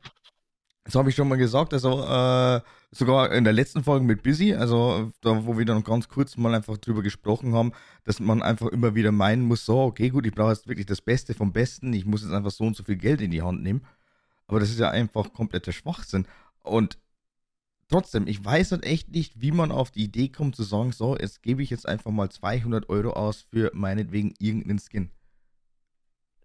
das 0.83 0.95
habe 0.95 1.09
ich 1.09 1.15
schon 1.15 1.27
mal 1.27 1.37
gesagt, 1.37 1.73
also 1.73 2.03
äh, 2.03 2.61
sogar 2.91 3.31
in 3.31 3.43
der 3.43 3.53
letzten 3.53 3.83
Folge 3.83 4.05
mit 4.05 4.23
Busy, 4.23 4.55
also 4.55 5.11
da, 5.21 5.45
wo 5.45 5.57
wir 5.57 5.65
dann 5.65 5.83
ganz 5.83 6.07
kurz 6.07 6.35
mal 6.35 6.55
einfach 6.55 6.77
drüber 6.77 7.03
gesprochen 7.03 7.53
haben, 7.53 7.73
dass 8.05 8.19
man 8.19 8.41
einfach 8.41 8.67
immer 8.67 8.95
wieder 8.95 9.11
meinen 9.11 9.43
muss, 9.43 9.65
so, 9.65 9.81
okay, 9.81 10.09
gut, 10.09 10.25
ich 10.25 10.33
brauche 10.33 10.51
jetzt 10.51 10.67
wirklich 10.67 10.87
das 10.87 11.01
Beste 11.01 11.35
vom 11.35 11.51
Besten, 11.53 11.93
ich 11.93 12.05
muss 12.05 12.23
jetzt 12.23 12.33
einfach 12.33 12.49
so 12.49 12.63
und 12.63 12.75
so 12.75 12.83
viel 12.83 12.95
Geld 12.95 13.21
in 13.21 13.29
die 13.29 13.43
Hand 13.43 13.61
nehmen. 13.61 13.85
Aber 14.47 14.59
das 14.59 14.71
ist 14.71 14.79
ja 14.79 14.89
einfach 14.89 15.31
kompletter 15.31 15.71
Schwachsinn. 15.71 16.25
Und 16.63 16.97
trotzdem, 17.89 18.27
ich 18.27 18.43
weiß 18.43 18.71
halt 18.71 18.83
echt 18.83 19.09
nicht, 19.09 19.41
wie 19.41 19.51
man 19.51 19.71
auf 19.71 19.91
die 19.91 20.03
Idee 20.03 20.29
kommt 20.29 20.55
zu 20.55 20.63
sagen, 20.63 20.91
so, 20.91 21.17
jetzt 21.17 21.43
gebe 21.43 21.61
ich 21.61 21.69
jetzt 21.69 21.87
einfach 21.87 22.11
mal 22.11 22.29
200 22.29 22.87
Euro 22.89 23.11
aus 23.11 23.45
für 23.51 23.71
meinetwegen 23.73 24.33
irgendeinen 24.39 24.79
Skin. 24.79 25.11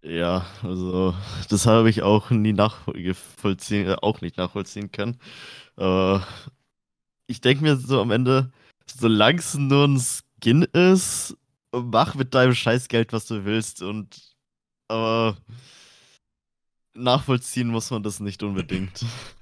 Ja, 0.03 0.45
also 0.61 1.15
das 1.49 1.65
habe 1.65 1.89
ich 1.89 2.03
auch 2.03 2.29
nie 2.29 2.53
nachvollziehen, 2.53 3.87
äh, 3.87 3.95
auch 4.01 4.21
nicht 4.21 4.37
nachvollziehen 4.37 4.91
können. 4.91 5.17
Äh, 5.77 6.19
ich 7.27 7.41
denke 7.41 7.63
mir 7.63 7.75
so 7.75 8.01
am 8.01 8.11
Ende, 8.11 8.51
solange 8.85 9.39
es 9.39 9.55
nur 9.55 9.85
ein 9.85 9.99
Skin 9.99 10.61
ist, 10.61 11.35
mach 11.71 12.13
mit 12.13 12.35
deinem 12.35 12.53
Scheißgeld, 12.53 13.13
was 13.13 13.25
du 13.25 13.45
willst. 13.45 13.81
Und 13.81 14.35
aber 14.87 15.37
nachvollziehen 16.93 17.69
muss 17.69 17.89
man 17.89 18.03
das 18.03 18.19
nicht 18.19 18.43
unbedingt. 18.43 19.03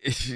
Ich, 0.00 0.32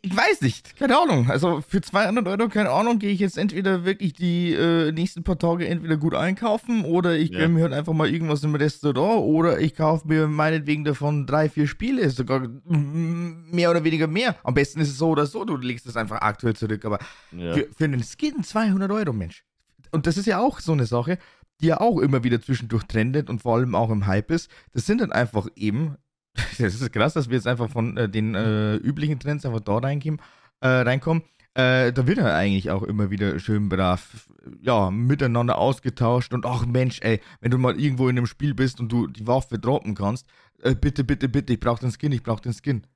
ich, 0.00 0.16
weiß 0.16 0.40
nicht, 0.42 0.76
keine 0.76 0.96
Ahnung. 0.98 1.28
Also 1.30 1.60
für 1.60 1.80
200 1.82 2.26
Euro, 2.26 2.48
keine 2.48 2.70
Ahnung, 2.70 2.98
gehe 2.98 3.10
ich 3.10 3.18
jetzt 3.20 3.36
entweder 3.36 3.84
wirklich 3.84 4.12
die 4.14 4.52
äh, 4.54 4.92
nächsten 4.92 5.24
paar 5.24 5.38
Tage 5.38 5.66
entweder 5.68 5.96
gut 5.96 6.14
einkaufen 6.14 6.84
oder 6.84 7.16
ich 7.16 7.30
Ja. 7.30 7.40
gönne 7.40 7.54
mir 7.54 7.62
halt 7.64 7.72
einfach 7.72 7.92
mal 7.92 8.08
irgendwas 8.08 8.42
im 8.44 8.54
Restaurant 8.54 9.22
oder 9.24 9.60
ich 9.60 9.74
kaufe 9.74 10.06
mir 10.08 10.28
meinetwegen 10.28 10.84
davon 10.84 11.26
drei, 11.26 11.48
vier 11.50 11.66
Spiele, 11.66 12.08
sogar 12.10 12.48
mehr 12.64 13.70
oder 13.70 13.84
weniger 13.84 14.06
mehr. 14.06 14.36
Am 14.44 14.54
besten 14.54 14.80
ist 14.80 14.88
es 14.88 14.98
so 14.98 15.08
oder 15.10 15.26
so, 15.26 15.44
du 15.44 15.56
legst 15.56 15.86
es 15.86 15.96
einfach 15.96 16.20
aktuell 16.22 16.54
zurück, 16.54 16.84
aber 16.84 16.98
Ja. 17.36 17.54
für, 17.54 17.68
für 17.76 17.84
einen 17.84 18.02
Skin 18.02 18.42
200 18.42 18.90
Euro, 18.90 19.12
Mensch. 19.12 19.44
Und 19.90 20.06
das 20.06 20.16
ist 20.16 20.26
ja 20.26 20.38
auch 20.38 20.60
so 20.60 20.72
eine 20.72 20.86
Sache, 20.86 21.18
die 21.60 21.66
ja 21.66 21.80
auch 21.80 21.98
immer 21.98 22.24
wieder 22.24 22.40
zwischendurch 22.40 22.84
trendet 22.84 23.28
und 23.28 23.42
vor 23.42 23.56
allem 23.56 23.74
auch 23.74 23.90
im 23.90 24.06
Hype 24.06 24.30
ist. 24.30 24.50
Das 24.72 24.86
sind 24.86 25.00
dann 25.02 25.12
einfach 25.12 25.48
eben, 25.54 25.96
das 26.58 26.80
ist 26.80 26.92
krass, 26.92 27.14
dass 27.14 27.28
wir 27.28 27.36
jetzt 27.36 27.46
einfach 27.46 27.70
von 27.70 27.96
äh, 27.96 28.08
den 28.08 28.34
äh, 28.34 28.76
üblichen 28.76 29.18
Trends 29.18 29.44
einfach 29.44 29.60
da 29.60 29.78
reinkommen. 29.78 30.20
Äh, 30.60 30.68
reinkommen. 30.68 31.22
Äh, 31.54 31.92
da 31.92 32.06
wird 32.06 32.18
ja 32.18 32.34
eigentlich 32.34 32.70
auch 32.70 32.82
immer 32.82 33.10
wieder 33.10 33.38
schön 33.38 33.68
brav, 33.68 34.30
ja, 34.62 34.90
miteinander 34.90 35.58
ausgetauscht 35.58 36.32
und 36.32 36.46
ach 36.46 36.64
Mensch, 36.64 37.00
ey, 37.02 37.20
wenn 37.40 37.50
du 37.50 37.58
mal 37.58 37.78
irgendwo 37.78 38.08
in 38.08 38.16
einem 38.16 38.26
Spiel 38.26 38.54
bist 38.54 38.80
und 38.80 38.90
du 38.90 39.06
die 39.06 39.26
Waffe 39.26 39.58
droppen 39.58 39.94
kannst, 39.94 40.26
äh, 40.62 40.74
bitte, 40.74 41.04
bitte, 41.04 41.28
bitte, 41.28 41.52
ich 41.52 41.60
brauch 41.60 41.78
den 41.78 41.92
Skin, 41.92 42.12
ich 42.12 42.22
brauch 42.22 42.40
den 42.40 42.54
Skin. 42.54 42.86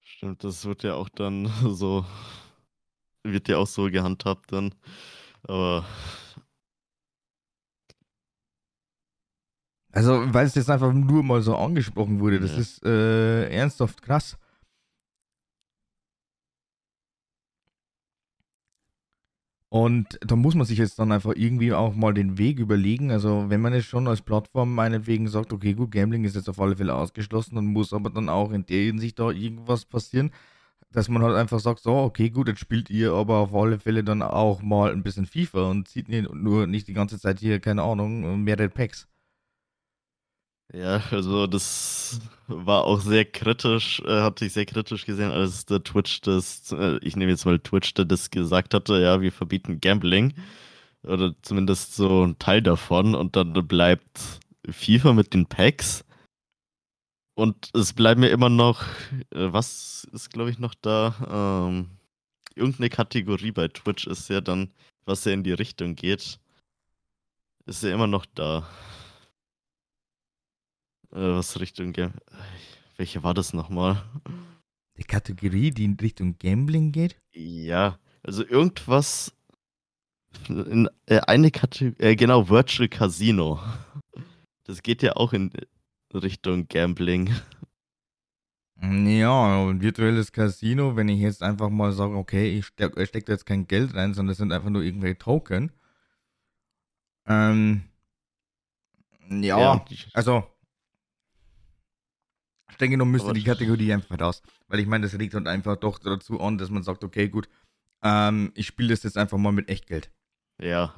Stimmt, 0.00 0.44
das 0.44 0.64
wird 0.64 0.82
ja 0.82 0.94
auch 0.94 1.08
dann 1.10 1.46
so, 1.74 2.06
wird 3.24 3.48
ja 3.48 3.58
auch 3.58 3.66
so 3.66 3.90
gehandhabt 3.90 4.52
dann. 4.52 4.74
Aber 5.42 5.84
Also, 9.92 10.22
weil 10.32 10.46
es 10.46 10.54
jetzt 10.54 10.70
einfach 10.70 10.92
nur 10.92 11.22
mal 11.22 11.42
so 11.42 11.54
angesprochen 11.54 12.18
wurde, 12.20 12.40
das 12.40 12.52
Ja. 12.52 12.58
ist 12.58 12.84
äh, 12.84 13.48
ernsthaft 13.50 14.00
krass. 14.02 14.38
Und 19.68 20.18
da 20.20 20.36
muss 20.36 20.54
man 20.54 20.66
sich 20.66 20.76
jetzt 20.78 20.98
dann 20.98 21.12
einfach 21.12 21.32
irgendwie 21.34 21.72
auch 21.72 21.94
mal 21.94 22.12
den 22.12 22.36
Weg 22.36 22.58
überlegen. 22.58 23.10
Also, 23.10 23.46
wenn 23.48 23.62
man 23.62 23.72
jetzt 23.72 23.86
schon 23.86 24.06
als 24.06 24.20
Plattform 24.20 24.74
meinetwegen 24.74 25.28
sagt, 25.28 25.50
okay, 25.52 25.72
gut, 25.72 25.92
Gambling 25.92 26.24
ist 26.24 26.36
jetzt 26.36 26.50
auf 26.50 26.60
alle 26.60 26.76
Fälle 26.76 26.94
ausgeschlossen, 26.94 27.54
dann 27.56 27.66
muss 27.66 27.94
aber 27.94 28.10
dann 28.10 28.28
auch 28.28 28.52
in 28.52 28.66
der 28.66 28.82
Hinsicht 28.84 29.18
da 29.18 29.30
irgendwas 29.30 29.86
passieren, 29.86 30.30
dass 30.90 31.08
man 31.08 31.22
halt 31.22 31.36
einfach 31.36 31.60
sagt, 31.60 31.80
so, 31.80 31.94
okay, 31.96 32.30
gut, 32.30 32.48
jetzt 32.48 32.60
spielt 32.60 32.90
ihr 32.90 33.12
aber 33.14 33.38
auf 33.38 33.54
alle 33.54 33.78
Fälle 33.78 34.04
dann 34.04 34.22
auch 34.22 34.60
mal 34.62 34.92
ein 34.92 35.02
bisschen 35.02 35.26
FIFA 35.26 35.70
und 35.70 35.88
zieht 35.88 36.08
nur 36.10 36.66
nicht 36.66 36.86
die 36.88 36.92
ganze 36.94 37.18
Zeit 37.18 37.40
hier, 37.40 37.58
keine 37.60 37.82
Ahnung, 37.82 38.44
mehrere 38.44 38.68
Packs. 38.68 39.08
Ja, 40.72 41.02
also 41.10 41.46
das 41.46 42.20
war 42.46 42.84
auch 42.84 43.00
sehr 43.00 43.26
kritisch, 43.26 44.00
äh, 44.06 44.22
hatte 44.22 44.46
ich 44.46 44.54
sehr 44.54 44.64
kritisch 44.64 45.04
gesehen, 45.04 45.30
als 45.30 45.66
der 45.66 45.84
Twitch 45.84 46.22
das, 46.22 46.72
äh, 46.72 46.98
ich 47.02 47.14
nehme 47.14 47.30
jetzt 47.30 47.44
mal 47.44 47.58
Twitch, 47.58 47.92
der 47.94 48.06
das 48.06 48.30
gesagt 48.30 48.72
hatte, 48.72 48.98
ja, 49.00 49.20
wir 49.20 49.32
verbieten 49.32 49.80
Gambling. 49.80 50.34
Oder 51.02 51.34
zumindest 51.42 51.94
so 51.94 52.24
ein 52.24 52.38
Teil 52.38 52.62
davon 52.62 53.14
und 53.14 53.36
dann 53.36 53.52
bleibt 53.66 54.40
FIFA 54.68 55.12
mit 55.14 55.34
den 55.34 55.46
Packs. 55.46 56.04
Und 57.34 57.70
es 57.74 57.92
bleiben 57.92 58.20
mir 58.20 58.30
immer 58.30 58.48
noch, 58.48 58.82
äh, 59.30 59.52
was 59.52 60.08
ist 60.12 60.30
glaube 60.30 60.50
ich 60.50 60.58
noch 60.58 60.74
da? 60.74 61.66
Ähm, 61.68 61.90
irgendeine 62.54 62.88
Kategorie 62.90 63.52
bei 63.52 63.68
Twitch 63.68 64.06
ist 64.06 64.28
ja 64.30 64.40
dann, 64.40 64.70
was 65.04 65.24
ja 65.24 65.32
in 65.32 65.42
die 65.44 65.52
Richtung 65.52 65.96
geht, 65.96 66.38
ist 67.66 67.82
ja 67.82 67.92
immer 67.92 68.06
noch 68.06 68.26
da. 68.26 68.66
Äh, 71.12 71.18
was 71.18 71.60
Richtung 71.60 71.92
Gam 71.92 72.14
Welche 72.96 73.22
war 73.22 73.34
das 73.34 73.52
nochmal? 73.52 74.02
Die 74.96 75.04
Kategorie, 75.04 75.70
die 75.70 75.84
in 75.84 75.96
Richtung 76.00 76.38
Gambling 76.38 76.92
geht? 76.92 77.16
Ja, 77.34 77.98
also 78.22 78.46
irgendwas. 78.46 79.34
In, 80.48 80.88
äh, 81.06 81.20
eine 81.20 81.50
Kategorie, 81.50 82.02
äh, 82.02 82.16
genau, 82.16 82.48
Virtual 82.48 82.88
Casino. 82.88 83.60
Das 84.64 84.82
geht 84.82 85.02
ja 85.02 85.16
auch 85.16 85.32
in 85.32 85.50
Richtung 86.14 86.68
Gambling. 86.68 87.34
Ja, 88.80 89.68
ein 89.68 89.80
virtuelles 89.80 90.32
Casino, 90.32 90.96
wenn 90.96 91.08
ich 91.08 91.20
jetzt 91.20 91.42
einfach 91.42 91.68
mal 91.68 91.92
sage, 91.92 92.16
okay, 92.16 92.58
ich 92.58 92.66
stecke 92.66 93.06
steck 93.06 93.26
da 93.26 93.32
jetzt 93.32 93.46
kein 93.46 93.68
Geld 93.68 93.94
rein, 93.94 94.12
sondern 94.12 94.30
das 94.30 94.38
sind 94.38 94.50
einfach 94.50 94.70
nur 94.70 94.82
irgendwelche 94.82 95.18
Token. 95.18 95.70
Ähm, 97.26 97.82
ja, 99.28 99.60
ja 99.60 99.84
also 100.14 100.51
streng 102.82 102.90
genommen 102.90 103.12
müsste 103.12 103.32
die 103.32 103.44
Kategorie 103.44 103.92
einfach 103.92 104.20
raus. 104.20 104.42
Weil 104.66 104.80
ich 104.80 104.88
meine, 104.88 105.04
das 105.06 105.16
regt 105.16 105.34
halt 105.34 105.46
einfach 105.46 105.76
doch 105.76 106.00
dazu 106.00 106.40
an, 106.40 106.58
dass 106.58 106.68
man 106.68 106.82
sagt, 106.82 107.04
okay, 107.04 107.28
gut, 107.28 107.48
ähm, 108.02 108.50
ich 108.56 108.66
spiele 108.66 108.88
das 108.88 109.04
jetzt 109.04 109.16
einfach 109.16 109.38
mal 109.38 109.52
mit 109.52 109.68
Echtgeld. 109.68 110.10
Ja. 110.60 110.92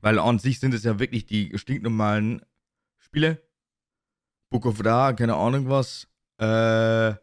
Weil 0.00 0.18
an 0.18 0.40
sich 0.40 0.58
sind 0.58 0.74
es 0.74 0.82
ja 0.82 0.98
wirklich 0.98 1.26
die 1.26 1.56
stinknormalen 1.56 2.42
Spiele. 2.98 3.40
Book 4.50 4.66
of 4.66 4.84
Ra, 4.84 5.12
keine 5.12 5.36
Ahnung 5.36 5.68
was. 5.68 6.08
Äh, 6.38 7.14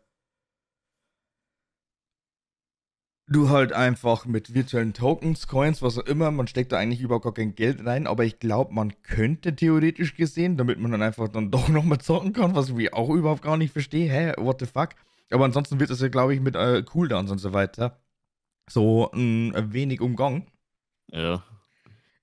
du 3.28 3.50
halt 3.50 3.74
einfach 3.74 4.26
mit 4.26 4.54
virtuellen 4.54 4.94
Tokens, 4.94 5.48
Coins, 5.48 5.82
was 5.82 5.98
auch 5.98 6.06
immer, 6.06 6.32
man 6.32 6.48
steckt 6.48 6.72
da 6.72 6.78
eigentlich 6.78 7.02
überhaupt 7.02 7.26
gar 7.26 7.34
kein 7.34 7.56
Geld 7.56 7.86
rein, 7.86 8.08
aber 8.08 8.24
ich 8.24 8.40
glaube, 8.40 8.74
man 8.74 9.02
könnte 9.04 9.56
theoretisch 9.56 10.16
gesehen, 10.16 10.58
damit 10.58 10.80
man 10.80 10.92
dann 10.92 11.02
einfach 11.02 11.28
dann 11.28 11.52
doch 11.52 11.68
nochmal 11.70 12.00
zocken 12.00 12.34
kann, 12.34 12.56
was 12.56 12.70
ich 12.70 12.94
auch 12.94 13.10
überhaupt 13.10 13.42
gar 13.42 13.58
nicht 13.58 13.74
verstehe, 13.74 14.10
hä, 14.10 14.34
what 14.38 14.60
the 14.60 14.66
fuck. 14.66 14.90
Aber 15.30 15.46
ansonsten 15.46 15.80
wird 15.80 15.90
das 15.90 16.00
ja, 16.00 16.08
glaube 16.08 16.34
ich, 16.34 16.40
mit 16.40 16.56
äh, 16.56 16.84
Cooldowns 16.84 17.32
und 17.32 17.40
so 17.40 17.54
weiter 17.54 18.00
so 18.70 19.10
ein 19.12 19.54
wenig 19.74 20.02
umgangen. 20.02 20.48
Ja. 21.12 21.44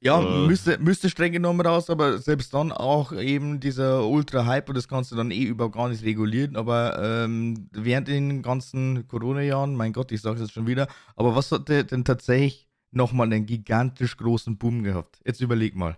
Ja, 0.05 0.21
äh. 0.21 0.47
müsste, 0.47 0.79
müsste 0.79 1.09
streng 1.09 1.33
genommen 1.33 1.67
raus, 1.67 1.89
aber 1.89 2.19
selbst 2.19 2.53
dann 2.53 2.73
auch 2.73 3.13
eben 3.13 3.59
dieser 3.59 4.07
Ultra-Hype 4.07 4.69
und 4.69 4.77
das 4.77 4.87
kannst 4.87 5.11
du 5.11 5.17
dann 5.17 5.31
eh 5.31 5.45
überhaupt 5.45 5.77
gar 5.77 5.89
nicht 5.89 6.05
regulieren. 6.05 6.57
Aber 6.57 6.99
ähm, 7.03 7.69
während 7.73 8.09
den 8.09 8.43
ganzen 8.43 9.09
Corona-Jahren, 9.09 9.75
mein 9.75 9.95
Gott, 9.95 10.13
ich 10.13 10.21
sage 10.21 10.37
es 10.37 10.43
jetzt 10.43 10.53
schon 10.53 10.67
wieder, 10.67 10.89
aber 11.17 11.35
was 11.35 11.51
hat 11.51 11.71
der 11.71 11.85
denn 11.85 12.05
tatsächlich 12.05 12.69
nochmal 12.91 13.33
einen 13.33 13.47
gigantisch 13.47 14.19
großen 14.19 14.59
Boom 14.59 14.83
gehabt? 14.83 15.21
Jetzt 15.25 15.41
überleg 15.41 15.75
mal. 15.75 15.97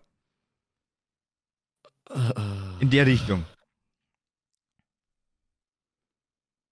In 2.79 2.91
der 2.91 3.07
Richtung. 3.07 3.45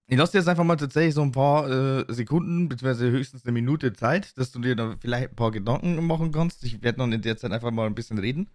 Ich 0.07 0.17
lasse 0.17 0.33
dir 0.33 0.37
jetzt 0.39 0.47
einfach 0.47 0.63
mal 0.63 0.75
tatsächlich 0.75 1.15
so 1.15 1.23
ein 1.23 1.31
paar 1.31 1.67
äh, 1.67 2.05
Sekunden, 2.13 2.69
beziehungsweise 2.69 3.09
höchstens 3.09 3.43
eine 3.43 3.53
Minute 3.53 3.91
Zeit, 3.93 4.37
dass 4.37 4.51
du 4.51 4.59
dir 4.59 4.75
da 4.75 4.95
vielleicht 4.99 5.31
ein 5.31 5.35
paar 5.35 5.51
Gedanken 5.51 6.05
machen 6.05 6.31
kannst. 6.31 6.63
Ich 6.63 6.83
werde 6.83 6.99
dann 6.99 7.11
in 7.11 7.23
der 7.23 7.37
Zeit 7.37 7.51
einfach 7.51 7.71
mal 7.71 7.87
ein 7.87 7.95
bisschen 7.95 8.19
reden. 8.19 8.47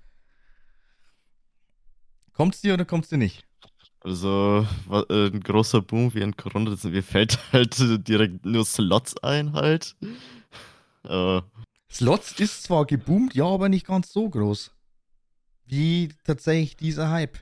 Kommt's 2.35 2.61
dir 2.61 2.75
oder 2.75 2.85
kommt's 2.85 3.09
dir 3.09 3.19
nicht? 3.19 3.45
Also, 4.03 4.67
äh, 4.91 5.27
ein 5.27 5.41
großer 5.41 5.83
Boom 5.83 6.15
wie 6.15 6.23
in 6.23 6.37
Corona, 6.37 6.75
mir 6.85 7.03
fällt 7.03 7.39
halt 7.53 7.77
direkt 8.09 8.47
nur 8.47 8.65
Slots 8.65 9.17
ein 9.19 9.53
halt. 9.53 9.97
Äh. 11.05 11.41
Slots 11.91 12.39
ist 12.39 12.63
zwar 12.63 12.87
geboomt, 12.87 13.35
ja, 13.35 13.47
aber 13.47 13.69
nicht 13.69 13.87
ganz 13.87 14.13
so 14.13 14.31
groß. 14.31 14.71
Wie 15.67 16.11
tatsächlich 16.25 16.77
dieser 16.77 17.11
Hype. 17.11 17.39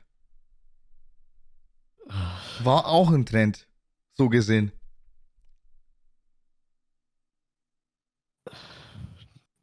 War 2.64 2.86
auch 2.86 3.12
ein 3.12 3.26
Trend. 3.26 3.67
So 4.18 4.28
gesehen. 4.28 4.72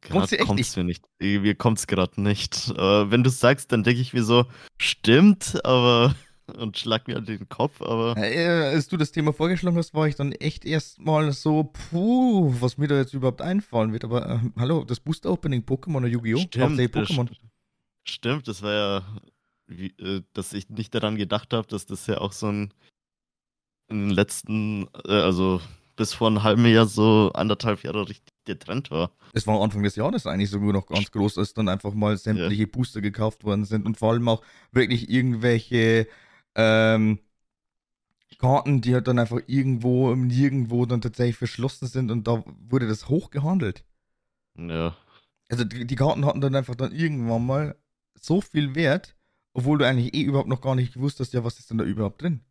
Gerade 0.00 0.38
kommt 0.38 0.60
es 0.60 0.76
mir 0.76 0.84
nicht. 0.84 1.04
Mir 1.20 1.54
kommt 1.54 1.78
es 1.78 1.86
gerade 1.86 2.22
nicht. 2.22 2.70
Äh, 2.70 3.10
wenn 3.10 3.22
du 3.22 3.28
sagst, 3.28 3.72
dann 3.72 3.82
denke 3.82 4.00
ich 4.00 4.14
mir 4.14 4.22
so, 4.22 4.46
stimmt, 4.78 5.62
aber 5.64 6.14
und 6.56 6.78
schlag 6.78 7.06
mir 7.06 7.18
an 7.18 7.26
den 7.26 7.48
Kopf, 7.50 7.82
aber. 7.82 8.16
Äh, 8.16 8.46
als 8.46 8.88
du 8.88 8.96
das 8.96 9.12
Thema 9.12 9.34
vorgeschlagen 9.34 9.76
hast, 9.76 9.92
war 9.92 10.08
ich 10.08 10.14
dann 10.14 10.32
echt 10.32 10.64
erstmal 10.64 11.32
so, 11.32 11.64
puh, 11.64 12.54
was 12.60 12.78
mir 12.78 12.88
da 12.88 12.96
jetzt 12.96 13.12
überhaupt 13.12 13.42
einfallen 13.42 13.92
wird. 13.92 14.04
Aber 14.04 14.26
äh, 14.26 14.38
hallo, 14.56 14.84
das 14.84 15.00
Booster 15.00 15.30
Opening 15.32 15.62
Pokémon 15.64 15.98
oder 15.98 16.08
Yu-Gi-Oh! 16.08 16.38
Stimmt, 16.38 16.80
Pokémon. 16.80 17.28
Stimmt, 18.04 18.48
das 18.48 18.62
war 18.62 18.72
ja, 18.72 19.20
wie, 19.66 19.88
äh, 19.98 20.22
dass 20.32 20.54
ich 20.54 20.70
nicht 20.70 20.94
daran 20.94 21.16
gedacht 21.16 21.52
habe, 21.52 21.66
dass 21.66 21.84
das 21.84 22.06
ja 22.06 22.18
auch 22.18 22.32
so 22.32 22.46
ein 22.46 22.72
in 23.88 24.08
den 24.08 24.10
letzten, 24.10 24.88
äh, 25.06 25.12
also 25.12 25.60
bis 25.96 26.12
vor 26.12 26.28
einem 26.28 26.42
halben 26.42 26.66
Jahr 26.66 26.86
so 26.86 27.30
anderthalb 27.34 27.82
Jahre 27.82 28.08
richtig 28.08 28.34
der 28.46 28.58
Trend 28.58 28.90
war. 28.90 29.10
Es 29.32 29.46
war 29.46 29.60
Anfang 29.60 29.82
des 29.82 29.96
Jahres 29.96 30.26
eigentlich 30.26 30.50
sogar 30.50 30.72
noch 30.72 30.86
ganz 30.86 31.10
groß, 31.10 31.38
als 31.38 31.54
dann 31.54 31.68
einfach 31.68 31.94
mal 31.94 32.16
sämtliche 32.16 32.62
ja. 32.62 32.68
Booster 32.70 33.00
gekauft 33.00 33.44
worden 33.44 33.64
sind 33.64 33.86
und 33.86 33.96
vor 33.96 34.12
allem 34.12 34.28
auch 34.28 34.42
wirklich 34.72 35.08
irgendwelche 35.08 36.06
ähm, 36.54 37.18
Karten, 38.38 38.82
die 38.82 38.94
halt 38.94 39.08
dann 39.08 39.18
einfach 39.18 39.40
irgendwo, 39.46 40.14
nirgendwo 40.14 40.84
dann 40.84 41.00
tatsächlich 41.00 41.36
verschlossen 41.36 41.88
sind 41.88 42.10
und 42.10 42.26
da 42.26 42.44
wurde 42.68 42.86
das 42.86 43.08
hoch 43.08 43.30
gehandelt. 43.30 43.84
Ja. 44.58 44.96
Also 45.48 45.64
die, 45.64 45.86
die 45.86 45.96
Karten 45.96 46.26
hatten 46.26 46.40
dann 46.40 46.54
einfach 46.54 46.74
dann 46.74 46.92
irgendwann 46.92 47.46
mal 47.46 47.76
so 48.20 48.40
viel 48.40 48.74
Wert, 48.74 49.16
obwohl 49.54 49.78
du 49.78 49.86
eigentlich 49.86 50.14
eh 50.14 50.22
überhaupt 50.22 50.48
noch 50.48 50.60
gar 50.60 50.74
nicht 50.74 50.94
gewusst 50.94 51.20
hast, 51.20 51.32
ja, 51.32 51.44
was 51.44 51.58
ist 51.58 51.70
denn 51.70 51.78
da 51.78 51.84
überhaupt 51.84 52.20
drin? 52.20 52.42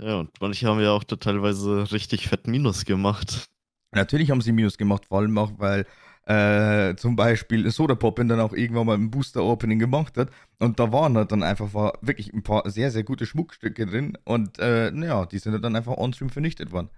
Ja, 0.00 0.16
und 0.16 0.30
manche 0.40 0.66
haben 0.66 0.80
ja 0.80 0.92
auch 0.92 1.04
da 1.04 1.16
teilweise 1.16 1.92
richtig 1.92 2.28
fett 2.28 2.46
Minus 2.46 2.84
gemacht. 2.86 3.50
Natürlich 3.92 4.30
haben 4.30 4.40
sie 4.40 4.52
Minus 4.52 4.78
gemacht, 4.78 5.06
vor 5.06 5.18
allem 5.18 5.36
auch, 5.36 5.52
weil 5.58 5.86
äh, 6.26 6.96
zum 6.96 7.16
Beispiel 7.16 7.70
Soda 7.70 7.94
Poppin 7.94 8.28
dann 8.28 8.40
auch 8.40 8.52
irgendwann 8.54 8.86
mal 8.86 8.94
ein 8.96 9.10
Booster-Opening 9.10 9.78
gemacht 9.78 10.16
hat. 10.16 10.30
Und 10.58 10.78
da 10.80 10.92
waren 10.92 11.16
halt 11.16 11.32
dann 11.32 11.42
einfach 11.42 11.74
war 11.74 11.98
wirklich 12.00 12.32
ein 12.32 12.42
paar 12.42 12.70
sehr, 12.70 12.90
sehr 12.90 13.04
gute 13.04 13.26
Schmuckstücke 13.26 13.84
drin. 13.86 14.16
Und 14.24 14.58
äh, 14.58 14.90
naja, 14.90 15.26
die 15.26 15.38
sind 15.38 15.60
dann 15.62 15.76
einfach 15.76 15.96
on-stream 15.96 16.30
vernichtet 16.30 16.72
worden. 16.72 16.88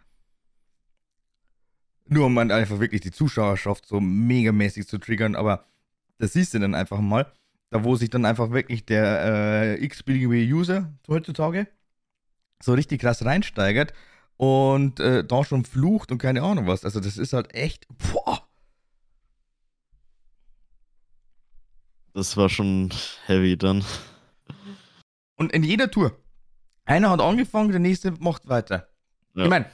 Nur 2.08 2.26
um 2.26 2.38
halt 2.38 2.52
einfach 2.52 2.78
wirklich 2.78 3.00
die 3.00 3.10
Zuschauerschaft 3.10 3.86
so 3.86 4.00
megamäßig 4.00 4.86
zu 4.86 4.98
triggern. 4.98 5.34
Aber 5.34 5.66
das 6.18 6.34
siehst 6.34 6.54
du 6.54 6.60
dann 6.60 6.74
einfach 6.74 7.00
mal. 7.00 7.32
Da 7.70 7.84
wo 7.84 7.96
sich 7.96 8.10
dann 8.10 8.26
einfach 8.26 8.50
wirklich 8.50 8.84
der 8.84 9.78
äh, 9.80 9.84
x-beliebige 9.84 10.54
User 10.54 10.92
heutzutage 11.08 11.68
so 12.62 12.74
richtig 12.74 13.00
krass 13.00 13.24
reinsteigert 13.24 13.92
und 14.36 15.00
äh, 15.00 15.24
da 15.24 15.44
schon 15.44 15.64
flucht 15.64 16.10
und 16.10 16.18
keine 16.18 16.42
Ahnung 16.42 16.66
was. 16.66 16.84
Also 16.84 17.00
das 17.00 17.18
ist 17.18 17.32
halt 17.32 17.54
echt. 17.54 17.86
Boah. 18.12 18.46
Das 22.14 22.36
war 22.36 22.48
schon 22.48 22.90
heavy 23.26 23.56
dann. 23.56 23.84
Und 25.36 25.52
in 25.52 25.64
jeder 25.64 25.90
Tour. 25.90 26.16
Einer 26.84 27.10
hat 27.10 27.20
angefangen, 27.20 27.70
der 27.70 27.80
nächste 27.80 28.12
macht 28.12 28.48
weiter. 28.48 28.88
Ja. 29.34 29.44
Ich 29.44 29.50
meine, 29.50 29.66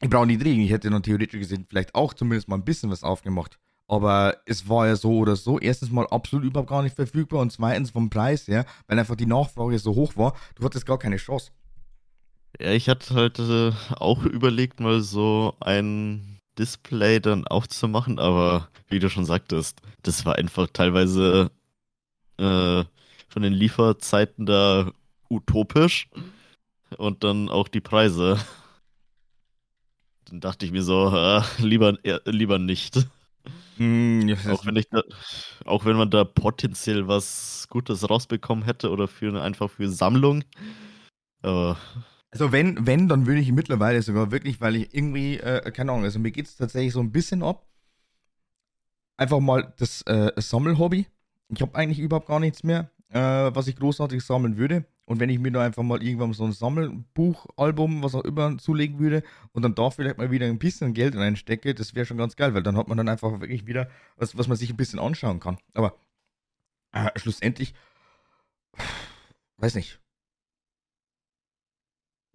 ich 0.00 0.10
brauche 0.10 0.26
nicht 0.26 0.44
reden. 0.44 0.60
Ich 0.60 0.70
hätte 0.70 0.90
noch 0.90 1.00
theoretisch 1.00 1.40
gesehen 1.40 1.66
vielleicht 1.68 1.94
auch 1.94 2.12
zumindest 2.12 2.48
mal 2.48 2.56
ein 2.56 2.64
bisschen 2.64 2.90
was 2.90 3.04
aufgemacht. 3.04 3.58
Aber 3.86 4.36
es 4.46 4.68
war 4.68 4.86
ja 4.86 4.96
so 4.96 5.18
oder 5.18 5.36
so. 5.36 5.58
Erstens 5.58 5.90
mal 5.90 6.06
absolut 6.08 6.44
überhaupt 6.44 6.70
gar 6.70 6.82
nicht 6.82 6.96
verfügbar 6.96 7.40
und 7.40 7.52
zweitens 7.52 7.90
vom 7.90 8.10
Preis 8.10 8.48
her, 8.48 8.64
weil 8.86 8.98
einfach 8.98 9.16
die 9.16 9.26
Nachfrage 9.26 9.78
so 9.78 9.94
hoch 9.94 10.16
war, 10.16 10.34
du 10.56 10.64
hattest 10.64 10.86
gar 10.86 10.98
keine 10.98 11.16
Chance. 11.16 11.52
Ja, 12.60 12.70
ich 12.72 12.88
hatte 12.88 13.14
halt 13.14 13.38
äh, 13.38 13.72
auch 13.96 14.24
überlegt, 14.24 14.80
mal 14.80 15.00
so 15.00 15.54
ein 15.60 16.40
Display 16.58 17.20
dann 17.20 17.46
aufzumachen, 17.46 18.18
aber 18.18 18.68
wie 18.88 18.98
du 18.98 19.08
schon 19.08 19.24
sagtest, 19.24 19.80
das 20.02 20.26
war 20.26 20.36
einfach 20.36 20.68
teilweise 20.72 21.50
äh, 22.38 22.84
von 23.28 23.42
den 23.42 23.52
Lieferzeiten 23.54 24.46
da 24.46 24.92
utopisch 25.30 26.08
und 26.98 27.24
dann 27.24 27.48
auch 27.48 27.68
die 27.68 27.80
Preise. 27.80 28.38
Dann 30.26 30.40
dachte 30.40 30.66
ich 30.66 30.72
mir 30.72 30.82
so, 30.82 31.14
äh, 31.14 31.42
lieber, 31.58 31.96
äh, 32.04 32.18
lieber 32.26 32.58
nicht. 32.58 33.06
Mm, 33.78 34.32
auch, 34.50 34.66
wenn 34.66 34.76
ich 34.76 34.88
da, 34.90 35.02
auch 35.64 35.84
wenn 35.84 35.96
man 35.96 36.10
da 36.10 36.24
potenziell 36.24 37.08
was 37.08 37.66
Gutes 37.70 38.08
rausbekommen 38.08 38.64
hätte 38.64 38.90
oder 38.90 39.08
für 39.08 39.42
einfach 39.42 39.70
für 39.70 39.88
Sammlung. 39.88 40.44
Aber 41.42 41.76
also 42.32 42.50
wenn, 42.50 42.86
wenn, 42.86 43.08
dann 43.08 43.26
würde 43.26 43.40
ich 43.40 43.52
mittlerweile 43.52 44.00
sogar 44.02 44.32
wirklich, 44.32 44.60
weil 44.60 44.76
ich 44.76 44.94
irgendwie, 44.94 45.38
äh, 45.38 45.70
keine 45.70 45.92
Ahnung, 45.92 46.04
also 46.04 46.18
mir 46.18 46.32
geht 46.32 46.46
es 46.46 46.56
tatsächlich 46.56 46.94
so 46.94 47.00
ein 47.00 47.12
bisschen 47.12 47.42
ab. 47.42 47.66
Einfach 49.18 49.38
mal 49.40 49.74
das 49.78 50.02
äh, 50.02 50.32
Sammelhobby. 50.36 51.06
Ich 51.48 51.60
habe 51.60 51.74
eigentlich 51.74 51.98
überhaupt 51.98 52.28
gar 52.28 52.40
nichts 52.40 52.64
mehr, 52.64 52.90
äh, 53.10 53.20
was 53.20 53.68
ich 53.68 53.76
großartig 53.76 54.24
sammeln 54.24 54.56
würde. 54.56 54.86
Und 55.04 55.20
wenn 55.20 55.28
ich 55.28 55.38
mir 55.38 55.52
da 55.52 55.62
einfach 55.62 55.82
mal 55.82 56.02
irgendwann 56.02 56.32
so 56.32 56.44
ein 56.44 56.52
Sammelbuch, 56.52 57.46
Album, 57.56 58.02
was 58.02 58.14
auch 58.14 58.24
immer 58.24 58.56
zulegen 58.56 58.98
würde 58.98 59.22
und 59.52 59.62
dann 59.62 59.74
da 59.74 59.90
vielleicht 59.90 60.16
mal 60.16 60.30
wieder 60.30 60.46
ein 60.46 60.58
bisschen 60.58 60.94
Geld 60.94 61.14
reinstecke, 61.14 61.74
das 61.74 61.94
wäre 61.94 62.06
schon 62.06 62.16
ganz 62.16 62.36
geil, 62.36 62.54
weil 62.54 62.62
dann 62.62 62.78
hat 62.78 62.88
man 62.88 62.96
dann 62.96 63.10
einfach 63.10 63.40
wirklich 63.40 63.66
wieder 63.66 63.90
was, 64.16 64.38
was 64.38 64.48
man 64.48 64.56
sich 64.56 64.70
ein 64.70 64.76
bisschen 64.78 64.98
anschauen 64.98 65.38
kann. 65.38 65.58
Aber 65.74 65.96
äh, 66.92 67.10
schlussendlich, 67.16 67.74
weiß 69.58 69.74
nicht, 69.74 70.01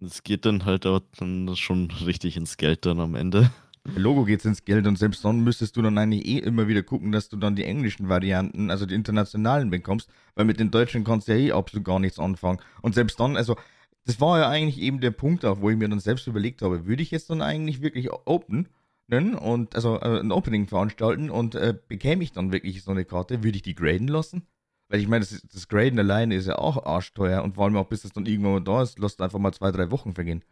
es 0.00 0.22
geht 0.22 0.44
dann 0.44 0.64
halt 0.64 0.86
auch 0.86 1.00
dann 1.18 1.54
schon 1.56 1.90
richtig 2.04 2.36
ins 2.36 2.56
Geld 2.56 2.86
dann 2.86 3.00
am 3.00 3.14
Ende. 3.14 3.50
Logo 3.96 4.24
geht's 4.24 4.44
ins 4.44 4.64
Geld 4.64 4.86
und 4.86 4.98
selbst 4.98 5.24
dann 5.24 5.40
müsstest 5.40 5.76
du 5.76 5.82
dann 5.82 5.96
eigentlich 5.96 6.26
eh 6.26 6.38
immer 6.38 6.68
wieder 6.68 6.82
gucken, 6.82 7.10
dass 7.10 7.28
du 7.28 7.36
dann 7.36 7.56
die 7.56 7.64
englischen 7.64 8.08
Varianten, 8.08 8.70
also 8.70 8.84
die 8.84 8.94
internationalen 8.94 9.70
bekommst, 9.70 10.10
weil 10.34 10.44
mit 10.44 10.60
den 10.60 10.70
deutschen 10.70 11.04
kannst 11.04 11.28
du 11.28 11.32
ja 11.32 11.38
eh 11.38 11.52
absolut 11.52 11.86
gar 11.86 11.98
nichts 11.98 12.18
anfangen. 12.18 12.60
Und 12.82 12.94
selbst 12.94 13.18
dann, 13.18 13.36
also 13.36 13.56
das 14.04 14.20
war 14.20 14.38
ja 14.38 14.48
eigentlich 14.48 14.78
eben 14.80 15.00
der 15.00 15.10
Punkt 15.10 15.44
auch, 15.44 15.60
wo 15.60 15.70
ich 15.70 15.76
mir 15.76 15.88
dann 15.88 16.00
selbst 16.00 16.26
überlegt 16.26 16.62
habe, 16.62 16.86
würde 16.86 17.02
ich 17.02 17.10
jetzt 17.10 17.30
dann 17.30 17.42
eigentlich 17.42 17.80
wirklich 17.80 18.10
open 18.10 18.68
und 19.10 19.74
also 19.74 19.98
äh, 20.00 20.20
ein 20.20 20.32
Opening 20.32 20.66
veranstalten 20.66 21.30
und 21.30 21.54
äh, 21.54 21.74
bekäme 21.88 22.22
ich 22.22 22.32
dann 22.32 22.52
wirklich 22.52 22.82
so 22.82 22.90
eine 22.90 23.06
Karte, 23.06 23.42
würde 23.42 23.56
ich 23.56 23.62
die 23.62 23.74
graden 23.74 24.08
lassen? 24.08 24.46
Weil 24.88 25.00
ich 25.00 25.08
meine, 25.08 25.24
das, 25.24 25.42
das 25.52 25.68
Graden 25.68 25.98
alleine 25.98 26.34
ist 26.34 26.46
ja 26.46 26.56
auch 26.56 26.84
arschteuer 26.84 27.42
und 27.42 27.54
vor 27.54 27.64
allem 27.64 27.76
auch 27.76 27.88
bis 27.88 28.04
es 28.04 28.12
dann 28.12 28.26
irgendwann 28.26 28.52
mal 28.52 28.60
da 28.62 28.82
ist, 28.82 28.98
lässt 28.98 29.20
einfach 29.20 29.38
mal 29.38 29.52
zwei, 29.52 29.70
drei 29.70 29.90
Wochen 29.90 30.14
vergehen. 30.14 30.42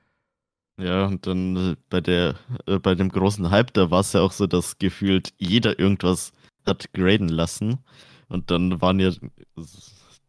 Ja, 0.79 1.07
und 1.07 1.27
dann 1.27 1.57
äh, 1.57 1.77
bei 1.89 2.03
der, 2.03 2.35
äh, 2.67 2.79
bei 2.79 2.95
dem 2.95 3.09
großen 3.09 3.51
Hype, 3.51 3.73
da 3.73 3.91
war 3.91 4.01
es 4.01 4.13
ja 4.13 4.21
auch 4.21 4.33
so, 4.33 4.47
dass 4.47 4.79
gefühlt 4.79 5.33
jeder 5.39 5.79
irgendwas 5.79 6.33
hat 6.67 6.93
graden 6.93 7.29
lassen. 7.29 7.79
Und 8.29 8.51
dann 8.51 8.81
waren 8.83 9.01
ja 9.01 9.13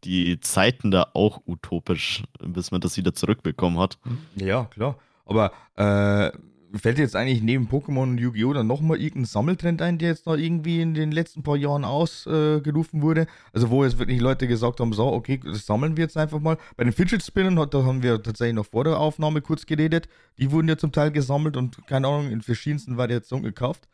die 0.03 0.39
Zeiten 0.39 0.91
da 0.91 1.10
auch 1.14 1.41
utopisch, 1.45 2.24
bis 2.39 2.72
man 2.72 2.80
das 2.80 2.95
wieder 2.95 3.14
zurückbekommen 3.14 3.80
hat. 3.80 3.97
Ja, 4.36 4.66
klar. 4.66 4.97
Aber 5.26 5.51
äh, 5.76 6.32
fällt 6.78 6.99
jetzt 6.99 7.15
eigentlich 7.15 7.41
neben 7.41 7.67
Pokémon 7.67 8.03
und 8.03 8.17
Yu-Gi-Oh! 8.17 8.53
dann 8.53 8.67
nochmal 8.67 8.97
irgendein 8.97 9.25
Sammeltrend 9.25 9.82
ein, 9.82 9.97
der 9.97 10.09
jetzt 10.09 10.28
da 10.28 10.36
irgendwie 10.36 10.82
in 10.82 10.93
den 10.93 11.11
letzten 11.11 11.43
paar 11.43 11.55
Jahren 11.55 11.86
ausgerufen 11.86 12.99
äh, 12.99 13.03
wurde? 13.03 13.28
Also 13.53 13.69
wo 13.69 13.84
jetzt 13.84 13.99
wirklich 13.99 14.19
Leute 14.19 14.47
gesagt 14.47 14.80
haben, 14.80 14.93
so, 14.93 15.07
okay, 15.07 15.39
das 15.43 15.65
sammeln 15.65 15.97
wir 15.97 16.03
jetzt 16.03 16.17
einfach 16.17 16.39
mal. 16.39 16.57
Bei 16.75 16.84
den 16.84 16.93
Fidget 16.93 17.23
Spinnern, 17.23 17.55
da 17.55 17.84
haben 17.84 18.03
wir 18.03 18.21
tatsächlich 18.21 18.55
noch 18.55 18.65
vor 18.65 18.84
der 18.84 18.99
Aufnahme 18.99 19.41
kurz 19.41 19.65
geredet. 19.65 20.09
Die 20.38 20.51
wurden 20.51 20.67
ja 20.67 20.78
zum 20.78 20.91
Teil 20.91 21.11
gesammelt 21.11 21.57
und, 21.57 21.86
keine 21.88 22.07
Ahnung, 22.07 22.32
in 22.32 22.41
verschiedensten 22.41 22.97
Variationen 22.97 23.45
gekauft. 23.45 23.88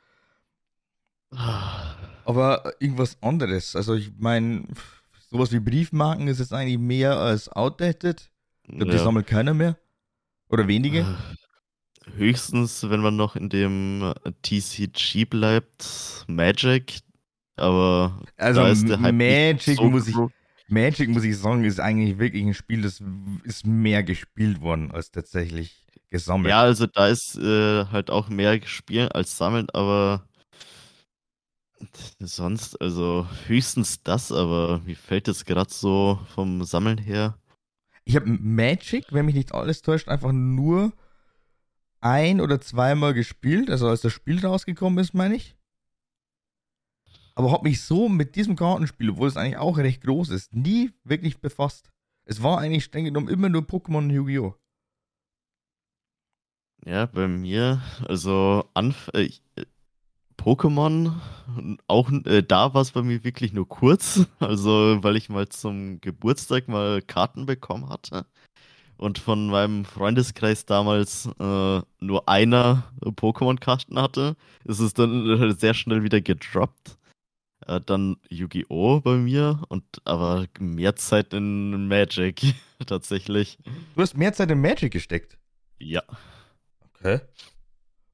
Aber 2.25 2.73
irgendwas 2.79 3.17
anderes. 3.21 3.75
Also 3.75 3.95
ich 3.95 4.11
meine, 4.17 4.63
sowas 5.29 5.51
wie 5.51 5.59
Briefmarken 5.59 6.27
ist 6.27 6.39
jetzt 6.39 6.53
eigentlich 6.53 6.79
mehr 6.79 7.17
als 7.17 7.49
outdated. 7.49 8.31
Ich 8.63 8.77
glaube, 8.77 8.91
ja. 8.91 8.97
die 8.97 9.03
sammelt 9.03 9.27
keiner 9.27 9.53
mehr. 9.53 9.77
Oder 10.49 10.67
wenige. 10.67 11.05
Höchstens, 12.15 12.89
wenn 12.89 13.01
man 13.01 13.15
noch 13.15 13.35
in 13.35 13.49
dem 13.49 14.13
TCG 14.41 15.25
bleibt, 15.25 16.25
Magic. 16.27 16.99
Aber 17.55 18.19
also 18.37 18.61
Magic 18.61 19.77
so 19.77 19.89
muss 19.89 20.07
ich 20.07 20.15
Magic 20.67 21.09
muss 21.09 21.23
ich 21.23 21.37
sagen, 21.37 21.63
ist 21.63 21.79
eigentlich 21.79 22.17
wirklich 22.17 22.43
ein 22.43 22.53
Spiel, 22.53 22.81
das 22.81 23.01
ist 23.43 23.65
mehr 23.65 24.03
gespielt 24.03 24.61
worden 24.61 24.91
als 24.91 25.11
tatsächlich 25.11 25.85
gesammelt. 26.09 26.49
Ja, 26.49 26.61
also 26.61 26.87
da 26.87 27.07
ist 27.07 27.35
äh, 27.37 27.85
halt 27.85 28.09
auch 28.09 28.29
mehr 28.29 28.59
gespielt 28.59 29.13
als 29.13 29.37
sammeln, 29.37 29.67
aber 29.71 30.27
sonst, 32.19 32.79
also 32.81 33.27
höchstens 33.47 34.03
das, 34.03 34.31
aber 34.31 34.81
mir 34.85 34.95
fällt 34.95 35.27
es 35.27 35.45
gerade 35.45 35.71
so 35.71 36.19
vom 36.33 36.63
Sammeln 36.63 36.97
her. 36.97 37.37
Ich 38.05 38.15
habe 38.15 38.27
Magic, 38.27 39.05
wenn 39.11 39.25
mich 39.25 39.35
nicht 39.35 39.53
alles 39.53 39.81
täuscht, 39.81 40.07
einfach 40.07 40.31
nur 40.31 40.93
ein 42.03 42.41
oder 42.41 42.59
zweimal 42.59 43.13
gespielt, 43.13 43.69
also 43.69 43.87
als 43.87 44.01
das 44.01 44.13
Spiel 44.13 44.45
rausgekommen 44.45 44.99
ist, 44.99 45.13
meine 45.13 45.35
ich. 45.35 45.55
Aber 47.35 47.51
habe 47.51 47.67
mich 47.67 47.81
so 47.81 48.09
mit 48.09 48.35
diesem 48.35 48.55
Kartenspiel, 48.55 49.11
obwohl 49.11 49.27
es 49.27 49.37
eigentlich 49.37 49.57
auch 49.57 49.77
recht 49.77 50.03
groß 50.03 50.29
ist, 50.29 50.53
nie 50.53 50.91
wirklich 51.03 51.39
befasst. 51.39 51.89
Es 52.25 52.43
war 52.43 52.59
eigentlich 52.59 52.83
streng 52.83 53.05
genommen 53.05 53.29
immer 53.29 53.49
nur 53.49 53.63
Pokémon 53.63 53.97
und 53.97 54.09
Yu-Gi-Oh! 54.11 54.55
Ja, 56.85 57.05
bei 57.05 57.27
mir, 57.27 57.81
also 58.07 58.69
Anf 58.73 59.09
äh, 59.13 59.29
Pokémon, 60.37 61.13
auch 61.87 62.11
äh, 62.25 62.43
da 62.43 62.73
war 62.73 62.81
es 62.81 62.91
bei 62.91 63.01
mir 63.01 63.23
wirklich 63.23 63.53
nur 63.53 63.67
kurz, 63.67 64.27
also 64.39 65.01
weil 65.01 65.15
ich 65.15 65.29
mal 65.29 65.47
zum 65.47 66.01
Geburtstag 66.01 66.67
mal 66.67 67.01
Karten 67.01 67.45
bekommen 67.45 67.89
hatte 67.89 68.25
und 69.03 69.19
von 69.19 69.47
meinem 69.47 69.83
Freundeskreis 69.83 70.65
damals 70.65 71.27
äh, 71.37 71.81
nur 71.99 72.29
einer 72.29 72.83
Pokémon-Karten 73.01 73.99
hatte, 73.99 74.37
ist 74.63 74.79
es 74.79 74.93
dann 74.93 75.57
sehr 75.59 75.73
schnell 75.73 76.03
wieder 76.03 76.21
gedroppt. 76.21 76.97
Äh, 77.67 77.81
dann 77.81 78.15
Yu-Gi-Oh! 78.29 79.01
bei 79.01 79.17
mir 79.17 79.61
und 79.67 79.83
aber 80.05 80.47
mehr 80.57 80.95
Zeit 80.95 81.33
in 81.33 81.89
Magic 81.89 82.55
tatsächlich. 82.87 83.57
Du 83.93 84.01
hast 84.01 84.15
mehr 84.15 84.31
Zeit 84.31 84.49
in 84.51 84.61
Magic 84.61 84.93
gesteckt? 84.93 85.37
Ja. 85.79 86.03
Okay. 86.95 87.19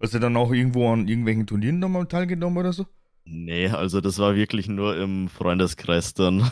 Hast 0.02 0.16
du 0.16 0.20
dann 0.20 0.36
auch 0.38 0.52
irgendwo 0.52 0.92
an 0.92 1.08
irgendwelchen 1.08 1.46
Turnieren 1.46 1.78
nochmal 1.78 2.08
teilgenommen 2.08 2.58
oder 2.58 2.74
so? 2.74 2.88
Nee, 3.26 3.68
also 3.68 4.02
das 4.02 4.18
war 4.18 4.36
wirklich 4.36 4.68
nur 4.68 4.98
im 4.98 5.30
Freundeskreis 5.30 6.16
dann. 6.16 6.50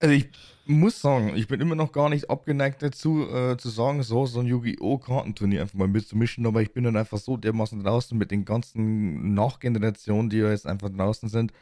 Also 0.00 0.14
ich 0.14 0.30
muss 0.66 1.00
sagen, 1.00 1.36
ich 1.36 1.48
bin 1.48 1.60
immer 1.60 1.74
noch 1.74 1.92
gar 1.92 2.08
nicht 2.08 2.30
abgeneigt 2.30 2.82
dazu, 2.82 3.28
äh, 3.28 3.56
zu 3.56 3.68
sagen, 3.68 4.02
so, 4.02 4.26
so 4.26 4.40
ein 4.40 4.46
Yu-Gi-Oh! 4.46 4.98
Kartenturnier 4.98 5.62
einfach 5.62 5.78
mal 5.78 5.88
mitzumischen, 5.88 6.46
aber 6.46 6.62
ich 6.62 6.72
bin 6.72 6.84
dann 6.84 6.96
einfach 6.96 7.18
so 7.18 7.36
dermaßen 7.36 7.82
draußen 7.82 8.16
mit 8.16 8.30
den 8.30 8.44
ganzen 8.44 9.34
Nachgenerationen, 9.34 10.30
die 10.30 10.38
ja 10.38 10.50
jetzt 10.50 10.66
einfach 10.66 10.90
draußen 10.90 11.28
sind. 11.28 11.52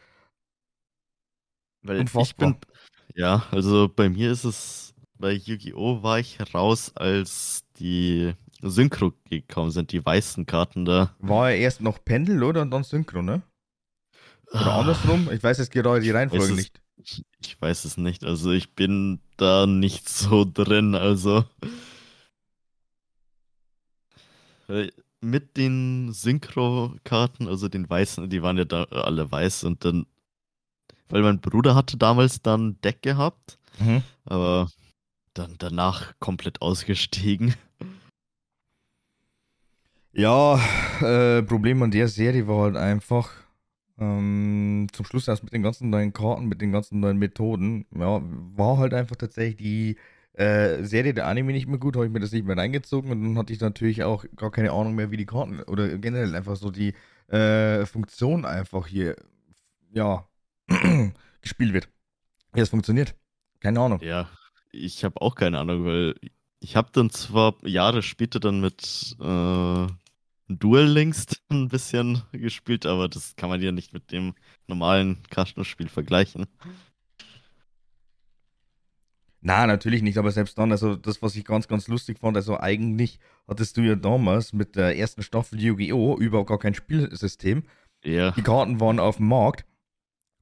Weil 1.83 2.01
Unfassbar. 2.01 2.51
ich 2.51 2.57
bin, 2.59 2.67
ja, 3.15 3.45
also 3.51 3.89
bei 3.89 4.09
mir 4.09 4.31
ist 4.31 4.45
es, 4.45 4.95
bei 5.19 5.33
Yu-Gi-Oh! 5.33 6.03
war 6.03 6.19
ich 6.19 6.39
raus, 6.55 6.93
als 6.95 7.65
die 7.79 8.35
Synchro 8.63 9.13
gekommen 9.29 9.71
sind, 9.71 9.93
die 9.93 10.05
weißen 10.05 10.47
Karten 10.47 10.85
da. 10.85 11.15
War 11.19 11.51
er 11.51 11.57
erst 11.57 11.81
noch 11.81 12.05
Pendel, 12.05 12.43
oder? 12.43 12.63
Und 12.63 12.71
dann 12.71 12.85
Synchro, 12.85 13.23
ne? 13.23 13.43
Oder 14.53 14.67
ah, 14.67 14.81
andersrum? 14.81 15.29
Ich 15.33 15.43
weiß 15.43 15.59
jetzt 15.59 15.73
gerade 15.73 16.01
die 16.01 16.11
Reihenfolge 16.11 16.55
nicht. 16.55 16.81
Ich, 17.47 17.61
weiß 17.61 17.85
es 17.85 17.97
nicht. 17.97 18.25
Also 18.25 18.51
ich 18.53 18.75
bin 18.75 19.21
da 19.37 19.67
nicht 19.67 20.09
so 20.09 20.45
drin. 20.45 20.95
Also 20.95 21.45
mit 25.21 25.57
den 25.57 26.13
Synchro-Karten, 26.13 27.49
also 27.49 27.69
den 27.69 27.89
weißen, 27.89 28.29
die 28.29 28.43
waren 28.43 28.59
ja 28.59 28.65
da 28.65 28.85
alle 28.85 29.31
weiß 29.31 29.65
und 29.65 29.85
dann, 29.85 30.07
weil 31.09 31.23
mein 31.23 31.41
Bruder 31.41 31.75
hatte 31.75 31.97
damals 31.97 32.43
dann 32.43 32.81
Deck 32.83 33.03
gehabt, 33.03 33.59
mhm. 33.79 34.03
aber 34.25 34.69
dann 35.35 35.55
danach 35.59 36.15
komplett 36.19 36.61
ausgestiegen. 36.61 37.55
Ja, 40.13 40.61
äh, 41.01 41.43
Problem 41.43 41.83
an 41.83 41.91
der 41.91 42.09
Serie 42.09 42.47
war 42.47 42.65
halt 42.65 42.77
einfach, 42.77 43.31
ähm, 44.03 44.87
zum 44.93 45.07
Schluss 45.07 45.29
erst 45.29 45.45
mit 45.45 45.53
den 45.53 45.63
ganzen 45.63 45.91
neuen 45.91 46.13
Karten, 46.13 46.47
mit 46.47 46.61
den 46.61 46.73
ganzen 46.73 47.01
neuen 47.01 47.19
Methoden, 47.19 47.87
ja, 47.95 48.21
war 48.23 48.79
halt 48.79 48.95
einfach 48.95 49.17
tatsächlich 49.17 49.57
die 49.57 49.97
äh, 50.35 50.83
Serie 50.85 51.15
der 51.15 51.27
Anime 51.27 51.53
nicht 51.53 51.67
mehr 51.69 51.79
gut, 51.79 51.95
habe 51.95 52.07
ich 52.07 52.13
mir 52.13 52.21
das 52.21 52.33
nicht 52.33 52.47
mehr 52.47 52.57
reingezogen 52.57 53.11
und 53.11 53.23
dann 53.23 53.39
hatte 53.39 53.53
ich 53.53 53.61
natürlich 53.61 54.03
auch 54.03 54.25
gar 54.37 54.51
keine 54.51 54.73
Ahnung 54.73 54.95
mehr, 54.95 55.11
wie 55.11 55.17
die 55.17 55.27
Karten 55.27 55.61
oder 55.63 55.99
generell 55.99 56.35
einfach 56.35 56.57
so 56.57 56.71
die 56.71 56.95
äh, 57.29 57.87
Funktion 57.87 58.45
einfach 58.45 58.87
hier, 58.87 59.17
ja, 59.93 60.27
gespielt 61.41 61.73
wird. 61.73 61.89
Wie 62.53 62.61
das 62.61 62.71
funktioniert. 62.71 63.15
Keine 63.61 63.81
Ahnung. 63.81 64.01
Ja, 64.03 64.29
ich 64.73 65.05
habe 65.05 65.21
auch 65.21 65.35
keine 65.35 65.59
Ahnung, 65.59 65.85
weil 65.85 66.15
ich 66.61 66.77
habe 66.77 66.91
dann 66.93 67.11
zwar 67.11 67.55
Jahre 67.67 68.03
später 68.03 68.41
dann 68.41 68.61
mit 68.61 69.17
äh, 69.21 69.87
Duel 70.59 70.87
Links 70.87 71.27
ein 71.51 71.69
bisschen 71.69 72.23
gespielt, 72.33 72.87
aber 72.87 73.09
das 73.09 73.37
kann 73.37 73.49
man 73.49 73.61
ja 73.61 73.73
nicht 73.73 73.93
mit 73.93 74.13
dem 74.13 74.35
normalen 74.67 75.23
Kartenspiel 75.31 75.89
vergleichen. 75.89 76.47
Na, 79.45 79.67
natürlich 79.67 80.03
nicht, 80.03 80.19
aber 80.19 80.31
selbst 80.31 80.57
dann, 80.57 80.71
also 80.71 80.95
das, 80.95 81.21
was 81.21 81.35
ich 81.35 81.45
ganz, 81.45 81.67
ganz 81.67 81.89
lustig 81.89 82.21
fand, 82.21 82.37
also 82.37 82.61
eigentlich 82.61 83.19
hattest 83.49 83.77
du 83.77 83.81
ja 83.81 83.97
damals 83.97 84.53
mit 84.53 84.77
der 84.77 84.97
ersten 84.97 85.23
Staffel 85.23 85.61
Yu-Gi-Oh! 85.61 86.17
überhaupt 86.19 86.49
gar 86.49 86.61
kein 86.61 86.75
Spielsystem. 86.75 87.65
Ja. 88.05 88.31
Die 88.31 88.43
Karten 88.43 88.79
waren 88.79 89.01
auf 89.01 89.17
dem 89.17 89.27
Markt 89.27 89.67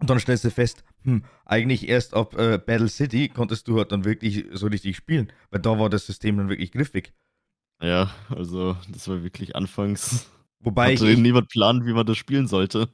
und 0.00 0.10
dann 0.10 0.20
stellst 0.20 0.44
du 0.44 0.50
fest, 0.50 0.84
hm, 1.04 1.24
eigentlich 1.46 1.88
erst 1.88 2.12
ab 2.12 2.34
äh, 2.38 2.58
Battle 2.58 2.88
City 2.88 3.28
konntest 3.28 3.68
du 3.68 3.78
halt 3.78 3.90
dann 3.90 4.04
wirklich 4.04 4.44
so 4.52 4.66
richtig 4.66 4.96
spielen, 4.96 5.32
weil 5.50 5.60
da 5.60 5.78
war 5.78 5.88
das 5.88 6.04
System 6.04 6.36
dann 6.36 6.50
wirklich 6.50 6.72
griffig. 6.72 7.14
Ja, 7.80 8.10
also 8.28 8.76
das 8.88 9.08
war 9.08 9.22
wirklich 9.22 9.56
anfangs. 9.56 10.28
Wobei 10.62 10.94
hatte 10.94 11.08
ich, 11.08 11.18
niemand 11.18 11.48
planen, 11.48 11.86
wie 11.86 11.94
man 11.94 12.04
das 12.04 12.18
spielen 12.18 12.46
sollte. 12.46 12.90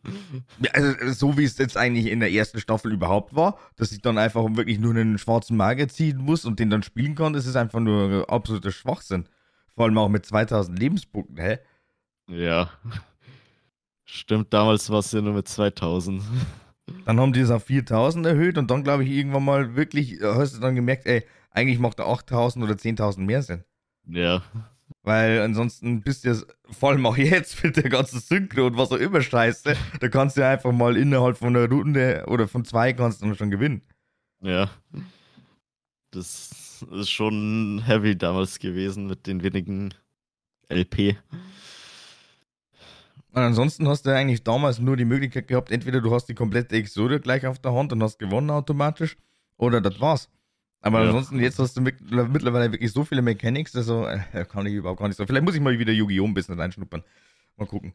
Also, 0.72 0.95
so 1.12 1.37
wie 1.37 1.43
es 1.43 1.59
jetzt 1.59 1.76
eigentlich 1.76 2.07
in 2.07 2.20
der 2.20 2.30
ersten 2.30 2.61
Staffel 2.61 2.93
überhaupt 2.93 3.34
war, 3.34 3.59
dass 3.74 3.91
ich 3.91 4.01
dann 4.01 4.18
einfach 4.18 4.45
wirklich 4.55 4.78
nur 4.78 4.93
einen 4.93 5.18
schwarzen 5.18 5.57
Magier 5.57 5.89
ziehen 5.89 6.18
muss 6.18 6.45
und 6.45 6.61
den 6.61 6.70
dann 6.70 6.84
spielen 6.84 7.16
kann, 7.16 7.32
das 7.32 7.45
ist 7.45 7.57
einfach 7.57 7.80
nur 7.80 8.30
absoluter 8.30 8.70
Schwachsinn. 8.70 9.28
Vor 9.74 9.84
allem 9.84 9.99
auch 9.99 10.09
mit 10.09 10.24
2000 10.24 10.78
Lebenspunkten, 10.78 11.39
hä? 11.39 11.59
Ja. 12.28 12.70
Stimmt, 14.05 14.53
damals 14.55 14.89
war 14.89 15.01
es 15.01 15.11
ja 15.11 15.20
nur 15.20 15.34
mit 15.34 15.49
2000. 15.49 16.22
Dann 17.05 17.18
haben 17.18 17.32
die 17.32 17.41
es 17.41 17.51
auf 17.51 17.64
4000 17.64 18.24
erhöht 18.26 18.59
und 18.59 18.70
dann, 18.70 18.84
glaube 18.84 19.03
ich, 19.03 19.11
irgendwann 19.11 19.45
mal 19.45 19.74
wirklich, 19.74 20.20
äh, 20.20 20.34
hast 20.34 20.55
du 20.55 20.61
dann 20.61 20.76
gemerkt, 20.76 21.07
ey, 21.07 21.26
eigentlich 21.51 21.80
macht 21.80 21.99
da 21.99 22.07
8000 22.07 22.64
oder 22.64 22.74
10.000 22.74 23.26
mehr 23.26 23.43
Sinn. 23.43 23.64
Ja. 24.07 24.43
Weil 25.03 25.41
ansonsten 25.41 26.03
bist 26.03 26.24
du 26.24 26.30
ja, 26.30 26.37
vor 26.70 26.91
allem 26.91 27.07
auch 27.07 27.16
jetzt 27.16 27.62
mit 27.62 27.76
der 27.76 27.89
ganzen 27.89 28.20
Synchro 28.20 28.66
und 28.66 28.76
was 28.76 28.91
auch 28.93 28.97
immer 28.97 29.22
scheiße, 29.22 29.76
da 30.01 30.09
kannst 30.09 30.37
du 30.37 30.41
ja 30.41 30.51
einfach 30.51 30.72
mal 30.72 30.97
innerhalb 30.97 31.39
von 31.39 31.57
einer 31.57 31.68
Runde 31.68 32.24
oder 32.26 32.49
von 32.49 32.64
zwei 32.64 32.93
kannst 32.93 33.22
du 33.22 33.26
dann 33.26 33.37
schon 33.37 33.51
gewinnen. 33.51 33.82
Ja. 34.41 34.70
Das 36.11 36.84
ist 36.91 37.11
schon 37.11 37.82
heavy 37.84 38.16
damals 38.16 38.59
gewesen 38.59 39.07
mit 39.07 39.26
den 39.26 39.43
wenigen 39.43 39.95
LP. 40.68 41.16
Und 43.32 43.43
ansonsten 43.43 43.87
hast 43.87 44.07
du 44.07 44.11
ja 44.11 44.16
eigentlich 44.16 44.45
damals 44.45 44.78
nur 44.78 44.97
die 44.97 45.05
Möglichkeit 45.05 45.47
gehabt, 45.47 45.70
entweder 45.70 46.01
du 46.01 46.12
hast 46.14 46.26
die 46.26 46.34
komplette 46.34 46.74
Exode 46.74 47.20
gleich 47.20 47.47
auf 47.47 47.59
der 47.59 47.74
Hand 47.74 47.93
und 47.93 48.03
hast 48.03 48.18
gewonnen 48.18 48.51
automatisch, 48.51 49.16
oder 49.59 49.80
das 49.80 50.01
war's. 50.01 50.30
Aber 50.87 51.01
Ja. 51.01 51.07
ansonsten, 51.07 51.41
jetzt 51.41 51.59
hast 51.59 51.76
du 51.76 51.80
mit- 51.80 52.01
mittlerweile 52.11 52.70
wirklich 52.70 52.93
so 52.93 53.05
viele 53.05 53.20
Mechanics, 53.22 53.74
also 53.74 54.07
äh, 54.07 54.45
kann 54.45 54.66
ich 54.66 54.74
überhaupt 54.74 55.01
gar 55.01 55.09
nicht 55.09 55.16
so. 55.16 55.26
Vielleicht 55.26 55.45
muss 55.45 55.55
ich 55.57 55.61
mal 55.61 55.76
wieder 55.78 55.93
Yu-Gi-Oh! 55.93 56.24
ein 56.24 56.34
bisschen 56.34 56.59
reinschnuppern. 56.61 57.03
Mal 57.57 57.66
gucken. 57.66 57.93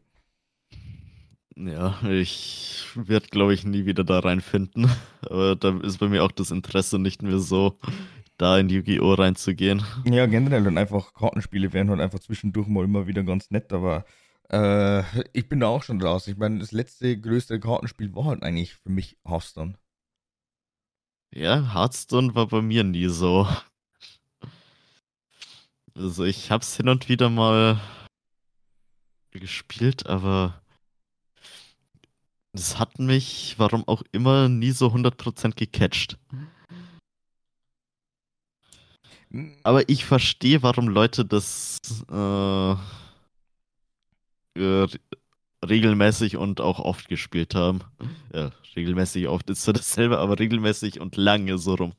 Ja, 1.56 1.98
ich 2.08 2.84
werde, 2.94 3.26
glaube 3.28 3.54
ich, 3.54 3.64
nie 3.64 3.84
wieder 3.86 4.04
da 4.04 4.18
reinfinden. 4.20 4.90
Aber 5.22 5.56
da 5.56 5.78
ist 5.80 5.98
bei 5.98 6.08
mir 6.08 6.22
auch 6.24 6.32
das 6.32 6.50
Interesse 6.50 6.98
nicht 6.98 7.22
mehr 7.22 7.38
so, 7.38 7.78
da 8.38 8.58
in 8.58 8.68
Yu-Gi-Oh! 8.68 9.14
reinzugehen. 9.14 9.82
Ja, 10.04 10.26
generell 10.26 10.64
dann 10.64 10.78
einfach 10.78 11.14
Kartenspiele 11.14 11.72
wären 11.72 11.90
halt 11.90 12.00
einfach 12.00 12.20
zwischendurch 12.20 12.68
mal 12.68 12.84
immer 12.84 13.06
wieder 13.06 13.22
ganz 13.22 13.50
nett, 13.50 13.72
aber 13.72 14.04
äh, 14.50 15.02
ich 15.32 15.48
bin 15.48 15.60
da 15.60 15.68
auch 15.68 15.82
schon 15.82 16.00
raus. 16.02 16.26
Ich 16.28 16.36
meine, 16.36 16.58
das 16.58 16.72
letzte 16.72 17.18
größte 17.18 17.58
Kartenspiel 17.60 18.14
war 18.14 18.24
halt 18.26 18.42
eigentlich 18.42 18.74
für 18.74 18.90
mich 18.90 19.16
Hearthstone. 19.26 19.74
Ja, 21.34 21.72
Hearthstone 21.72 22.34
war 22.34 22.46
bei 22.46 22.60
mir 22.60 22.84
nie 22.84 23.08
so. 23.08 23.48
Also 25.94 26.24
ich 26.24 26.50
hab's 26.50 26.76
hin 26.76 26.90
und 26.90 27.08
wieder 27.08 27.30
mal 27.30 27.80
gespielt, 29.30 30.06
aber 30.06 30.62
es 32.52 32.78
hat 32.78 32.98
mich, 32.98 33.54
warum 33.56 33.88
auch 33.88 34.02
immer, 34.12 34.50
nie 34.50 34.72
so 34.72 34.88
100% 34.88 35.56
gecatcht. 35.56 36.18
Aber 39.62 39.88
ich 39.88 40.04
verstehe, 40.04 40.62
warum 40.62 40.88
Leute 40.88 41.24
das 41.24 41.78
äh, 42.10 42.72
äh, 44.58 44.86
regelmäßig 45.68 46.36
und 46.36 46.60
auch 46.60 46.78
oft 46.80 47.08
gespielt 47.08 47.54
haben. 47.54 47.80
Ja, 48.34 48.50
regelmäßig 48.76 49.28
oft 49.28 49.48
ist 49.50 49.62
so 49.62 49.72
dasselbe, 49.72 50.18
aber 50.18 50.38
regelmäßig 50.38 51.00
und 51.00 51.16
lange 51.16 51.58
so 51.58 51.74
rum. 51.74 51.92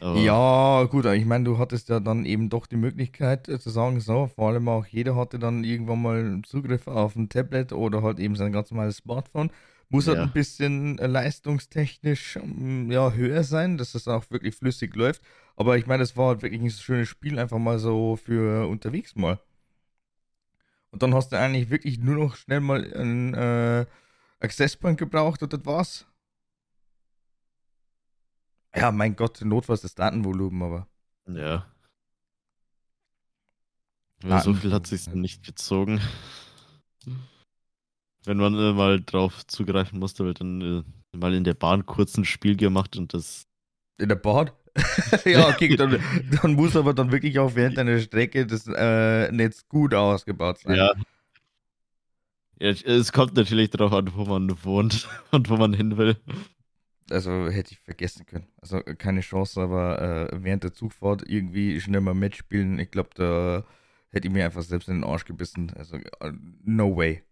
Aber, 0.00 0.30
Ja, 0.30 0.84
gut, 0.84 1.06
ich 1.06 1.24
meine, 1.24 1.44
du 1.44 1.58
hattest 1.58 1.88
ja 1.88 1.98
dann 2.00 2.24
eben 2.24 2.48
doch 2.48 2.66
die 2.66 2.76
Möglichkeit 2.76 3.48
äh, 3.48 3.58
zu 3.58 3.70
sagen, 3.70 4.00
so, 4.00 4.28
vor 4.28 4.48
allem 4.50 4.68
auch 4.68 4.86
jeder 4.86 5.16
hatte 5.16 5.38
dann 5.40 5.64
irgendwann 5.64 6.02
mal 6.02 6.40
Zugriff 6.46 6.86
auf 6.86 7.16
ein 7.16 7.28
Tablet 7.28 7.72
oder 7.72 8.02
halt 8.02 8.20
eben 8.20 8.36
sein 8.36 8.52
ganz 8.52 8.70
normales 8.70 8.98
Smartphone. 8.98 9.50
Muss 9.88 10.06
halt 10.06 10.18
Ja. 10.18 10.22
ein 10.22 10.32
bisschen 10.32 10.98
äh, 11.00 11.06
leistungstechnisch 11.08 12.36
ähm, 12.36 12.90
ja, 12.92 13.12
höher 13.12 13.42
sein, 13.44 13.76
dass 13.76 13.92
das 13.92 14.06
auch 14.08 14.30
wirklich 14.30 14.54
flüssig 14.54 14.94
läuft. 14.94 15.20
Aber 15.56 15.76
ich 15.78 15.86
meine, 15.86 16.02
es 16.04 16.16
war 16.16 16.28
halt 16.28 16.42
wirklich 16.42 16.62
ein 16.62 16.70
schönes 16.70 17.08
Spiel, 17.08 17.38
einfach 17.38 17.58
mal 17.58 17.78
so 17.80 18.16
für 18.16 18.68
unterwegs 18.68 19.16
mal. 19.16 19.40
Und 20.94 21.02
dann 21.02 21.12
hast 21.12 21.32
du 21.32 21.36
eigentlich 21.36 21.70
wirklich 21.70 21.98
nur 21.98 22.14
noch 22.14 22.36
schnell 22.36 22.60
mal 22.60 22.94
einen 22.94 23.34
äh, 23.34 23.84
Access 24.38 24.76
Point 24.76 24.96
gebraucht 24.96 25.42
und 25.42 25.52
das 25.52 25.66
war's. 25.66 26.06
Ja, 28.76 28.92
mein 28.92 29.16
Gott, 29.16 29.40
notfalls 29.40 29.80
das 29.80 29.96
Datenvolumen, 29.96 30.62
aber. 30.62 30.86
Ja. 31.26 31.66
Ja, 34.22 34.40
so 34.40 34.54
viel 34.54 34.72
hat 34.72 34.86
sich's 34.86 35.08
nicht 35.08 35.44
gezogen. 35.44 36.00
Wenn 38.24 38.36
man 38.36 38.54
äh, 38.54 38.72
mal 38.72 39.02
drauf 39.02 39.44
zugreifen 39.48 39.98
musste, 39.98 40.24
wird 40.24 40.38
dann 40.38 40.60
äh, 40.60 41.16
mal 41.16 41.34
in 41.34 41.42
der 41.42 41.54
Bahn 41.54 41.86
kurz 41.86 42.16
ein 42.16 42.24
Spiel 42.24 42.56
gemacht 42.56 42.96
und 42.96 43.14
das. 43.14 43.48
In 43.98 44.08
der 44.08 44.14
Bahn? 44.14 44.52
ja, 45.24 45.48
okay, 45.48 45.76
dann, 45.76 46.00
dann 46.42 46.54
muss 46.54 46.76
aber 46.76 46.94
dann 46.94 47.12
wirklich 47.12 47.38
auch 47.38 47.54
während 47.54 47.78
einer 47.78 48.00
Strecke 48.00 48.46
das 48.46 48.66
äh, 48.66 49.30
Netz 49.30 49.68
gut 49.68 49.94
ausgebaut 49.94 50.58
sein. 50.58 50.76
Ja. 50.76 50.92
ja. 52.58 52.68
Es 52.70 53.12
kommt 53.12 53.34
natürlich 53.34 53.70
darauf 53.70 53.92
an, 53.92 54.12
wo 54.14 54.24
man 54.24 54.64
wohnt 54.64 55.08
und 55.30 55.48
wo 55.48 55.56
man 55.56 55.74
hin 55.74 55.96
will. 55.96 56.16
Also 57.10 57.48
hätte 57.48 57.72
ich 57.72 57.80
vergessen 57.80 58.26
können. 58.26 58.48
Also 58.60 58.80
keine 58.80 59.20
Chance, 59.20 59.60
aber 59.60 60.32
äh, 60.32 60.42
während 60.42 60.64
der 60.64 60.72
Zugfahrt 60.72 61.22
irgendwie 61.28 61.80
schnell 61.80 62.00
mal 62.00 62.14
Match 62.14 62.38
spielen, 62.38 62.78
ich 62.78 62.90
glaube, 62.90 63.10
da 63.14 63.64
hätte 64.10 64.28
ich 64.28 64.34
mir 64.34 64.44
einfach 64.44 64.62
selbst 64.62 64.88
in 64.88 64.96
den 64.96 65.04
Arsch 65.04 65.24
gebissen. 65.24 65.72
Also, 65.76 65.96
äh, 65.96 66.32
no 66.64 66.96
way. 66.96 67.22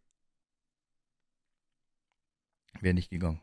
Wäre 2.80 2.94
nicht 2.94 3.10
gegangen. 3.10 3.40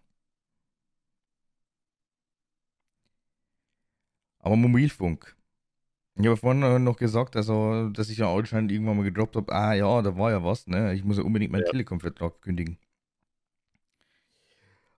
Aber 4.40 4.56
Mobilfunk. 4.56 5.36
Ich 6.16 6.26
habe 6.26 6.38
vorhin 6.38 6.64
äh, 6.64 6.80
noch 6.80 6.98
gesagt, 6.98 7.36
also, 7.36 7.90
dass 7.90 8.10
ich 8.10 8.18
ja 8.18 8.34
anscheinend 8.34 8.72
irgendwann 8.72 8.98
mal 8.98 9.04
gedroppt 9.04 9.38
habe, 9.38 9.54
ah 9.54 9.74
ja, 9.74 10.02
da 10.02 10.18
war 10.18 10.32
ja 10.32 10.44
was, 10.44 10.68
ne? 10.68 10.94
Ich 10.94 11.04
muss 11.06 11.18
ja 11.18 11.24
unbedingt 11.24 11.52
meinen 11.52 11.64
Ja. 11.66 11.72
Telekom-Vertrag 11.72 12.42
kündigen. 12.42 12.78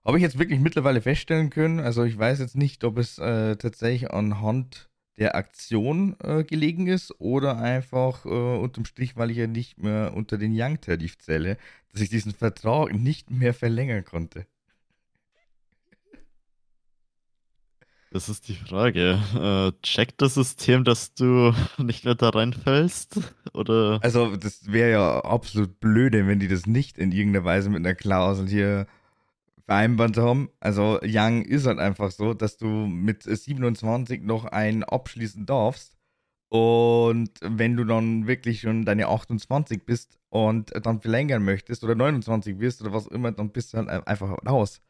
Habe 0.04 0.16
ich 0.16 0.22
jetzt 0.22 0.38
wirklich 0.38 0.58
mittlerweile 0.58 1.00
feststellen 1.00 1.50
können, 1.50 1.78
also 1.78 2.02
ich 2.02 2.18
weiß 2.18 2.40
jetzt 2.40 2.56
nicht, 2.56 2.82
ob 2.82 2.98
es 2.98 3.18
äh, 3.18 3.54
tatsächlich 3.56 4.10
anhand 4.10 4.90
der 5.16 5.36
Aktion 5.36 6.16
äh, 6.24 6.42
gelegen 6.42 6.88
ist 6.88 7.14
oder 7.20 7.58
einfach 7.58 8.24
äh, 8.24 8.28
unterm 8.28 8.84
Strich, 8.84 9.16
weil 9.16 9.30
ich 9.30 9.36
ja 9.36 9.46
nicht 9.46 9.78
mehr 9.78 10.14
unter 10.14 10.38
den 10.38 10.52
Young-Tarif 10.54 11.18
zähle, 11.18 11.56
dass 11.92 12.00
ich 12.00 12.08
diesen 12.08 12.32
Vertrag 12.32 12.92
nicht 12.92 13.30
mehr 13.30 13.54
verlängern 13.54 14.04
konnte. 14.04 14.46
Das 18.12 18.28
ist 18.28 18.46
die 18.48 18.54
Frage. 18.54 19.18
Äh, 19.34 19.72
checkt 19.82 20.20
das 20.20 20.34
System, 20.34 20.84
dass 20.84 21.14
du 21.14 21.54
nicht 21.78 22.04
mehr 22.04 22.14
da 22.14 22.28
reinfällst? 22.28 23.20
Oder? 23.54 24.00
Also, 24.02 24.36
das 24.36 24.70
wäre 24.70 24.90
ja 24.90 25.20
absolut 25.20 25.80
blöde, 25.80 26.26
wenn 26.26 26.38
die 26.38 26.48
das 26.48 26.66
nicht 26.66 26.98
in 26.98 27.10
irgendeiner 27.10 27.46
Weise 27.46 27.70
mit 27.70 27.78
einer 27.78 27.94
Klausel 27.94 28.48
hier 28.48 28.86
vereinbart 29.64 30.18
haben. 30.18 30.50
Also, 30.60 31.00
Young 31.02 31.42
ist 31.42 31.66
halt 31.66 31.78
einfach 31.78 32.10
so, 32.10 32.34
dass 32.34 32.58
du 32.58 32.66
mit 32.66 33.22
27 33.22 34.22
noch 34.22 34.44
einen 34.44 34.84
abschließen 34.84 35.46
darfst. 35.46 35.96
Und 36.50 37.30
wenn 37.40 37.76
du 37.78 37.84
dann 37.84 38.26
wirklich 38.26 38.60
schon 38.60 38.84
deine 38.84 39.08
28 39.08 39.86
bist 39.86 40.18
und 40.28 40.70
dann 40.84 41.00
verlängern 41.00 41.42
möchtest 41.44 41.82
oder 41.82 41.94
29 41.94 42.60
wirst 42.60 42.82
oder 42.82 42.92
was 42.92 43.06
immer, 43.06 43.32
dann 43.32 43.52
bist 43.52 43.72
du 43.72 43.78
halt 43.78 43.88
einfach 43.88 44.36
raus. 44.46 44.82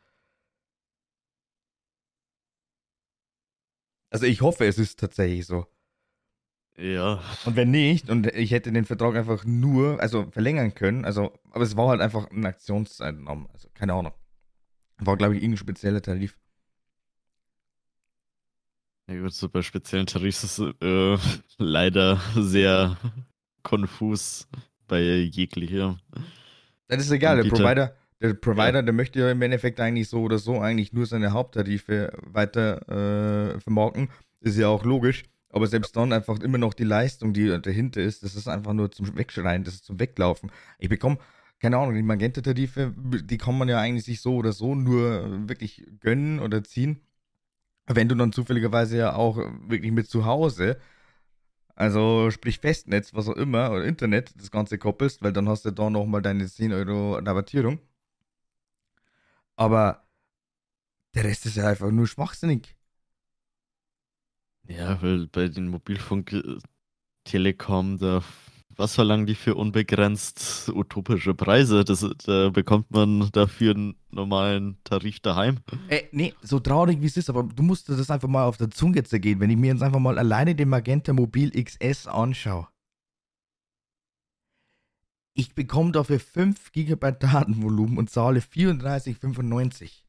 Also, 4.13 4.27
ich 4.27 4.43
hoffe, 4.43 4.67
es 4.67 4.79
ist 4.79 5.01
tatsächlich 5.01 5.47
so. 5.47 5.67
Ja. 6.77 7.23
Und 7.47 7.57
wenn 7.57 7.71
nicht, 7.71 8.11
und 8.11 8.27
ich 8.27 8.51
hätte 8.51 8.71
den 8.73 8.85
Vertrag 8.85 9.17
einfach 9.17 9.45
nur, 9.45 10.01
also 10.01 10.31
verlängern 10.31 10.75
können, 10.75 11.05
also, 11.07 11.33
aber 11.51 11.65
es 11.65 11.77
war 11.77 11.89
halt 11.89 12.03
einfach 12.03 12.31
ein 12.31 12.45
Aktionszeitraum, 12.45 13.49
also 13.53 13.69
keine 13.73 13.95
Ahnung. 13.95 14.13
War, 14.99 15.17
glaube 15.17 15.35
ich, 15.35 15.43
irgendein 15.43 15.59
spezieller 15.59 16.03
Tarif. 16.03 16.39
Ja 19.09 19.19
gut, 19.19 19.33
so 19.33 19.49
bei 19.49 19.63
speziellen 19.63 20.07
Tarifs 20.07 20.45
ist 20.45 20.59
äh, 20.59 21.17
leider 21.57 22.21
sehr 22.37 22.99
konfus, 23.63 24.47
bei 24.89 25.01
jeglicher. 25.01 25.99
Das 26.89 27.01
ist 27.01 27.11
egal, 27.11 27.37
der 27.37 27.45
Anbieter. 27.45 27.63
Provider, 27.63 27.97
der 28.23 28.35
Provider, 28.35 28.83
der 28.83 28.95
möchte 28.95 29.19
ja 29.19 29.31
im 29.33 29.43
Endeffekt 29.43 29.81
eigentlich 29.81 30.09
so 30.09 30.23
oder 30.23 30.39
so 30.39 30.61
eigentlich 30.61 30.93
nur 30.93 31.07
seine 31.07 31.33
Haupttarife 31.33 32.13
weiter 32.23 33.55
äh, 33.57 33.61
vermarkten. 33.61 34.09
Ist 34.41 34.57
ja 34.57 34.69
auch 34.69 34.85
logisch. 34.85 35.25
Aber 35.49 35.67
selbst 35.67 35.97
dann 35.97 36.13
einfach 36.13 36.39
immer 36.41 36.57
noch 36.57 36.73
die 36.73 36.85
Leistung, 36.85 37.35
die 37.35 37.61
dahinter 37.61 38.01
ist, 38.01 38.23
das 38.23 38.37
ist 38.37 38.49
einfach 38.49 38.73
nur 38.73 38.91
zum 38.91 39.15
Wegschreien, 39.19 39.65
das 39.65 39.75
ist 39.75 39.85
zum 39.85 40.01
Weglaufen. 40.01 40.51
Ich 40.79 40.89
bekomme, 40.89 41.19
keine 41.61 41.77
Ahnung, 41.77 41.95
die 41.95 42.03
Magenta-Tarife, 42.03 42.95
die 42.97 43.39
kann 43.39 43.59
man 43.59 43.69
ja 43.69 43.79
eigentlich 43.79 44.05
sich 44.05 44.23
so 44.23 44.37
oder 44.37 44.53
so 44.53 44.75
nur 44.75 45.49
wirklich 45.49 45.85
gönnen 46.01 46.41
oder 46.41 46.65
ziehen. 46.65 47.01
Wenn 47.87 48.09
du 48.09 48.15
dann 48.15 48.33
zufälligerweise 48.33 48.97
ja 48.97 49.15
auch 49.15 49.37
wirklich 49.37 49.93
mit 49.93 50.09
zu 50.09 50.25
Hause, 50.25 50.79
also 51.75 52.31
sprich 52.31 52.59
Festnetz, 52.61 53.13
was 53.13 53.29
auch 53.29 53.37
immer, 53.37 53.73
oder 53.73 53.85
Internet, 53.85 54.33
das 54.41 54.51
Ganze 54.51 54.79
koppelst, 54.79 55.23
weil 55.23 55.33
dann 55.33 55.49
hast 55.49 55.65
du 55.67 55.71
da 55.71 55.91
nochmal 55.91 56.23
deine 56.23 56.47
10 56.47 56.73
Euro 56.73 57.17
Rabattierung. 57.17 57.81
Aber 59.57 60.07
der 61.15 61.25
Rest 61.25 61.47
ist 61.47 61.57
ja 61.57 61.69
einfach 61.69 61.91
nur 61.91 62.07
schwachsinnig. 62.07 62.77
Ja, 64.69 65.01
weil 65.03 65.27
bei 65.27 65.49
den 65.49 65.69
Mobilfunk 65.69 66.33
äh, 66.33 66.59
Telekom, 67.25 67.99
da 67.99 68.23
was 68.77 68.95
verlangen 68.95 69.27
die 69.27 69.35
für 69.35 69.55
unbegrenzt 69.55 70.71
utopische 70.75 71.35
Preise? 71.35 71.85
Das, 71.85 72.07
da 72.25 72.51
bekommt 72.51 72.91
man 72.91 73.29
dafür 73.33 73.75
einen 73.75 73.95
normalen 74.11 74.79
Tarif 74.85 75.21
daheim. 75.21 75.59
Ey, 75.89 76.09
nee, 76.13 76.35
so 76.43 76.59
traurig 76.59 77.01
wie 77.01 77.07
es 77.07 77.17
ist, 77.17 77.31
aber 77.31 77.43
du 77.43 77.63
musst 77.63 77.89
das 77.89 78.11
einfach 78.11 78.29
mal 78.29 78.45
auf 78.45 78.57
der 78.57 78.71
Zunge 78.71 79.03
zergehen, 79.05 79.41
wenn 79.41 79.51
ich 79.51 79.57
mir 79.57 79.73
jetzt 79.73 79.83
einfach 79.83 80.01
mal 80.01 80.19
alleine 80.19 80.55
den 80.55 80.69
Magenta 80.69 81.13
Mobil 81.13 81.51
XS 81.51 82.07
anschaue. 82.07 82.69
Ich 85.35 85.55
bekomme 85.55 85.93
dafür 85.93 86.21
5 86.21 86.73
GB 86.73 87.13
Datenvolumen 87.13 87.99
und 87.99 88.11
zahle 88.11 88.41
34,95. 88.41 90.03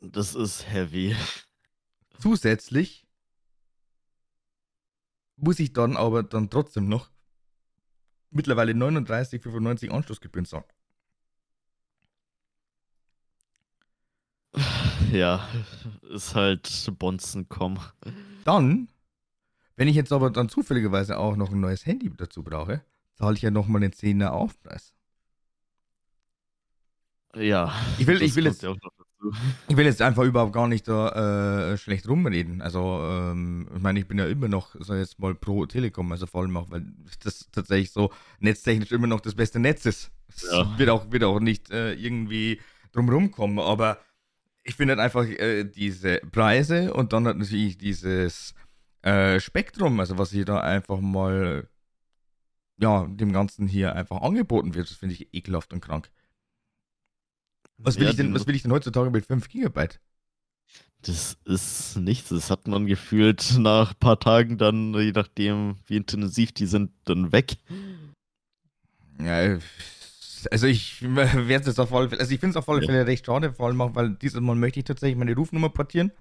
Das 0.00 0.34
ist 0.34 0.68
heavy. 0.68 1.16
Zusätzlich 2.18 3.06
muss 5.36 5.60
ich 5.60 5.72
dann 5.72 5.96
aber 5.96 6.22
dann 6.22 6.50
trotzdem 6.50 6.88
noch 6.88 7.10
mittlerweile 8.30 8.72
39,95 8.72 9.90
Anschlussgebühren 9.90 10.46
zahlen. 10.46 10.64
Ja, 15.12 15.48
ist 16.10 16.34
halt 16.34 16.92
Bonzen.com. 16.98 17.78
Dann, 18.44 18.88
wenn 19.78 19.88
ich 19.88 19.96
jetzt 19.96 20.12
aber 20.12 20.28
dann 20.30 20.48
zufälligerweise 20.50 21.16
auch 21.18 21.36
noch 21.36 21.50
ein 21.50 21.60
neues 21.60 21.86
Handy 21.86 22.10
dazu 22.14 22.42
brauche, 22.42 22.82
zahle 23.14 23.36
ich 23.36 23.42
ja 23.42 23.50
nochmal 23.50 23.80
den 23.80 23.92
10er 23.92 24.32
Aufpreis. 24.32 24.92
Ja. 27.36 27.72
Ich 27.98 28.06
will- 28.06 28.22
ich 28.22 28.34
will 28.36 28.44
jetzt- 28.46 28.62
ja. 28.62 28.74
Ich 29.68 29.76
will 29.76 29.84
jetzt 29.84 30.00
einfach 30.00 30.22
überhaupt 30.22 30.52
gar 30.52 30.68
nicht 30.68 30.86
da 30.86 31.72
äh, 31.72 31.76
schlecht 31.76 32.08
rumreden. 32.08 32.62
Also, 32.62 33.00
ähm, 33.02 33.68
ich 33.74 33.82
meine, 33.82 33.98
ich 34.00 34.06
bin 34.06 34.16
ja 34.18 34.26
immer 34.26 34.46
noch, 34.48 34.74
ich 34.76 34.86
jetzt 34.88 35.18
mal, 35.18 35.34
pro 35.34 35.66
Telekom, 35.66 36.12
also 36.12 36.26
vor 36.26 36.42
allem 36.42 36.56
auch, 36.56 36.70
weil 36.70 36.86
das 37.24 37.48
tatsächlich 37.50 37.90
so 37.90 38.12
netztechnisch 38.38 38.92
immer 38.92 39.08
noch 39.08 39.20
das 39.20 39.34
beste 39.34 39.58
Netz 39.58 39.86
ist. 39.86 40.10
Es 40.28 40.42
Ja. 40.50 40.78
wird, 40.78 40.88
auch, 40.90 41.10
wird 41.10 41.24
auch 41.24 41.40
nicht 41.40 41.70
äh, 41.70 41.94
irgendwie 41.94 42.60
drumherum 42.92 43.30
kommen, 43.32 43.58
aber 43.58 43.98
ich 44.62 44.76
finde 44.76 44.92
halt 44.92 45.00
einfach 45.00 45.24
äh, 45.26 45.64
diese 45.64 46.18
Preise 46.30 46.94
und 46.94 47.12
dann 47.12 47.26
halt 47.26 47.38
natürlich 47.38 47.76
dieses 47.76 48.54
äh, 49.02 49.40
Spektrum, 49.40 50.00
also 50.00 50.18
was 50.18 50.30
hier 50.30 50.44
da 50.44 50.60
einfach 50.60 51.00
mal, 51.00 51.68
ja, 52.80 53.06
dem 53.08 53.32
Ganzen 53.32 53.66
hier 53.66 53.94
einfach 53.94 54.20
angeboten 54.22 54.74
wird, 54.74 54.90
das 54.90 54.96
finde 54.96 55.14
ich 55.14 55.34
ekelhaft 55.34 55.72
und 55.72 55.80
krank. 55.80 56.10
Was 57.78 57.96
will, 57.96 58.04
Ja, 58.04 58.10
ich 58.10 58.16
denn, 58.16 58.34
was 58.34 58.46
will 58.46 58.54
ich 58.54 58.62
denn 58.62 58.72
heutzutage 58.72 59.10
mit 59.10 59.26
5 59.26 59.48
Gigabyte? 59.48 60.00
Das 61.02 61.36
ist 61.44 61.96
nichts. 61.96 62.28
Das 62.30 62.50
hat 62.50 62.66
man 62.66 62.86
gefühlt 62.86 63.56
nach 63.58 63.92
ein 63.92 63.98
paar 63.98 64.18
Tagen 64.18 64.58
dann, 64.58 64.94
je 64.94 65.12
nachdem, 65.12 65.76
wie 65.86 65.96
intensiv 65.96 66.52
die 66.52 66.66
sind, 66.66 66.90
dann 67.04 67.30
weg. 67.32 67.56
Ja, 69.20 69.58
also 70.50 70.66
ich 70.66 71.02
werde 71.02 71.70
es 71.70 71.78
auf 71.78 71.92
alle 71.92 72.08
Fälle, 72.08 72.20
also 72.20 72.32
ich 72.32 72.40
finde 72.40 72.52
es 72.52 72.56
auf 72.56 72.68
alle 72.68 72.82
Ja. 72.82 72.86
Fälle 72.86 73.06
recht 73.06 73.26
schade, 73.26 73.52
vor 73.52 73.66
allem 73.66 73.80
auch, 73.80 73.94
weil 73.94 74.10
dieses 74.14 74.40
Mal 74.40 74.54
möchte 74.54 74.78
ich 74.80 74.84
tatsächlich 74.84 75.18
meine 75.18 75.34
Rufnummer 75.34 75.68
portieren. 75.68 76.12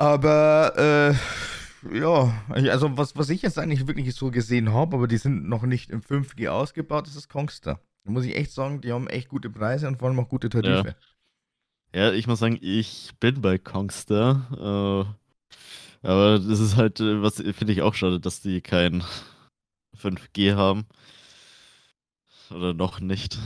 Aber, 0.00 0.72
äh, 0.78 1.98
ja, 1.98 2.32
also 2.48 2.96
was, 2.96 3.16
was 3.16 3.28
ich 3.28 3.42
jetzt 3.42 3.58
eigentlich 3.58 3.86
wirklich 3.86 4.14
so 4.14 4.30
gesehen 4.30 4.72
habe, 4.72 4.96
aber 4.96 5.06
die 5.06 5.18
sind 5.18 5.46
noch 5.46 5.62
nicht 5.64 5.90
im 5.90 6.00
5G 6.00 6.48
ausgebaut, 6.48 7.06
das 7.06 7.16
ist 7.16 7.28
Kongster. 7.28 7.80
Da 8.04 8.10
muss 8.10 8.24
ich 8.24 8.34
echt 8.34 8.52
sagen, 8.52 8.80
die 8.80 8.92
haben 8.94 9.08
echt 9.08 9.28
gute 9.28 9.50
Preise 9.50 9.88
und 9.88 9.98
vor 9.98 10.08
allem 10.08 10.18
auch 10.18 10.30
gute 10.30 10.48
Tarife. 10.48 10.96
Ja, 11.94 12.12
ich 12.12 12.26
muss 12.26 12.38
sagen, 12.38 12.56
ich 12.62 13.10
bin 13.20 13.42
bei 13.42 13.58
Kongster. 13.58 15.06
Äh, 16.02 16.06
aber 16.06 16.38
das 16.38 16.60
ist 16.60 16.76
halt, 16.76 17.00
was 17.00 17.36
finde 17.36 17.72
ich 17.74 17.82
auch 17.82 17.92
schade, 17.92 18.20
dass 18.20 18.40
die 18.40 18.62
kein 18.62 19.04
5G 19.98 20.54
haben. 20.54 20.86
Oder 22.50 22.72
noch 22.72 23.00
nicht. 23.00 23.38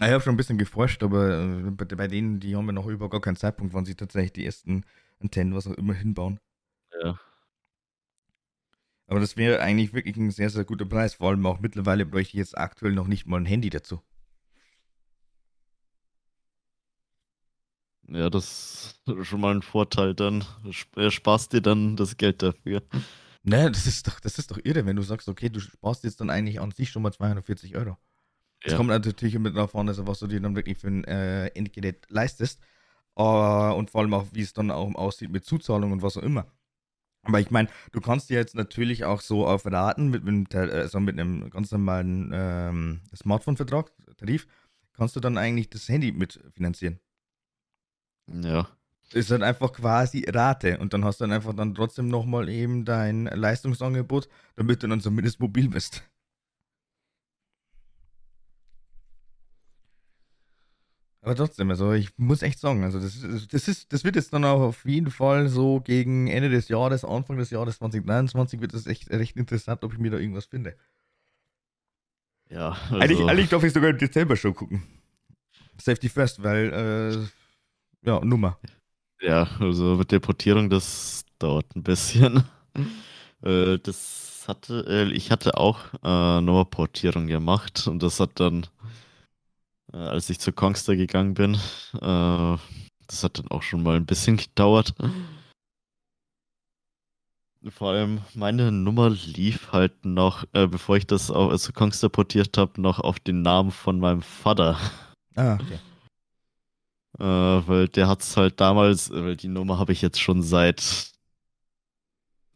Ich 0.00 0.08
habe 0.08 0.20
schon 0.20 0.34
ein 0.34 0.36
bisschen 0.36 0.58
geforscht, 0.58 1.04
aber 1.04 1.38
äh, 1.38 1.70
bei, 1.70 2.08
denen, 2.08 2.40
die 2.40 2.56
haben 2.56 2.66
ja 2.66 2.72
noch 2.72 2.88
über 2.88 3.08
gar 3.08 3.20
keinen 3.20 3.36
Zeitpunkt, 3.36 3.74
wann 3.74 3.84
sie 3.84 3.94
tatsächlich 3.94 4.32
die 4.32 4.44
ersten 4.44 4.84
Antennen, 5.20 5.54
was 5.54 5.66
auch 5.66 5.74
immer, 5.74 5.94
hinbauen. 5.94 6.40
Ja. 7.02 7.18
Aber 9.06 9.20
das 9.20 9.36
wäre 9.36 9.60
eigentlich 9.60 9.92
wirklich 9.92 10.16
ein 10.16 10.30
sehr, 10.30 10.50
sehr 10.50 10.64
guter 10.64 10.86
Preis. 10.86 11.14
Vor 11.14 11.30
allem 11.30 11.44
auch 11.46 11.60
mittlerweile 11.60 12.06
bräuchte 12.06 12.30
ich 12.30 12.38
jetzt 12.38 12.56
aktuell 12.56 12.92
noch 12.92 13.08
nicht 13.08 13.26
mal 13.26 13.38
ein 13.40 13.46
Handy 13.46 13.68
dazu. 13.70 14.00
Ja, 18.08 18.28
das 18.28 19.00
ist 19.06 19.26
schon 19.26 19.40
mal 19.40 19.54
ein 19.54 19.62
Vorteil 19.62 20.14
dann. 20.14 20.44
Äh, 20.96 21.10
Sparst 21.10 21.52
dir 21.52 21.60
dann 21.60 21.96
das 21.96 22.16
Geld 22.16 22.42
dafür. 22.42 22.82
Ne, 23.42 23.70
das 23.70 23.86
ist 23.86 24.06
doch, 24.06 24.20
das 24.20 24.38
ist 24.38 24.50
doch 24.50 24.58
irre, 24.64 24.84
wenn 24.84 24.96
du 24.96 25.02
sagst, 25.02 25.28
okay, 25.28 25.48
du 25.48 25.60
sparst 25.60 26.04
jetzt 26.04 26.20
dann 26.20 26.28
eigentlich 26.30 26.60
an 26.60 26.72
sich 26.72 26.90
schon 26.90 27.02
mal 27.02 27.12
240 27.12 27.76
Euro. 27.76 27.96
Es 28.62 28.72
Ja. 28.72 28.76
kommt 28.76 28.90
natürlich 28.90 29.34
immer 29.34 29.50
darauf 29.50 29.74
an, 29.74 29.88
also 29.88 30.06
was 30.06 30.18
du 30.18 30.26
dir 30.26 30.40
dann 30.40 30.54
wirklich 30.56 30.78
für 30.78 30.88
ein 30.88 31.04
äh, 31.04 31.46
Endgerät 31.48 32.04
leistest. 32.10 32.60
Äh, 33.16 33.22
und 33.22 33.90
vor 33.90 34.02
allem 34.02 34.14
auch, 34.14 34.26
wie 34.32 34.42
es 34.42 34.52
dann 34.52 34.70
auch 34.70 34.94
aussieht 34.94 35.30
mit 35.30 35.44
Zuzahlung 35.44 35.92
und 35.92 36.02
was 36.02 36.16
auch 36.16 36.22
immer. 36.22 36.46
Aber 37.22 37.40
ich 37.40 37.50
meine, 37.50 37.68
du 37.92 38.00
kannst 38.00 38.30
dir 38.30 38.38
jetzt 38.38 38.54
natürlich 38.54 39.04
auch 39.04 39.20
so 39.20 39.46
auf 39.46 39.66
Raten 39.66 40.08
mit, 40.10 40.24
mit, 40.24 40.54
einem- 40.54 40.70
also 40.70 41.00
mit 41.00 41.18
einem 41.20 41.50
ganz 41.50 41.70
normalen 41.72 42.30
ähm, 42.34 43.00
Smartphone-Vertrag, 43.14 43.92
Tarif, 44.16 44.46
kannst 44.94 45.16
du 45.16 45.20
dann 45.20 45.38
eigentlich 45.38 45.70
das 45.70 45.88
Handy 45.88 46.12
mitfinanzieren. 46.12 47.00
Ja. 48.32 48.68
ist 49.12 49.30
halt 49.30 49.42
einfach 49.42 49.72
quasi 49.72 50.24
Rate 50.28 50.78
und 50.78 50.92
dann 50.94 51.04
hast 51.04 51.20
du 51.20 51.24
dann 51.24 51.32
einfach 51.32 51.54
dann 51.54 51.74
trotzdem 51.74 52.08
nochmal 52.08 52.48
eben 52.48 52.84
dein 52.84 53.24
Leistungsangebot, 53.26 54.28
damit 54.56 54.82
du 54.82 54.88
dann 54.88 55.00
zumindest 55.00 55.40
mobil 55.40 55.68
bist. 55.68 56.02
Aber 61.22 61.34
trotzdem, 61.36 61.68
also 61.70 61.92
ich 61.92 62.16
muss 62.16 62.42
echt 62.42 62.58
sagen, 62.58 62.82
also 62.82 62.98
das 62.98 63.16
ist, 63.16 63.52
das 63.52 63.68
ist, 63.68 63.92
das 63.92 64.04
wird 64.04 64.16
jetzt 64.16 64.32
dann 64.32 64.44
auch 64.44 64.60
auf 64.60 64.84
jeden 64.86 65.10
Fall 65.10 65.48
so 65.48 65.80
gegen 65.80 66.28
Ende 66.28 66.48
des 66.48 66.68
Jahres, 66.68 67.04
Anfang 67.04 67.36
des 67.36 67.50
Jahres 67.50 67.76
2023 67.76 68.60
wird 68.60 68.72
das 68.72 68.86
echt 68.86 69.10
recht 69.10 69.36
interessant, 69.36 69.84
ob 69.84 69.92
ich 69.92 69.98
mir 69.98 70.10
da 70.10 70.18
irgendwas 70.18 70.46
finde. 70.46 70.76
Ja, 72.48 72.76
Eigentlich, 72.90 73.20
also, 73.20 73.26
eigentlich 73.28 73.48
darf 73.48 73.62
ich 73.62 73.72
sogar 73.72 73.90
im 73.90 73.98
Dezember 73.98 74.36
schon 74.36 74.54
gucken. 74.54 74.82
Safety 75.80 76.08
First, 76.08 76.42
weil, 76.42 76.72
äh, 78.04 78.08
ja, 78.08 78.20
Nummer. 78.24 78.58
ja, 79.20 79.46
also 79.60 79.96
mit 79.96 80.10
der 80.12 80.20
Portierung, 80.20 80.68
das 80.70 81.24
dauert 81.38 81.74
ein 81.76 81.82
bisschen. 81.82 82.44
äh, 83.42 83.78
das 83.78 84.44
hatte, 84.48 84.84
äh, 84.88 85.12
ich 85.12 85.30
hatte 85.30 85.56
auch 85.58 85.78
äh, 86.02 86.40
nochmal 86.40 86.64
Portierung 86.66 87.26
gemacht 87.26 87.86
und 87.86 88.02
das 88.02 88.20
hat 88.20 88.40
dann, 88.40 88.66
als 89.92 90.30
ich 90.30 90.38
zu 90.38 90.52
Kongster 90.52 90.96
gegangen 90.96 91.34
bin, 91.34 91.54
äh, 91.54 92.56
das 93.06 93.24
hat 93.24 93.38
dann 93.38 93.48
auch 93.48 93.62
schon 93.62 93.82
mal 93.82 93.96
ein 93.96 94.06
bisschen 94.06 94.36
gedauert. 94.36 94.94
Vor 97.68 97.90
allem 97.90 98.22
meine 98.34 98.72
Nummer 98.72 99.10
lief 99.10 99.72
halt 99.72 100.04
noch, 100.04 100.44
äh, 100.54 100.66
bevor 100.66 100.96
ich 100.96 101.06
das 101.06 101.30
auch 101.30 101.54
zu 101.56 101.72
Kongster 101.72 102.08
portiert 102.08 102.56
habe, 102.56 102.80
noch 102.80 103.00
auf 103.00 103.20
den 103.20 103.42
Namen 103.42 103.70
von 103.70 104.00
meinem 104.00 104.22
Vater. 104.22 104.78
Ah, 105.36 105.54
okay. 105.54 105.78
Äh, 107.18 107.68
weil 107.68 107.88
der 107.88 108.08
hat's 108.08 108.36
halt 108.36 108.60
damals, 108.60 109.10
äh, 109.10 109.24
weil 109.24 109.36
die 109.36 109.48
Nummer 109.48 109.78
habe 109.78 109.92
ich 109.92 110.00
jetzt 110.00 110.20
schon 110.20 110.42
seit 110.42 111.10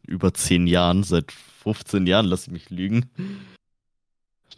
über 0.06 0.32
10 0.32 0.66
Jahren, 0.66 1.02
seit 1.02 1.32
15 1.32 2.06
Jahren, 2.06 2.26
lass 2.26 2.46
ich 2.46 2.52
mich 2.52 2.70
lügen. 2.70 3.10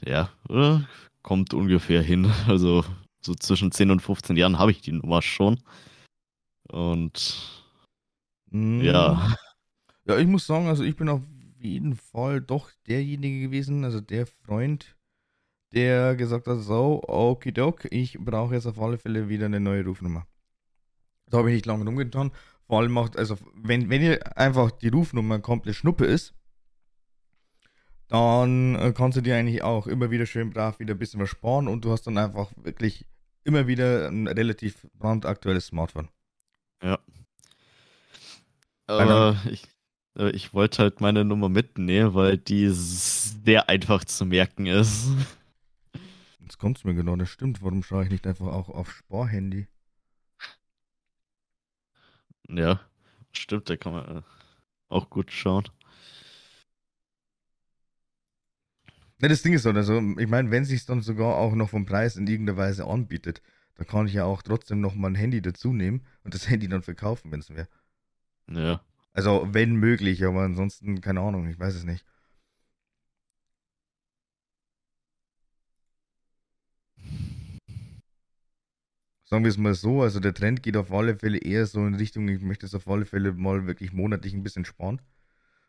Ja, 0.04 0.30
oder? 0.48 0.86
Kommt 1.26 1.52
ungefähr 1.54 2.02
hin. 2.02 2.30
Also 2.46 2.84
so 3.20 3.34
zwischen 3.34 3.72
10 3.72 3.90
und 3.90 4.00
15 4.00 4.36
Jahren 4.36 4.60
habe 4.60 4.70
ich 4.70 4.80
die 4.80 4.92
Nummer 4.92 5.20
schon. 5.20 5.58
Und 6.68 7.64
Mm. 8.50 8.80
ja, 8.80 9.34
Ja, 10.06 10.18
ich 10.18 10.26
muss 10.28 10.46
sagen, 10.46 10.68
also 10.68 10.84
ich 10.84 10.94
bin 10.94 11.08
auf 11.08 11.22
jeden 11.58 11.96
Fall 11.96 12.40
doch 12.40 12.70
derjenige 12.86 13.40
gewesen, 13.40 13.84
also 13.84 14.00
der 14.00 14.26
Freund, 14.26 14.96
der 15.74 16.14
gesagt 16.14 16.46
hat, 16.46 16.60
so, 16.60 17.02
okidok, 17.08 17.86
ich 17.90 18.16
brauche 18.20 18.54
jetzt 18.54 18.66
auf 18.66 18.80
alle 18.80 18.98
Fälle 18.98 19.28
wieder 19.28 19.46
eine 19.46 19.58
neue 19.58 19.84
Rufnummer. 19.84 20.24
Da 21.28 21.38
habe 21.38 21.50
ich 21.50 21.56
nicht 21.56 21.66
lange 21.66 21.84
rumgetan. 21.84 22.30
Vor 22.68 22.78
allem 22.78 22.92
macht, 22.92 23.16
also 23.16 23.36
wenn, 23.54 23.90
wenn 23.90 24.00
ihr 24.00 24.38
einfach 24.38 24.70
die 24.70 24.88
Rufnummer 24.88 25.40
komplett 25.40 25.74
Schnuppe 25.74 26.04
ist, 26.04 26.36
dann 28.09 28.76
äh, 28.76 28.92
kannst 28.92 29.16
du 29.16 29.20
dir 29.22 29.36
eigentlich 29.36 29.62
auch 29.62 29.86
immer 29.86 30.11
wieder 30.11 30.26
schön 30.26 30.50
brav 30.50 30.78
wieder 30.78 30.94
ein 30.94 30.98
bisschen 30.98 31.20
was 31.20 31.30
sparen 31.30 31.68
und 31.68 31.84
du 31.84 31.90
hast 31.90 32.07
dann 32.07 32.18
einfach 32.18 32.50
wirklich 32.57 33.07
immer 33.44 33.66
wieder 33.66 34.09
ein 34.09 34.26
relativ 34.28 34.86
brandaktuelles 34.94 35.66
Smartphone. 35.66 36.09
Ja. 36.82 36.98
Aber 38.86 39.40
ich, 39.50 39.66
äh, 40.16 40.30
ich 40.30 40.54
wollte 40.54 40.82
halt 40.82 41.00
meine 41.00 41.24
Nummer 41.24 41.48
mitnehmen, 41.48 42.14
weil 42.14 42.38
die 42.38 42.68
sehr 42.70 43.68
einfach 43.68 44.04
zu 44.04 44.24
merken 44.24 44.66
ist. 44.66 45.09
Jetzt 46.40 46.59
kommt 46.59 46.78
es 46.78 46.84
mir 46.84 46.94
genau, 46.94 47.16
das 47.16 47.28
stimmt. 47.28 47.62
Warum 47.62 47.82
schaue 47.82 48.04
ich 48.04 48.11
nicht 48.11 48.26
einfach 48.26 48.46
auch 48.46 48.68
auf 48.68 48.90
Sparhandy? 48.92 49.66
Ja, 52.48 52.80
stimmt, 53.32 53.68
da 53.68 53.76
kann 53.76 53.92
man 53.92 54.18
äh, 54.18 54.22
auch 54.88 55.11
gut 55.11 55.32
schauen. 55.32 55.68
Ne, 59.18 59.28
das 59.28 59.42
Ding 59.42 59.54
ist 59.54 59.62
so, 59.62 59.70
also, 59.70 59.98
ich 60.18 60.28
meine, 60.28 60.50
wenn 60.50 60.64
sich 60.64 60.84
dann 60.84 61.00
sogar 61.00 61.36
auch 61.36 61.54
noch 61.54 61.70
vom 61.70 61.86
Preis 61.86 62.16
in 62.16 62.26
irgendeiner 62.26 62.58
Weise 62.58 62.86
anbietet, 62.86 63.40
dann 63.76 63.86
kann 63.86 64.06
ich 64.06 64.14
ja 64.14 64.24
auch 64.24 64.42
trotzdem 64.42 64.80
noch 64.80 64.94
mal 64.94 65.08
ein 65.08 65.14
Handy 65.14 65.40
dazu 65.40 65.72
nehmen 65.72 66.04
und 66.22 66.34
das 66.34 66.48
Handy 66.50 66.68
dann 66.68 66.82
verkaufen, 66.82 67.32
wenn 67.32 67.40
es 67.40 67.50
wäre. 67.50 67.68
Ja. 68.50 68.82
Also, 69.14 69.48
wenn 69.52 69.76
möglich, 69.76 70.24
aber 70.24 70.42
ansonsten, 70.42 71.00
keine 71.00 71.20
Ahnung, 71.20 71.48
ich 71.48 71.58
weiß 71.58 71.74
es 71.74 71.84
nicht. 71.84 72.04
Sagen 79.24 79.42
wir 79.42 79.50
es 79.50 79.58
mal 79.58 79.74
so, 79.74 80.02
also 80.02 80.20
der 80.20 80.34
Trend 80.34 80.62
geht 80.62 80.76
auf 80.76 80.92
alle 80.92 81.16
Fälle 81.16 81.38
eher 81.38 81.66
so 81.66 81.84
in 81.84 81.94
Richtung, 81.94 82.28
ich 82.28 82.40
möchte 82.42 82.64
es 82.64 82.74
auf 82.76 82.86
alle 82.86 83.06
Fälle 83.06 83.32
mal 83.32 83.66
wirklich 83.66 83.92
monatlich 83.92 84.34
ein 84.34 84.44
bisschen 84.44 84.64
sparen. 84.64 85.00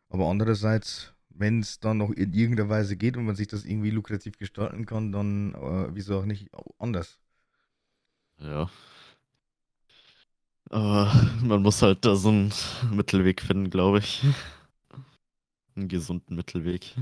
Aber 0.09 0.29
andererseits, 0.29 1.15
wenn 1.39 1.59
es 1.61 1.79
dann 1.79 1.97
noch 1.97 2.11
in 2.11 2.33
irgendeiner 2.33 2.69
Weise 2.69 2.97
geht 2.97 3.17
und 3.17 3.25
man 3.25 3.35
sich 3.35 3.47
das 3.47 3.65
irgendwie 3.65 3.91
lukrativ 3.91 4.37
gestalten 4.37 4.85
kann, 4.85 5.11
dann 5.11 5.53
äh, 5.53 5.95
wieso 5.95 6.19
auch 6.19 6.25
nicht 6.25 6.49
anders. 6.79 7.19
Ja. 8.39 8.69
Aber 10.69 11.11
man 11.41 11.61
muss 11.61 11.81
halt 11.81 12.03
da 12.05 12.15
so 12.15 12.29
einen 12.29 12.51
Mittelweg 12.91 13.41
finden, 13.41 13.69
glaube 13.69 13.99
ich. 13.99 14.23
Einen 15.75 15.87
gesunden 15.87 16.35
Mittelweg. 16.35 16.95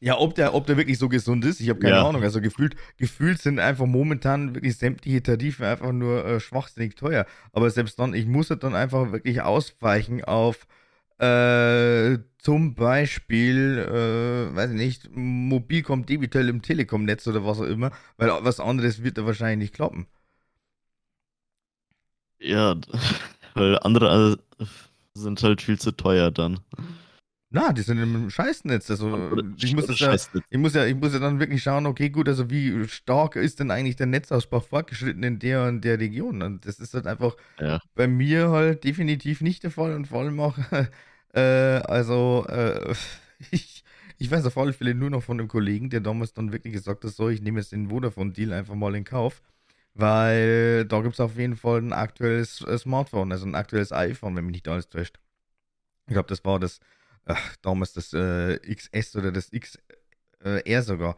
Ja, 0.00 0.16
ob 0.18 0.34
der, 0.36 0.54
ob 0.54 0.66
der 0.66 0.76
wirklich 0.76 0.98
so 0.98 1.08
gesund 1.08 1.44
ist, 1.44 1.60
ich 1.60 1.68
habe 1.68 1.80
keine 1.80 1.96
ja. 1.96 2.08
Ahnung. 2.08 2.22
Also 2.22 2.40
gefühlt, 2.40 2.76
gefühlt 2.96 3.40
sind 3.40 3.58
einfach 3.58 3.86
momentan 3.86 4.54
wirklich 4.54 4.76
sämtliche 4.76 5.22
Tarife 5.22 5.66
einfach 5.66 5.92
nur 5.92 6.24
äh, 6.24 6.40
schwachsinnig 6.40 6.94
teuer. 6.94 7.26
Aber 7.52 7.68
selbst 7.70 7.98
dann, 7.98 8.14
ich 8.14 8.26
muss 8.26 8.50
halt 8.50 8.62
dann 8.62 8.76
einfach 8.76 9.10
wirklich 9.10 9.42
ausweichen 9.42 10.22
auf 10.24 10.66
äh, 11.18 12.18
zum 12.38 12.74
Beispiel, 12.74 13.78
äh, 13.78 14.54
weiß 14.56 14.70
ich 14.70 14.76
nicht, 14.76 15.10
Mobilcom 15.14 16.06
Debitel 16.06 16.48
im 16.48 16.62
Telekom-Netz 16.62 17.26
oder 17.26 17.44
was 17.44 17.58
auch 17.60 17.64
immer, 17.64 17.90
weil 18.16 18.30
was 18.42 18.60
anderes 18.60 19.02
wird 19.02 19.18
da 19.18 19.26
wahrscheinlich 19.26 19.58
nicht 19.68 19.74
klappen. 19.74 20.06
Ja, 22.40 22.76
weil 23.54 23.78
andere 23.80 24.38
äh, 24.58 24.64
sind 25.14 25.42
halt 25.42 25.62
viel 25.62 25.78
zu 25.78 25.92
teuer 25.92 26.30
dann. 26.30 26.60
Na, 27.50 27.72
die 27.72 27.80
sind 27.80 27.98
im 27.98 28.28
Scheißnetz. 28.28 28.90
Also 28.90 29.36
ich 29.56 29.74
muss, 29.74 29.98
ja, 29.98 30.14
ich, 30.14 30.58
muss 30.58 30.74
ja, 30.74 30.84
ich 30.84 30.94
muss 30.94 31.14
ja 31.14 31.18
dann 31.18 31.40
wirklich 31.40 31.62
schauen, 31.62 31.86
okay, 31.86 32.10
gut, 32.10 32.28
also 32.28 32.50
wie 32.50 32.86
stark 32.88 33.36
ist 33.36 33.58
denn 33.60 33.70
eigentlich 33.70 33.96
der 33.96 34.06
Netzausbau 34.06 34.60
fortgeschritten 34.60 35.22
in 35.22 35.38
der 35.38 35.64
und 35.64 35.80
der 35.80 35.98
Region? 35.98 36.42
Und 36.42 36.66
das 36.66 36.78
ist 36.78 36.92
halt 36.92 37.06
einfach 37.06 37.36
ja. 37.58 37.80
bei 37.94 38.06
mir 38.06 38.50
halt 38.50 38.84
definitiv 38.84 39.40
nicht 39.40 39.62
der 39.62 39.70
Fall 39.70 39.94
und 39.94 40.06
vor 40.06 40.20
allem 40.20 40.38
auch, 40.40 40.58
äh, 41.32 41.40
also 41.40 42.44
äh, 42.48 42.94
ich, 43.50 43.82
ich 44.18 44.30
weiß 44.30 44.44
auf 44.44 44.58
alle 44.58 44.74
Fälle 44.74 44.94
nur 44.94 45.08
noch 45.08 45.22
von 45.22 45.40
einem 45.40 45.48
Kollegen, 45.48 45.88
der 45.88 46.00
damals 46.00 46.34
dann 46.34 46.52
wirklich 46.52 46.74
gesagt 46.74 47.04
hat, 47.04 47.12
so, 47.12 47.30
ich 47.30 47.40
nehme 47.40 47.60
jetzt 47.60 47.72
den 47.72 47.88
Vodafone-Deal 47.88 48.52
einfach 48.52 48.74
mal 48.74 48.94
in 48.94 49.04
Kauf. 49.04 49.40
Weil 49.94 50.84
da 50.84 51.00
gibt 51.00 51.14
es 51.14 51.20
auf 51.20 51.36
jeden 51.36 51.56
Fall 51.56 51.80
ein 51.80 51.92
aktuelles 51.92 52.60
äh, 52.60 52.78
Smartphone, 52.78 53.32
also 53.32 53.46
ein 53.46 53.56
aktuelles 53.56 53.90
iPhone, 53.90 54.36
wenn 54.36 54.44
mich 54.44 54.52
nicht 54.52 54.68
alles 54.68 54.88
täuscht. 54.88 55.18
Ich 56.06 56.12
glaube, 56.12 56.28
das 56.28 56.44
war 56.44 56.60
das, 56.60 56.78
ach, 57.28 57.56
damals 57.62 57.92
das 57.92 58.12
äh, 58.12 58.58
XS 58.58 59.16
oder 59.16 59.32
das 59.32 59.50
XR 59.52 59.80
äh, 60.66 60.82
sogar. 60.82 61.16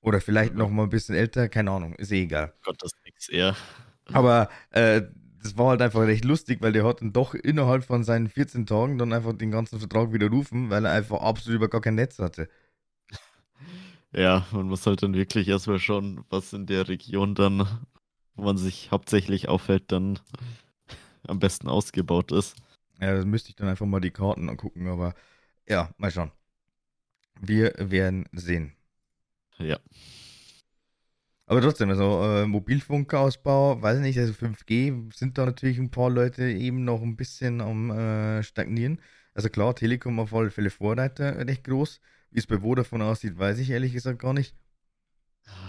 Oder 0.00 0.20
vielleicht 0.20 0.54
noch 0.54 0.68
mal 0.68 0.84
ein 0.84 0.88
bisschen 0.90 1.14
älter, 1.14 1.48
keine 1.48 1.70
Ahnung, 1.70 1.94
ist 1.94 2.10
eh 2.12 2.22
egal. 2.22 2.52
Gott, 2.64 2.76
das 2.82 2.92
XR. 3.04 3.56
Aber 4.12 4.48
äh, 4.70 5.02
das 5.42 5.56
war 5.56 5.70
halt 5.70 5.82
einfach 5.82 6.02
recht 6.02 6.24
lustig, 6.24 6.60
weil 6.60 6.72
der 6.72 6.84
hat 6.84 7.00
dann 7.00 7.12
doch 7.12 7.34
innerhalb 7.34 7.84
von 7.84 8.04
seinen 8.04 8.28
14 8.28 8.66
Tagen 8.66 8.98
dann 8.98 9.12
einfach 9.12 9.32
den 9.32 9.50
ganzen 9.50 9.78
Vertrag 9.78 10.12
widerrufen, 10.12 10.70
weil 10.70 10.84
er 10.84 10.92
einfach 10.92 11.20
absolut 11.20 11.56
über 11.56 11.68
gar 11.68 11.80
kein 11.80 11.94
Netz 11.94 12.18
hatte. 12.18 12.48
Ja, 14.14 14.46
man 14.52 14.68
muss 14.68 14.86
halt 14.86 15.02
dann 15.02 15.14
wirklich 15.14 15.48
erstmal 15.48 15.78
schauen, 15.78 16.24
was 16.28 16.52
in 16.52 16.66
der 16.66 16.88
Region 16.88 17.34
dann, 17.34 17.66
wo 18.34 18.42
man 18.42 18.58
sich 18.58 18.90
hauptsächlich 18.90 19.48
aufhält, 19.48 19.84
dann 19.90 20.18
am 21.26 21.38
besten 21.38 21.68
ausgebaut 21.68 22.30
ist. 22.30 22.56
Ja, 23.02 23.16
das 23.16 23.24
müsste 23.24 23.48
ich 23.50 23.56
dann 23.56 23.66
einfach 23.66 23.84
mal 23.84 24.00
die 24.00 24.12
Karten 24.12 24.48
angucken, 24.48 24.86
aber 24.86 25.14
ja, 25.68 25.92
mal 25.98 26.12
schauen. 26.12 26.30
Wir 27.40 27.74
werden 27.76 28.28
sehen. 28.30 28.74
Ja. 29.58 29.80
Aber 31.46 31.60
trotzdem, 31.60 31.90
also 31.90 32.22
äh, 32.22 32.46
Mobilfunkausbau, 32.46 33.82
weiß 33.82 33.98
nicht, 33.98 34.18
also 34.20 34.32
5G 34.32 35.12
sind 35.12 35.36
da 35.36 35.46
natürlich 35.46 35.78
ein 35.80 35.90
paar 35.90 36.10
Leute 36.10 36.44
eben 36.44 36.84
noch 36.84 37.02
ein 37.02 37.16
bisschen 37.16 37.60
am 37.60 37.90
äh, 37.90 38.44
Stagnieren. 38.44 39.00
Also 39.34 39.48
klar, 39.48 39.74
Telekom 39.74 40.20
auf 40.20 40.32
alle 40.32 40.52
Fälle 40.52 40.70
Vorreiter, 40.70 41.44
recht 41.44 41.64
groß. 41.64 42.00
Wie 42.30 42.38
es 42.38 42.46
bei 42.46 42.60
Vodafone 42.60 43.04
aussieht, 43.04 43.36
weiß 43.36 43.58
ich 43.58 43.70
ehrlich 43.70 43.92
gesagt 43.92 44.20
gar 44.20 44.32
nicht. 44.32 44.54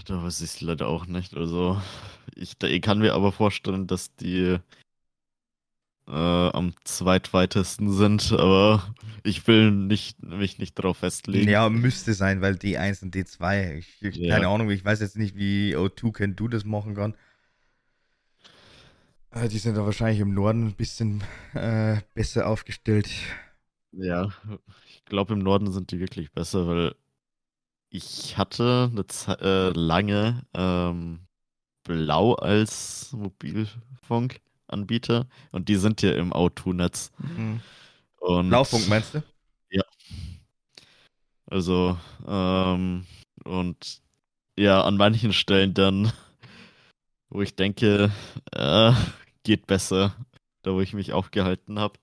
Da 0.05 0.21
weiß 0.21 0.39
ich 0.41 0.51
es 0.51 0.61
leider 0.61 0.87
auch 0.87 1.07
nicht. 1.07 1.35
Also, 1.35 1.81
ich, 2.35 2.61
ich 2.61 2.81
kann 2.83 2.99
mir 2.99 3.15
aber 3.15 3.31
vorstellen, 3.31 3.87
dass 3.87 4.15
die 4.15 4.59
äh, 6.07 6.11
am 6.11 6.73
zweitweitesten 6.83 7.91
sind, 7.91 8.31
aber 8.33 8.93
ich 9.23 9.47
will 9.47 9.71
nicht, 9.71 10.21
mich 10.21 10.57
nicht 10.59 10.77
darauf 10.77 10.97
festlegen. 10.97 11.49
Ja, 11.49 11.69
müsste 11.69 12.13
sein, 12.13 12.41
weil 12.41 12.55
D1 12.55 13.03
und 13.03 13.15
D2, 13.15 13.77
ich, 13.77 14.01
ich, 14.01 14.15
ja. 14.17 14.35
keine 14.35 14.47
Ahnung, 14.47 14.69
ich 14.69 14.83
weiß 14.83 14.99
jetzt 14.99 15.17
nicht, 15.17 15.35
wie 15.35 15.75
O2 15.75 16.11
Can 16.11 16.35
Do 16.35 16.47
das 16.47 16.65
machen 16.65 16.95
kann. 16.95 17.15
Äh, 19.31 19.47
die 19.47 19.57
sind 19.57 19.77
da 19.77 19.85
wahrscheinlich 19.85 20.19
im 20.19 20.33
Norden 20.33 20.67
ein 20.67 20.73
bisschen 20.73 21.23
äh, 21.53 21.97
besser 22.13 22.47
aufgestellt. 22.47 23.09
Ja, 23.91 24.29
ich 24.87 25.05
glaube, 25.05 25.33
im 25.33 25.39
Norden 25.39 25.71
sind 25.71 25.91
die 25.91 25.99
wirklich 25.99 26.31
besser, 26.31 26.67
weil 26.67 26.95
ich 27.89 28.37
hatte 28.37 28.89
eine 28.91 29.05
Ze 29.05 29.37
äh, 29.39 29.79
lange 29.79 30.45
ähm, 30.53 31.27
Blau 31.83 32.33
als 32.33 33.15
Mobilfunkanbieter 34.67 35.27
und 35.51 35.69
die 35.69 35.75
sind 35.75 36.01
ja 36.01 36.11
im 36.11 36.33
O2-Netz. 36.33 37.11
Mhm. 37.17 37.61
Blaufunk 38.19 38.87
meinst 38.87 39.15
du? 39.15 39.23
Ja. 39.69 39.83
Also, 41.47 41.97
ähm, 42.27 43.05
und 43.43 44.01
ja, 44.57 44.83
an 44.83 44.97
manchen 44.97 45.33
Stellen 45.33 45.73
dann, 45.73 46.11
wo 47.29 47.41
ich 47.41 47.55
denke, 47.55 48.11
äh, 48.51 48.93
geht 49.43 49.67
besser, 49.67 50.15
da 50.61 50.73
wo 50.73 50.81
ich 50.81 50.93
mich 50.93 51.11
aufgehalten 51.11 51.79
habe 51.79 51.99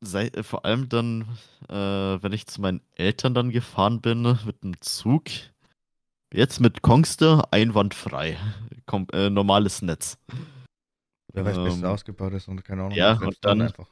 sei, 0.00 0.28
äh, 0.28 0.42
vor 0.42 0.64
allem 0.64 0.88
dann, 0.88 1.22
äh, 1.68 1.74
wenn 1.74 2.32
ich 2.32 2.46
zu 2.46 2.60
meinen 2.60 2.80
Eltern 2.94 3.34
dann 3.34 3.50
gefahren 3.50 4.00
bin 4.00 4.22
mit 4.22 4.62
dem 4.62 4.80
Zug. 4.80 5.24
Jetzt 6.32 6.60
mit 6.60 6.82
Kongster 6.82 7.52
einwandfrei. 7.52 8.38
Kom 8.86 9.06
äh, 9.12 9.30
normales 9.30 9.82
Netz. 9.82 10.18
Wer 11.32 11.44
weiß, 11.44 11.56
ähm, 11.56 11.64
besser 11.64 11.90
ausgebaut 11.90 12.32
ist 12.34 12.48
und 12.48 12.64
keine 12.64 12.82
Ahnung. 12.82 12.96
Ja, 12.96 13.18
und 13.18 13.38
dann 13.42 13.62
einfach. 13.62 13.88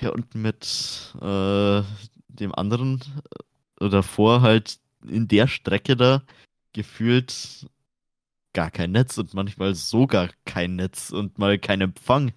Ja, 0.00 0.10
und 0.10 0.34
mit 0.34 1.14
äh, 1.20 1.82
dem 2.28 2.54
anderen 2.54 3.00
äh, 3.80 3.88
davor 3.88 4.42
halt 4.42 4.78
in 5.06 5.28
der 5.28 5.48
Strecke 5.48 5.96
da 5.96 6.22
gefühlt 6.72 7.66
gar 8.52 8.70
kein 8.70 8.92
Netz 8.92 9.18
und 9.18 9.34
manchmal 9.34 9.74
sogar 9.74 10.30
kein 10.44 10.76
Netz 10.76 11.10
und 11.10 11.38
mal 11.38 11.58
kein 11.58 11.80
Empfang 11.80 12.32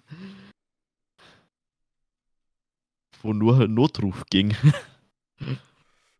wo 3.22 3.32
nur 3.32 3.68
Notruf 3.68 4.24
ging. 4.30 4.54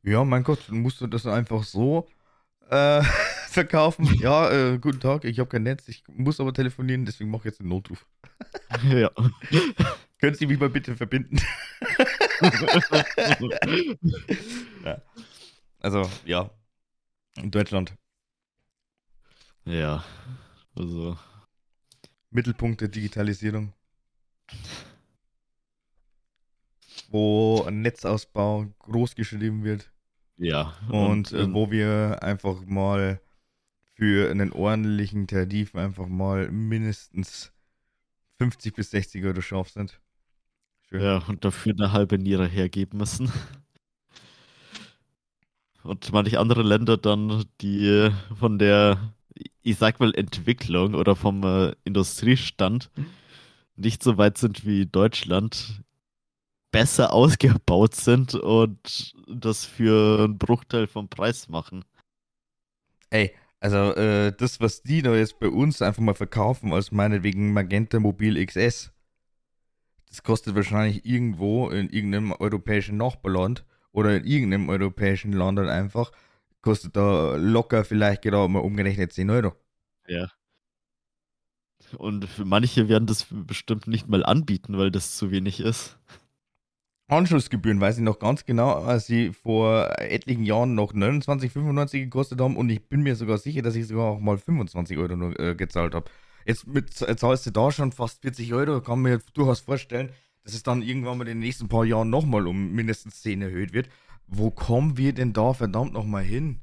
Ja, 0.03 0.25
mein 0.25 0.45
Gott, 0.45 0.71
musst 0.71 1.01
du 1.01 1.07
das 1.07 1.27
einfach 1.27 1.63
so 1.63 2.09
äh, 2.71 3.03
verkaufen? 3.49 4.07
Ja, 4.21 4.51
äh, 4.51 4.79
guten 4.79 5.01
Tag, 5.01 5.25
ich 5.25 5.39
habe 5.39 5.49
kein 5.49 5.63
Netz, 5.63 5.89
ich 5.89 6.05
muss 6.09 6.41
aber 6.41 6.55
telefonieren, 6.55 7.05
deswegen 7.05 7.31
mache 7.31 7.41
ich 7.41 7.53
jetzt 7.53 7.61
einen 7.61 7.69
Notruf. 7.69 8.07
ja. 8.85 9.11
Können 10.19 10.35
Sie 10.35 10.47
mich 10.47 10.59
mal 10.59 10.71
bitte 10.71 10.97
verbinden? 10.97 11.39
ja. 14.85 15.03
Also, 15.81 16.11
ja. 16.25 16.51
In 17.37 17.51
Deutschland. 17.51 17.95
Ja. 19.65 20.05
Also. 20.75 21.19
Mittelpunkt 22.31 22.81
der 22.81 22.89
Digitalisierung. 22.89 23.73
Wo 27.11 27.63
ein 27.67 27.83
Netzausbau 27.83 28.67
groß 28.79 29.15
geschrieben 29.15 29.65
wird. 29.65 29.91
Ja. 30.39 30.75
Und, 30.89 31.33
und 31.33 31.51
äh, 31.51 31.53
wo 31.53 31.71
wir 31.71 32.23
einfach 32.23 32.65
mal 32.65 33.21
für 33.95 34.31
einen 34.31 34.53
ordentlichen 34.53 35.27
Tarif 35.27 35.75
einfach 35.75 36.07
mal 36.07 36.51
mindestens 36.51 37.53
50 38.39 38.75
bis 38.75 38.91
60 38.93 39.25
Euro 39.25 39.43
scharf 39.43 39.69
sind. 39.69 40.01
Schön. 40.89 41.03
Ja, 41.03 41.19
und 41.29 41.45
dafür 41.45 41.75
eine 41.77 41.93
halbe 41.93 42.19
Niere 42.19 42.47
hergeben 42.47 42.99
müssen. 42.99 43.31
Und 45.83 46.13
manche 46.13 46.39
andere 46.39 46.63
Länder 46.63 46.97
dann, 46.97 47.45
die 47.61 48.11
von 48.35 48.59
der, 48.59 49.13
ich 49.63 49.77
sag 49.77 50.01
mal, 50.01 50.15
Entwicklung 50.15 50.95
oder 50.95 51.17
vom 51.17 51.43
äh, 51.43 51.75
Industriestand 51.85 52.91
nicht 53.77 54.03
so 54.03 54.19
weit 54.19 54.37
sind 54.39 54.67
wie 54.67 54.87
Deutschland, 54.87 55.83
besser 56.71 57.13
ausgebaut 57.13 57.95
sind 57.95 58.35
und 58.35 59.15
das 59.27 59.65
für 59.65 60.25
einen 60.25 60.39
Bruchteil 60.39 60.87
vom 60.87 61.09
Preis 61.09 61.49
machen. 61.49 61.85
Ey, 63.11 63.35
also 63.61 63.95
äh, 63.95 64.33
das, 64.37 64.61
was 64.61 64.83
die 64.83 65.03
da 65.03 65.15
jetzt 65.15 65.39
bei 65.39 65.49
uns 65.49 65.83
einfach 65.83 66.03
mal 66.03 66.15
verkaufen, 66.15 66.73
als 66.73 66.93
meinetwegen 66.93 67.53
Magenta 67.53 67.99
Mobil 68.01 68.45
XS, 68.45 68.93
das 70.09 70.23
kostet 70.23 70.55
wahrscheinlich 70.55 71.05
irgendwo 71.05 71.69
in 71.71 71.91
irgendeinem 71.91 72.33
europäischen 72.33 72.97
Nachbarland 72.97 73.65
oder 73.93 74.17
in 74.17 74.25
irgendeinem 74.25 74.69
europäischen 74.69 75.33
Land 75.33 75.59
dann 75.59 75.69
einfach, 75.69 76.11
kostet 76.63 76.97
da 76.97 77.37
locker 77.37 77.85
vielleicht 77.85 78.23
gerade 78.23 78.49
mal 78.49 78.61
umgerechnet 78.61 79.13
10 79.13 79.31
Euro. 79.31 79.55
Ja. 80.07 80.31
Und 81.97 82.27
für 82.27 82.45
manche 82.45 82.89
werden 82.89 83.07
das 83.07 83.27
bestimmt 83.31 83.87
nicht 83.87 84.09
mal 84.09 84.25
anbieten, 84.25 84.79
weil 84.79 84.91
das 84.91 85.17
zu 85.17 85.31
wenig 85.31 85.61
ist. 85.61 85.99
Anschlussgebühren 87.11 87.81
weiß 87.81 87.99
ich 87.99 88.05
noch 88.05 88.21
ganz 88.21 88.45
genau, 88.45 88.73
als 88.85 89.07
sie 89.07 89.33
vor 89.33 89.99
etlichen 89.99 90.45
Jahren 90.45 90.75
noch 90.75 90.93
29,95 90.93 92.05
gekostet 92.05 92.41
haben 92.41 92.57
und 92.57 92.71
ich 92.71 92.89
bin 92.89 93.03
mir 93.03 93.17
sogar 93.17 93.39
sicher, 93.39 93.63
dass 93.63 93.75
ich 93.75 93.89
sogar 93.89 94.13
auch 94.13 94.21
mal 94.21 94.39
25 94.39 94.97
Euro 94.97 95.17
nur 95.17 95.39
äh, 95.41 95.57
gezahlt 95.57 95.95
habe. 95.95 96.09
Jetzt 96.47 96.67
mit, 96.67 96.93
zahlst 96.95 97.47
du 97.47 97.51
da 97.51 97.73
schon 97.73 97.93
fast 97.93 98.23
40 98.23 98.55
Euro, 98.55 98.81
kann 98.81 99.03
mir 99.03 99.19
durchaus 99.35 99.61
vorstellen, 99.61 100.11
dass 100.45 100.55
es 100.55 100.63
dann 100.63 100.83
irgendwann 100.83 101.19
mal 101.19 101.25
in 101.25 101.39
den 101.39 101.41
nächsten 101.41 101.69
paar 101.69 101.85
Jahren 101.85 102.11
nochmal 102.11 102.47
um 102.47 102.73
mindestens 102.73 103.23
10 103.23 103.43
erhöht 103.43 103.73
wird. 103.73 103.89
Wo 104.27 104.51
kommen 104.51 104.97
wir 104.97 105.13
denn 105.13 105.33
da 105.33 105.53
verdammt 105.53 105.93
nochmal 105.93 106.23
hin? 106.23 106.61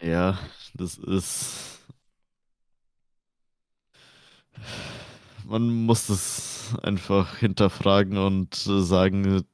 Ja, 0.00 0.38
das 0.74 0.96
ist. 0.96 1.80
Man 5.44 5.84
muss 5.84 6.06
das 6.06 6.74
einfach 6.82 7.36
hinterfragen 7.36 8.16
und 8.16 8.54
sagen, 8.54 9.44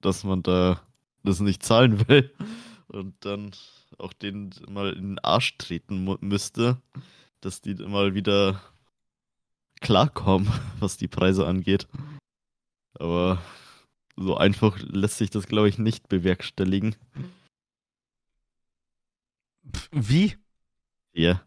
dass 0.00 0.24
man 0.24 0.42
da 0.42 0.80
das 1.22 1.40
nicht 1.40 1.62
zahlen 1.62 2.08
will 2.08 2.32
und 2.88 3.14
dann 3.24 3.52
auch 3.98 4.12
denen 4.12 4.50
mal 4.68 4.92
in 4.92 5.10
den 5.10 5.18
Arsch 5.20 5.56
treten 5.58 6.16
müsste, 6.20 6.80
dass 7.40 7.60
die 7.60 7.74
mal 7.74 8.14
wieder 8.14 8.60
klarkommen, 9.80 10.48
was 10.80 10.96
die 10.96 11.08
Preise 11.08 11.46
angeht. 11.46 11.86
Aber 12.94 13.42
so 14.16 14.36
einfach 14.36 14.78
lässt 14.80 15.18
sich 15.18 15.30
das, 15.30 15.46
glaube 15.46 15.68
ich, 15.68 15.78
nicht 15.78 16.08
bewerkstelligen. 16.08 16.96
Wie? 19.92 20.36
Ja. 21.12 21.42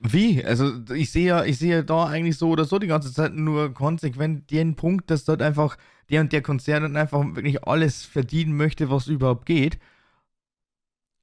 Wie? 0.00 0.42
Also 0.44 0.72
ich 0.94 1.10
sehe 1.12 1.26
ja, 1.26 1.44
ich 1.44 1.58
sehe 1.58 1.84
da 1.84 2.06
eigentlich 2.06 2.38
so 2.38 2.48
oder 2.50 2.64
so 2.64 2.78
die 2.78 2.86
ganze 2.86 3.12
Zeit 3.12 3.34
nur 3.34 3.74
konsequent 3.74 4.50
den 4.50 4.74
Punkt, 4.74 5.10
dass 5.10 5.24
dort 5.26 5.42
einfach 5.42 5.76
der 6.10 6.22
und 6.22 6.32
der 6.32 6.42
Konzern 6.42 6.82
dann 6.82 6.96
einfach 6.96 7.22
wirklich 7.34 7.64
alles 7.64 8.04
verdienen 8.06 8.56
möchte, 8.56 8.90
was 8.90 9.06
überhaupt 9.08 9.44
geht. 9.46 9.78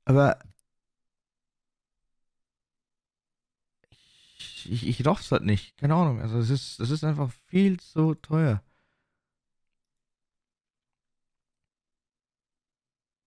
Aber 0.05 0.37
ich, 4.39 4.71
ich, 4.71 4.87
ich 4.87 5.05
raff's 5.05 5.31
halt 5.31 5.43
nicht. 5.43 5.77
Keine 5.77 5.95
Ahnung. 5.95 6.21
Also 6.21 6.37
es 6.39 6.49
ist, 6.49 6.79
das 6.79 6.89
ist 6.91 7.03
einfach 7.03 7.31
viel 7.47 7.79
zu 7.79 8.15
teuer. 8.15 8.61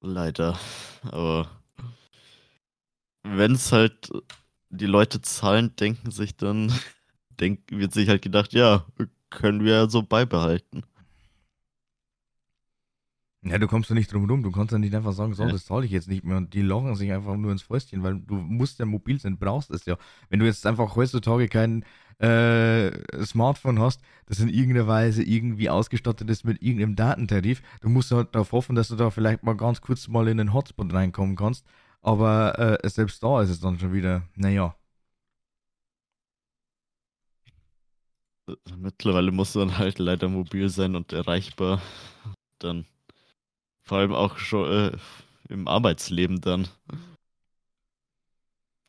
Leider. 0.02 0.58
Aber 1.10 1.50
wenn 3.22 3.52
es 3.52 3.72
halt 3.72 4.10
die 4.70 4.86
Leute 4.86 5.20
zahlen, 5.20 5.74
denken 5.76 6.10
sich 6.10 6.36
dann, 6.36 6.72
denk, 7.40 7.60
wird 7.70 7.92
sich 7.92 8.08
halt 8.08 8.22
gedacht, 8.22 8.52
ja, 8.52 8.86
können 9.30 9.64
wir 9.64 9.74
ja 9.74 9.88
so 9.88 10.02
beibehalten. 10.02 10.82
Ja, 13.42 13.56
du 13.56 13.66
kommst 13.68 13.88
ja 13.88 13.94
nicht 13.94 14.12
drum 14.12 14.28
rum. 14.28 14.42
Du 14.42 14.50
kannst 14.50 14.72
ja 14.72 14.78
nicht 14.78 14.94
einfach 14.94 15.12
sagen, 15.12 15.32
so, 15.32 15.46
das 15.48 15.64
zahle 15.64 15.86
ich 15.86 15.92
jetzt 15.92 16.08
nicht 16.08 16.24
mehr. 16.24 16.36
Und 16.36 16.52
die 16.52 16.60
lachen 16.60 16.94
sich 16.94 17.10
einfach 17.10 17.36
nur 17.36 17.52
ins 17.52 17.62
Fäustchen, 17.62 18.02
weil 18.02 18.20
du 18.20 18.34
musst 18.34 18.78
ja 18.78 18.84
mobil 18.84 19.18
sein, 19.18 19.38
brauchst 19.38 19.70
es 19.70 19.86
ja. 19.86 19.96
Wenn 20.28 20.40
du 20.40 20.46
jetzt 20.46 20.66
einfach 20.66 20.94
heutzutage 20.94 21.48
kein 21.48 21.84
äh, 22.18 22.90
Smartphone 23.24 23.80
hast, 23.80 24.02
das 24.26 24.40
in 24.40 24.48
irgendeiner 24.50 24.86
Weise 24.86 25.22
irgendwie 25.22 25.70
ausgestattet 25.70 26.28
ist 26.28 26.44
mit 26.44 26.62
irgendeinem 26.62 26.96
Datentarif, 26.96 27.62
du 27.80 27.88
musst 27.88 28.10
halt 28.12 28.34
darauf 28.34 28.52
hoffen, 28.52 28.76
dass 28.76 28.88
du 28.88 28.96
da 28.96 29.08
vielleicht 29.10 29.42
mal 29.42 29.56
ganz 29.56 29.80
kurz 29.80 30.06
mal 30.08 30.28
in 30.28 30.36
den 30.36 30.52
Hotspot 30.52 30.92
reinkommen 30.92 31.34
kannst. 31.34 31.64
Aber 32.02 32.58
äh, 32.58 32.88
selbst 32.88 33.22
da 33.22 33.42
ist 33.42 33.50
es 33.50 33.60
dann 33.60 33.78
schon 33.78 33.92
wieder, 33.92 34.22
naja. 34.34 34.74
Mittlerweile 38.76 39.30
musst 39.30 39.54
du 39.54 39.60
dann 39.60 39.78
halt 39.78 39.98
leider 39.98 40.28
mobil 40.28 40.68
sein 40.68 40.96
und 40.96 41.12
erreichbar. 41.12 41.80
Dann 42.58 42.84
vor 43.82 43.98
allem 43.98 44.12
auch 44.14 44.38
schon 44.38 44.92
äh, 44.94 44.96
im 45.48 45.68
Arbeitsleben 45.68 46.40
dann. 46.40 46.68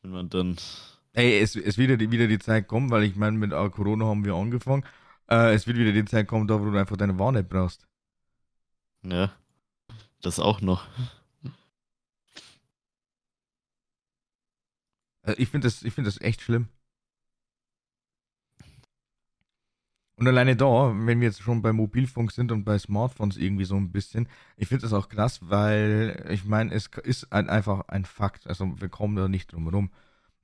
Wenn 0.02 0.12
man 0.12 0.30
dann. 0.30 0.58
Ey, 1.14 1.40
es, 1.40 1.56
es 1.56 1.78
wird 1.78 1.90
wieder, 1.90 2.12
wieder 2.12 2.28
die 2.28 2.40
Zeit 2.40 2.68
kommen, 2.68 2.90
weil 2.90 3.04
ich 3.04 3.16
meine, 3.16 3.38
mit 3.38 3.52
Corona 3.52 4.06
haben 4.06 4.26
wir 4.26 4.34
angefangen. 4.36 4.86
Äh, 5.30 5.54
es 5.54 5.68
wird 5.68 5.78
wieder 5.78 5.92
die 5.92 6.06
Zeit 6.06 6.28
kommen, 6.28 6.48
da 6.48 6.60
wo 6.60 6.70
du 6.70 6.78
einfach 6.78 6.98
deine 6.98 7.20
Warne 7.20 7.44
brauchst. 7.44 7.88
Ja. 9.04 9.32
Das 10.22 10.40
auch 10.40 10.62
noch. 10.62 10.88
Äh, 15.24 15.34
ich 15.38 15.50
finde 15.50 15.68
das, 15.68 15.80
find 15.80 16.08
das 16.08 16.20
echt 16.22 16.42
schlimm. 16.42 16.70
Und 20.22 20.28
alleine 20.28 20.56
da, 20.56 20.94
wenn 20.94 21.20
wir 21.20 21.28
jetzt 21.28 21.42
schon 21.42 21.64
bei 21.64 21.74
Mobilfunk 21.74 22.32
sind 22.32 22.52
und 22.52 22.64
bei 22.64 22.78
Smartphones 22.78 23.38
irgendwie 23.38 23.66
so 23.66 23.76
ein 23.76 23.92
bisschen, 23.92 24.28
ich 24.56 24.68
finde 24.68 24.84
das 24.84 24.94
auch 24.94 25.10
krass, 25.10 25.40
weil 25.50 26.28
ich 26.30 26.46
meine, 26.46 26.72
es 26.76 26.88
ist 27.04 27.34
ein, 27.34 27.50
einfach 27.50 27.88
ein 27.88 28.06
Fakt. 28.06 28.46
Also 28.46 28.80
wir 28.80 28.90
kommen 28.90 29.16
da 29.16 29.28
nicht 29.28 29.52
drum 29.52 29.64
herum, 29.64 29.90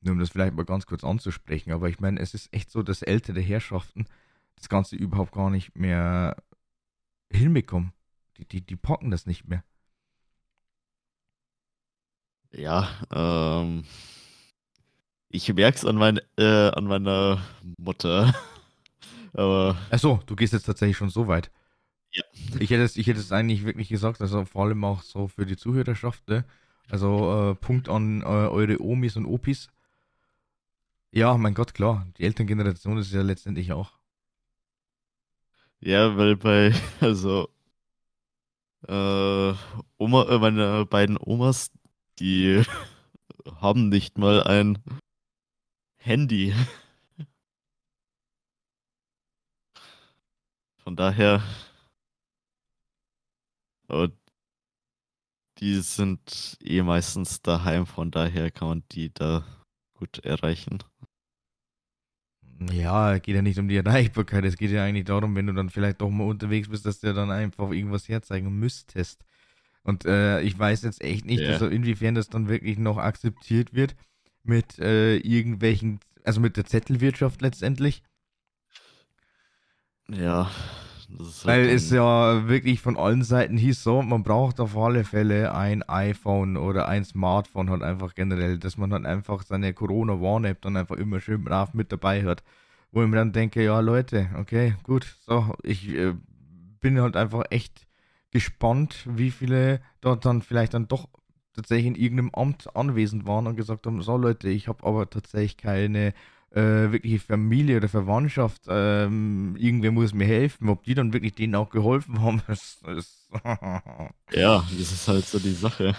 nur 0.01 0.13
um 0.13 0.19
das 0.19 0.31
vielleicht 0.31 0.55
mal 0.55 0.65
ganz 0.65 0.87
kurz 0.87 1.03
anzusprechen. 1.03 1.71
Aber 1.71 1.89
ich 1.89 1.99
meine, 1.99 2.19
es 2.19 2.33
ist 2.33 2.51
echt 2.53 2.71
so, 2.71 2.81
dass 2.81 3.03
ältere 3.03 3.39
Herrschaften 3.39 4.05
das 4.55 4.67
Ganze 4.67 4.95
überhaupt 4.95 5.31
gar 5.33 5.51
nicht 5.51 5.75
mehr 5.77 6.37
hinbekommen. 7.31 7.93
Die, 8.37 8.45
die, 8.45 8.61
die 8.65 8.75
packen 8.75 9.11
das 9.11 9.27
nicht 9.27 9.47
mehr. 9.47 9.63
Ja, 12.51 12.87
ähm, 13.11 13.83
ich 15.29 15.53
merke 15.53 15.77
es 15.77 15.85
an, 15.85 15.95
mein, 15.95 16.19
äh, 16.37 16.69
an 16.69 16.85
meiner 16.85 17.41
Mutter. 17.77 18.33
Aber. 19.33 19.77
Achso, 19.91 20.21
du 20.25 20.35
gehst 20.35 20.53
jetzt 20.53 20.65
tatsächlich 20.65 20.97
schon 20.97 21.09
so 21.09 21.27
weit. 21.27 21.51
Ja. 22.11 22.23
Ich 22.59 22.69
hätte, 22.69 22.83
es, 22.83 22.95
ich 22.97 23.07
hätte 23.07 23.19
es 23.19 23.31
eigentlich 23.31 23.65
wirklich 23.65 23.89
gesagt, 23.89 24.21
also 24.21 24.45
vor 24.45 24.65
allem 24.65 24.83
auch 24.83 25.03
so 25.03 25.27
für 25.27 25.45
die 25.45 25.57
Zuhörerschaft, 25.57 26.27
ne? 26.27 26.45
Also 26.89 27.51
äh, 27.51 27.55
Punkt 27.55 27.89
an 27.89 28.21
äh, 28.21 28.25
eure 28.25 28.81
Omis 28.81 29.17
und 29.17 29.25
Opis. 29.25 29.69
Ja, 31.11 31.37
mein 31.37 31.53
Gott, 31.53 31.73
klar, 31.73 32.07
die 32.17 32.23
Elterngeneration 32.23 32.97
ist 32.97 33.11
ja 33.11 33.21
letztendlich 33.21 33.71
auch. 33.73 33.91
Ja, 35.79 36.17
weil 36.17 36.37
bei, 36.37 36.73
also, 37.01 37.49
äh, 38.87 39.53
Oma, 39.97 40.23
äh, 40.29 40.39
meine 40.39 40.85
beiden 40.85 41.17
Omas, 41.17 41.71
die 42.19 42.63
haben 43.61 43.89
nicht 43.89 44.17
mal 44.17 44.43
ein 44.43 44.79
Handy. 46.07 46.53
Von 50.77 50.95
daher. 50.95 51.43
Aber 53.89 54.11
die 55.59 55.81
sind 55.81 56.57
eh 56.63 56.81
meistens 56.81 57.41
daheim, 57.41 57.85
von 57.85 58.09
daher 58.09 58.51
kann 58.51 58.67
man 58.69 58.83
die 58.91 59.13
da 59.13 59.45
gut 59.95 60.19
erreichen. 60.19 60.79
Ja, 62.71 63.17
geht 63.17 63.35
ja 63.35 63.41
nicht 63.41 63.59
um 63.59 63.67
die 63.67 63.75
Erreichbarkeit. 63.75 64.45
Es 64.45 64.55
geht 64.55 64.71
ja 64.71 64.85
eigentlich 64.85 65.05
darum, 65.05 65.35
wenn 65.35 65.47
du 65.47 65.53
dann 65.53 65.69
vielleicht 65.69 65.99
doch 66.01 66.09
mal 66.09 66.27
unterwegs 66.27 66.69
bist, 66.69 66.85
dass 66.85 67.01
du 67.01 67.13
dann 67.13 67.31
einfach 67.31 67.69
irgendwas 67.71 68.07
herzeigen 68.07 68.57
müsstest. 68.57 69.25
Und 69.83 70.05
äh, 70.05 70.41
ich 70.41 70.57
weiß 70.57 70.83
jetzt 70.83 71.01
echt 71.01 71.25
nicht, 71.25 71.41
Ja. 71.41 71.49
also 71.49 71.67
inwiefern 71.67 72.15
das 72.15 72.29
dann 72.29 72.47
wirklich 72.47 72.77
noch 72.77 72.97
akzeptiert 72.97 73.73
wird 73.73 73.95
mit 74.47 74.79
äh, 74.79 75.17
irgendwelchen, 75.17 75.99
also 76.23 76.39
mit 76.39 76.57
der 76.57 76.65
Zettelwirtschaft 76.65 77.41
letztendlich. 77.41 78.03
Ja, 80.09 80.49
das 81.09 81.27
ist 81.27 81.45
halt 81.45 81.67
Weil 81.67 81.69
es 81.69 81.89
ja 81.89 82.47
wirklich 82.47 82.81
von 82.81 82.97
allen 82.97 83.23
Seiten 83.23 83.57
hieß 83.57 83.83
so, 83.83 84.01
man 84.01 84.23
braucht 84.23 84.59
auf 84.59 84.77
alle 84.77 85.03
Fälle 85.03 85.53
ein 85.53 85.83
iPhone 85.83 86.57
oder 86.57 86.87
ein 86.87 87.05
Smartphone 87.05 87.69
halt 87.69 87.81
einfach 87.83 88.15
generell, 88.15 88.57
dass 88.57 88.77
man 88.77 88.89
dann 88.89 89.05
einfach 89.05 89.43
seine 89.43 89.73
Corona-Warn-App 89.73 90.61
dann 90.61 90.77
einfach 90.77 90.97
immer 90.97 91.19
schön 91.19 91.43
brav 91.43 91.73
mit 91.73 91.91
dabei 91.91 92.23
hat. 92.25 92.43
Wo 92.91 93.03
ich 93.03 93.09
mir 93.09 93.17
dann 93.17 93.33
denke, 93.33 93.63
ja 93.63 93.79
Leute, 93.79 94.29
okay, 94.37 94.75
gut, 94.83 95.17
so, 95.25 95.53
ich 95.63 95.89
äh, 95.89 96.13
bin 96.79 97.01
halt 97.01 97.15
einfach 97.15 97.43
echt 97.49 97.87
gespannt, 98.31 99.05
wie 99.09 99.31
viele 99.31 99.81
dort 100.01 100.25
dann 100.25 100.41
vielleicht 100.41 100.73
dann 100.73 100.87
doch 100.87 101.07
tatsächlich 101.57 101.87
in 101.87 101.95
irgendeinem 101.95 102.29
Amt 102.33 102.75
anwesend 102.75 103.25
waren 103.25 103.47
und 103.47 103.57
gesagt 103.57 103.85
haben, 103.85 104.01
so 104.01 104.15
Leute, 104.15 104.47
ich 104.49 104.67
habe 104.67 104.85
aber 104.85 105.09
tatsächlich 105.09 105.57
keine 105.57 106.13
äh, 106.51 106.91
wirkliche 106.91 107.19
Familie 107.19 107.77
oder 107.77 107.89
Verwandtschaft, 107.89 108.61
ähm, 108.69 109.55
irgendwer 109.57 109.91
muss 109.91 110.13
mir 110.13 110.25
helfen, 110.25 110.69
ob 110.69 110.83
die 110.83 110.93
dann 110.95 111.11
wirklich 111.11 111.35
denen 111.35 111.55
auch 111.55 111.69
geholfen 111.69 112.21
haben, 112.21 112.41
das 112.47 112.81
ist 112.97 113.29
Ja, 114.31 114.65
das 114.77 114.91
ist 114.91 115.07
halt 115.07 115.25
so 115.25 115.39
die 115.39 115.51
Sache. 115.51 115.95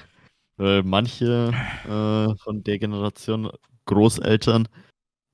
Weil 0.57 0.83
manche 0.83 1.53
äh, 1.85 2.37
von 2.43 2.65
der 2.65 2.79
Generation 2.79 3.51
Großeltern, 3.87 4.69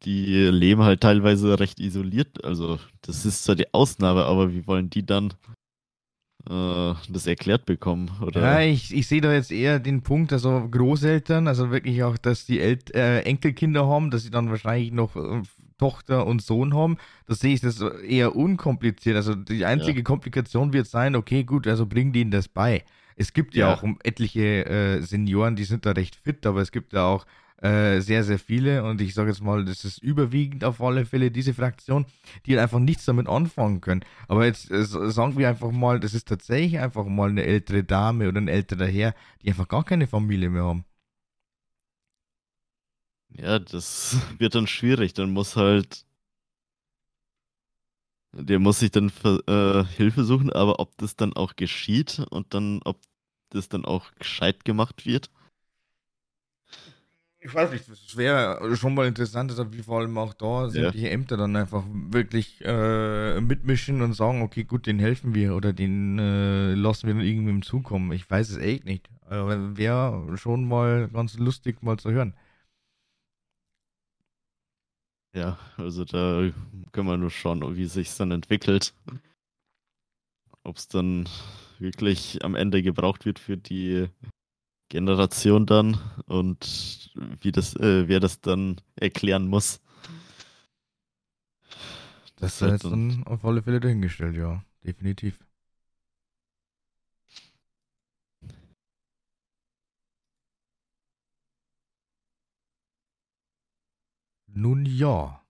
die 0.05 0.47
leben 0.49 0.83
halt 0.83 1.01
teilweise 1.01 1.59
recht 1.59 1.81
isoliert. 1.81 2.45
Also, 2.45 2.79
das 3.03 3.25
ist 3.25 3.45
zwar 3.45 3.55
die 3.55 3.73
Ausnahme, 3.73 4.25
aber 4.25 4.53
wie 4.53 4.67
wollen 4.67 4.91
die 4.91 5.07
dann 5.07 5.33
das 6.47 7.27
erklärt 7.27 7.65
bekommen? 7.67 8.11
Oder 8.21 8.41
Ja, 8.41 8.61
ich, 8.61 8.95
ich 8.95 9.07
sehe 9.07 9.21
da 9.21 9.33
jetzt 9.33 9.51
eher 9.51 9.79
den 9.79 10.03
Punkt, 10.03 10.33
also 10.33 10.69
Großeltern, 10.71 11.49
also 11.49 11.71
wirklich 11.71 12.03
auch, 12.03 12.19
dass 12.19 12.45
die 12.47 12.61
El 12.61 12.79
äh, 12.95 13.21
Enkelkinder 13.23 13.87
haben, 13.87 14.11
dass 14.11 14.23
sie 14.25 14.31
dann 14.31 14.51
wahrscheinlich 14.51 14.93
noch 14.93 15.17
äh, 15.17 15.43
Tochter 15.79 16.27
und 16.27 16.43
Sohn 16.43 16.75
haben. 16.75 16.99
Das 17.27 17.41
sehe 17.41 17.55
ich 17.55 17.61
das 17.61 17.81
eher 17.81 18.37
unkompliziert. 18.37 19.17
Also 19.17 19.35
die 19.35 19.65
einzige 19.65 20.03
Komplikation 20.03 20.73
wird 20.73 20.87
sein, 20.87 21.17
okay, 21.17 21.45
gut, 21.45 21.67
also 21.67 21.87
bring 21.87 22.13
denen 22.13 22.31
das 22.31 22.49
bei. 22.49 22.85
Es 23.17 23.33
gibt 23.33 23.55
ja, 23.55 23.69
Ja. 23.69 23.75
auch 23.75 23.83
etliche 24.03 24.67
äh, 24.67 25.01
Senioren, 25.01 25.57
die 25.57 25.65
sind 25.65 25.87
da 25.87 25.93
recht 25.93 26.17
fit, 26.17 26.47
aber 26.47 26.61
es 26.61 26.73
gibt 26.73 26.93
ja 26.93 27.05
auch 27.07 27.27
äh, 27.65 28.01
sehr, 28.01 28.25
sehr 28.25 28.39
viele 28.39 28.85
und 28.85 29.01
ich 29.01 29.15
sage 29.15 29.31
jetzt 29.31 29.43
mal, 29.43 29.65
das 29.65 29.85
ist 29.85 29.99
überwiegend 29.99 30.65
auf 30.65 30.81
alle 30.83 31.07
Fälle 31.07 31.31
diese 31.31 31.55
Fraktion, 31.55 32.05
die 32.47 32.53
halt 32.53 32.63
einfach 32.63 32.79
nichts 32.79 33.07
damit 33.07 33.27
anfangen 33.29 33.81
können. 33.81 34.05
Aber 34.29 34.45
jetzt 34.45 34.71
äh, 34.71 34.85
sagen 34.85 35.39
wir 35.39 35.49
einfach 35.49 35.71
mal, 35.71 35.99
das 35.99 36.13
ist 36.15 36.29
tatsächlich 36.29 36.79
einfach 36.79 37.07
mal 37.07 37.31
eine 37.31 37.45
ältere 37.45 37.83
Dame 37.85 38.29
oder 38.29 38.41
ein 38.41 38.49
älterer 38.49 38.87
Herr, 38.87 39.15
die 39.43 39.49
einfach 39.49 39.69
gar 39.69 39.85
keine 39.85 40.07
Familie 40.07 40.51
mehr 40.51 40.65
haben. 40.65 40.85
Ja, 43.31 43.59
das 43.59 44.17
wird 44.39 44.55
dann 44.55 44.67
schwierig. 44.67 45.15
Dann 45.15 45.31
muss 45.33 45.57
halt. 45.57 46.07
Der 48.33 48.59
muss 48.59 48.81
sich 48.81 48.91
dann 48.91 49.13
äh, 49.47 49.85
Hilfe 49.85 50.25
suchen, 50.25 50.53
aber 50.53 50.81
ob 50.81 50.97
das 50.99 51.15
dann 51.17 51.35
auch 51.35 51.55
geschieht 51.57 52.19
und 52.31 52.53
dann, 52.53 52.81
ob 52.85 53.01
das 53.51 53.69
dann 53.69 53.85
auch 53.85 54.13
gescheit 54.17 54.65
gemacht 54.65 55.07
wird. 55.07 55.31
Ich 57.47 57.53
weiß 57.53 57.73
nicht, 57.73 57.87
das 57.87 58.17
wäre 58.17 58.75
schon 58.75 58.95
mal 58.95 59.07
interessant, 59.07 59.51
dass 59.51 59.71
wir 59.71 59.85
vor 59.85 59.99
allem 59.99 60.17
auch 60.17 60.33
da 60.33 60.71
sämtliche 60.71 61.11
Ämter 61.11 61.37
dann 61.37 61.55
einfach 61.55 61.85
wirklich 61.93 62.63
äh, 62.65 63.39
mitmischen 63.39 64.01
und 64.01 64.15
sagen, 64.15 64.41
okay, 64.41 64.65
gut, 64.65 64.87
den 64.87 64.99
helfen 64.99 65.35
wir 65.35 65.55
oder 65.55 65.75
den 65.75 66.19
äh, 66.19 66.73
lassen 66.73 67.07
wir 67.07 67.13
dann 67.13 67.23
irgendwem 67.23 67.61
zukommen. 67.61 68.13
Ich 68.13 68.31
weiß 68.31 68.49
es 68.49 68.57
echt 68.57 68.87
nicht. 68.87 69.11
Aber 69.27 69.77
wäre 69.77 70.39
schon 70.39 70.67
mal 70.67 71.09
ganz 71.09 71.37
lustig 71.37 71.83
mal 71.83 71.99
zu 71.99 72.13
hören. 72.13 72.35
Ja, 75.37 75.59
also 75.77 76.07
da 76.07 76.51
können 76.93 77.09
wir 77.09 77.19
nur 77.19 77.31
schauen, 77.31 77.77
wie 77.77 77.85
sich 77.85 78.17
dann 78.17 78.31
entwickelt. 78.31 78.95
Ob 80.63 80.79
es 80.79 80.89
dann 80.89 81.29
wirklich 81.79 82.43
am 82.43 82.55
Ende 82.55 82.83
gebraucht 82.83 83.27
wird 83.27 83.39
für 83.39 83.59
die 83.59 84.09
Generation 84.89 85.67
dann 85.67 85.99
und 86.27 87.13
wie 87.41 87.53
das, 87.53 87.75
äh, 87.77 88.09
wer 88.09 88.21
das 88.21 88.41
dann 88.41 88.81
erklären 88.97 89.47
muss. 89.49 89.81
Das 92.37 92.55
ist 92.55 92.61
wird 92.61 92.73
jetzt 92.73 92.85
dann 92.85 93.25
auf 93.25 93.45
alle 93.45 93.63
Fälle 93.63 93.81
dahingestellt, 93.81 94.37
ja. 94.37 94.65
Definitiv. 94.85 95.39
Nun 104.47 104.87
ja. 104.87 105.44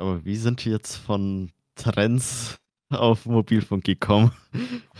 Aber 0.00 0.24
wie 0.24 0.36
sind 0.36 0.64
wir 0.64 0.72
jetzt 0.72 0.96
von 0.96 1.52
Trends 1.74 2.58
auf 2.88 3.26
Mobilfunk 3.26 3.84
gekommen? 3.84 4.32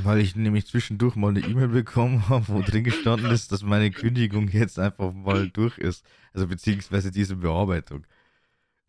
Weil 0.02 0.20
ich 0.20 0.36
nämlich 0.36 0.66
zwischendurch 0.66 1.16
mal 1.16 1.28
eine 1.28 1.40
E-Mail 1.40 1.68
bekommen 1.68 2.28
habe, 2.28 2.48
wo 2.48 2.60
drin 2.60 2.84
gestanden 2.84 3.30
ist, 3.30 3.50
dass 3.50 3.62
meine 3.62 3.90
Kündigung 3.90 4.48
jetzt 4.48 4.78
einfach 4.78 5.12
mal 5.14 5.48
durch 5.48 5.78
ist. 5.78 6.04
Also 6.34 6.46
beziehungsweise 6.46 7.10
diese 7.10 7.36
Bearbeitung. 7.36 8.06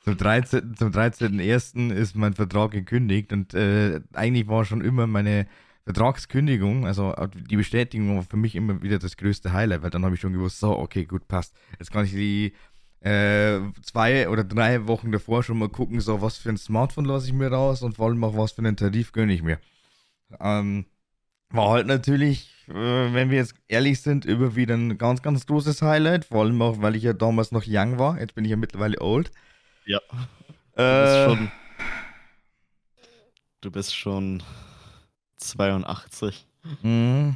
Zum 0.02 0.18
13. 0.18 0.76
Zum 0.76 0.92
13.01. 0.92 1.94
ist 1.94 2.16
mein 2.16 2.34
Vertrag 2.34 2.72
gekündigt 2.72 3.32
und 3.32 3.54
äh, 3.54 4.02
eigentlich 4.14 4.48
war 4.48 4.66
schon 4.66 4.82
immer 4.82 5.08
meine 5.08 5.48
Vertragskündigung, 5.84 6.86
also 6.86 7.16
die 7.50 7.56
Bestätigung 7.56 8.16
war 8.16 8.24
für 8.24 8.38
mich 8.38 8.56
immer 8.56 8.84
wieder 8.84 9.00
das 9.00 9.18
größte 9.18 9.52
Highlight, 9.52 9.82
weil 9.82 9.90
dann 9.90 10.06
habe 10.06 10.14
ich 10.14 10.22
schon 10.22 10.34
gewusst, 10.34 10.60
so, 10.60 10.78
okay, 10.78 11.06
gut, 11.06 11.28
passt. 11.28 11.56
Jetzt 11.80 11.92
kann 11.92 12.06
ich 12.06 12.12
die 12.12 12.54
äh, 13.02 13.60
zwei 13.84 14.30
oder 14.30 14.44
drei 14.44 14.88
Wochen 14.88 15.12
davor 15.12 15.44
schon 15.44 15.58
mal 15.58 15.70
gucken, 15.70 16.00
so, 16.02 16.22
was 16.22 16.38
für 16.38 16.50
ein 16.50 16.58
Smartphone 16.58 17.06
lasse 17.06 17.28
ich 17.28 17.34
mir 17.34 17.52
raus 17.52 17.82
und 17.82 17.96
vor 17.98 18.08
allem 18.08 18.24
auch, 18.24 18.38
was 18.38 18.52
für 18.54 18.60
einen 18.60 18.78
Tarif 18.78 19.12
gönne 19.12 19.34
ich 19.34 19.42
mir. 19.42 19.60
Ähm, 20.40 20.86
war 21.50 21.70
halt 21.72 21.88
natürlich, 21.88 22.50
äh, 22.70 22.74
wenn 23.14 23.30
wir 23.30 23.38
jetzt 23.38 23.56
ehrlich 23.68 24.02
sind, 24.02 24.26
immer 24.26 24.56
wieder 24.56 24.76
ein 24.76 24.98
ganz, 24.98 25.22
ganz 25.22 25.46
großes 25.46 25.82
Highlight. 25.82 26.26
Vor 26.26 26.44
allem 26.44 26.62
auch, 26.62 26.82
weil 26.82 26.96
ich 26.96 27.04
ja 27.04 27.14
damals 27.14 27.52
noch 27.52 27.64
young 27.68 28.00
war. 28.00 28.20
Jetzt 28.20 28.36
bin 28.36 28.46
ich 28.46 28.52
ja 28.52 28.58
mittlerweile 28.58 29.02
old. 29.02 29.32
Ja. 29.86 30.00
Du 30.10 30.16
bist 30.78 30.78
Äh, 30.78 31.26
schon. 31.26 31.52
Du 33.62 33.72
bist 33.72 33.96
schon 33.96 34.44
82. 35.38 36.48
Mhm. 36.82 37.36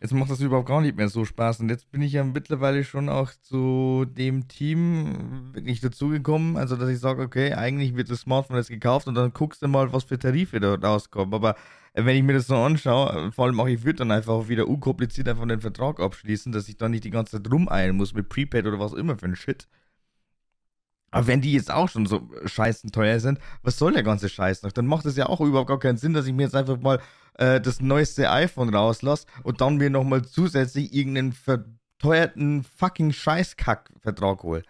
Jetzt 0.00 0.14
macht 0.14 0.30
das 0.30 0.40
überhaupt 0.40 0.68
gar 0.68 0.80
nicht 0.80 0.96
mehr 0.96 1.10
so 1.10 1.26
Spaß. 1.26 1.60
Und 1.60 1.68
jetzt 1.68 1.90
bin 1.90 2.00
ich 2.00 2.14
ja 2.14 2.24
mittlerweile 2.24 2.84
schon 2.84 3.10
auch 3.10 3.30
zu 3.42 4.06
dem 4.08 4.48
Team 4.48 5.50
wirklich 5.52 5.80
dazugekommen. 5.80 6.56
Also, 6.56 6.76
dass 6.76 6.88
ich 6.88 6.98
sage, 6.98 7.22
okay, 7.22 7.52
eigentlich 7.52 7.94
wird 7.96 8.10
das 8.10 8.20
Smartphone 8.20 8.56
jetzt 8.56 8.70
gekauft 8.70 9.08
und 9.08 9.14
dann 9.14 9.34
guckst 9.34 9.60
du 9.60 9.68
mal, 9.68 9.92
was 9.92 10.04
für 10.04 10.18
Tarife 10.18 10.58
da 10.58 10.74
rauskommen. 10.74 11.34
Aber 11.34 11.54
äh, 11.92 12.04
wenn 12.04 12.16
ich 12.16 12.22
mir 12.22 12.32
das 12.32 12.46
so 12.46 12.56
anschaue, 12.56 13.28
äh, 13.28 13.30
vor 13.30 13.44
allem 13.44 13.60
auch, 13.60 13.66
ich 13.66 13.84
würde 13.84 13.98
dann 13.98 14.10
einfach 14.10 14.48
wieder 14.48 14.68
unkompliziert 14.68 15.28
einfach 15.28 15.46
den 15.46 15.60
Vertrag 15.60 16.00
abschließen, 16.00 16.50
dass 16.50 16.68
ich 16.68 16.78
dann 16.78 16.92
nicht 16.92 17.04
die 17.04 17.10
ganze 17.10 17.42
Zeit 17.42 17.52
rumeilen 17.52 17.96
muss 17.96 18.14
mit 18.14 18.30
Prepaid 18.30 18.66
oder 18.66 18.80
was 18.80 18.94
immer 18.94 19.18
für 19.18 19.26
ein 19.26 19.36
Shit. 19.36 19.68
Aber 21.10 21.26
wenn 21.26 21.40
die 21.40 21.52
jetzt 21.52 21.70
auch 21.70 21.88
schon 21.88 22.06
so 22.06 22.30
scheißen 22.44 22.92
teuer 22.92 23.18
sind, 23.18 23.38
was 23.62 23.78
soll 23.78 23.92
der 23.92 24.02
ganze 24.02 24.28
Scheiß 24.28 24.62
noch? 24.62 24.72
Dann 24.72 24.86
macht 24.86 25.06
es 25.06 25.16
ja 25.16 25.26
auch 25.26 25.40
überhaupt 25.40 25.68
gar 25.68 25.78
keinen 25.78 25.96
Sinn, 25.96 26.14
dass 26.14 26.26
ich 26.26 26.32
mir 26.32 26.44
jetzt 26.44 26.54
einfach 26.54 26.78
mal 26.78 27.00
äh, 27.34 27.60
das 27.60 27.80
neueste 27.80 28.30
iPhone 28.30 28.72
rauslasse 28.72 29.26
und 29.42 29.60
dann 29.60 29.76
mir 29.76 29.90
nochmal 29.90 30.24
zusätzlich 30.24 30.92
irgendeinen 30.94 31.32
verteuerten 31.32 32.62
fucking 32.62 33.12
Scheißkack-Vertrag 33.12 34.42
hole. 34.42 34.62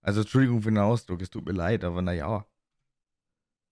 Also 0.00 0.20
Entschuldigung 0.20 0.62
für 0.62 0.70
den 0.70 0.78
Ausdruck, 0.78 1.20
es 1.20 1.30
tut 1.30 1.44
mir 1.44 1.52
leid, 1.52 1.84
aber 1.84 2.00
naja. 2.00 2.46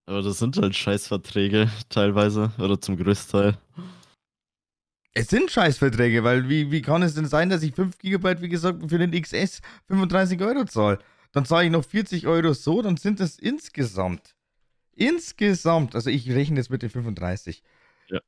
Aber 0.07 0.23
das 0.23 0.39
sind 0.39 0.57
halt 0.59 0.75
Scheißverträge 0.75 1.71
teilweise 1.89 2.53
oder 2.59 2.81
zum 2.81 2.97
Größteil. 2.97 3.57
Es 5.15 5.29
sind 5.29 5.51
Scheißverträge, 5.51 6.25
weil 6.25 6.49
wie, 6.49 6.71
wie 6.71 6.81
kann 6.81 7.03
es 7.03 7.15
denn 7.15 7.27
sein, 7.27 7.51
dass 7.51 7.63
ich 7.63 7.75
5 7.75 7.99
GB, 7.99 8.41
wie 8.41 8.49
gesagt, 8.49 8.89
für 8.89 8.99
den 8.99 9.11
XS 9.11 9.61
35 9.89 10.41
Euro 10.41 10.65
zahle? 10.65 10.99
Dann 11.33 11.45
zahle 11.47 11.67
ich 11.67 11.73
noch 11.73 11.85
40 11.85 12.27
Euro 12.27 12.53
so, 12.53 12.83
dann 12.83 12.97
sind 12.97 13.21
das 13.21 13.39
insgesamt. 13.39 14.35
Insgesamt, 14.95 15.95
also 15.95 16.11
ich 16.11 16.31
rechne 16.31 16.59
jetzt 16.59 16.71
mit 16.71 16.83
den 16.83 16.91
35. 16.91 17.63
Ja. 18.09 18.21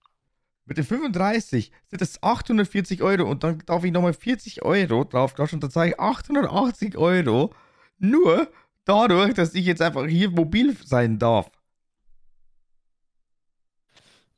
Mit 0.64 0.78
den 0.78 0.84
35 0.84 1.70
sind 1.86 2.00
das 2.00 2.22
840 2.22 3.02
Euro 3.02 3.30
und 3.30 3.44
dann 3.44 3.58
darf 3.66 3.84
ich 3.84 3.92
nochmal 3.92 4.14
40 4.14 4.62
Euro 4.62 5.04
draufklatschen 5.04 5.58
und 5.58 5.62
dann 5.64 5.70
zahle 5.70 5.90
ich 5.90 6.00
880 6.00 6.96
Euro 6.96 7.54
nur 7.98 8.50
dadurch, 8.86 9.34
dass 9.34 9.54
ich 9.54 9.66
jetzt 9.66 9.82
einfach 9.82 10.06
hier 10.06 10.30
mobil 10.30 10.74
sein 10.84 11.18
darf. 11.18 11.50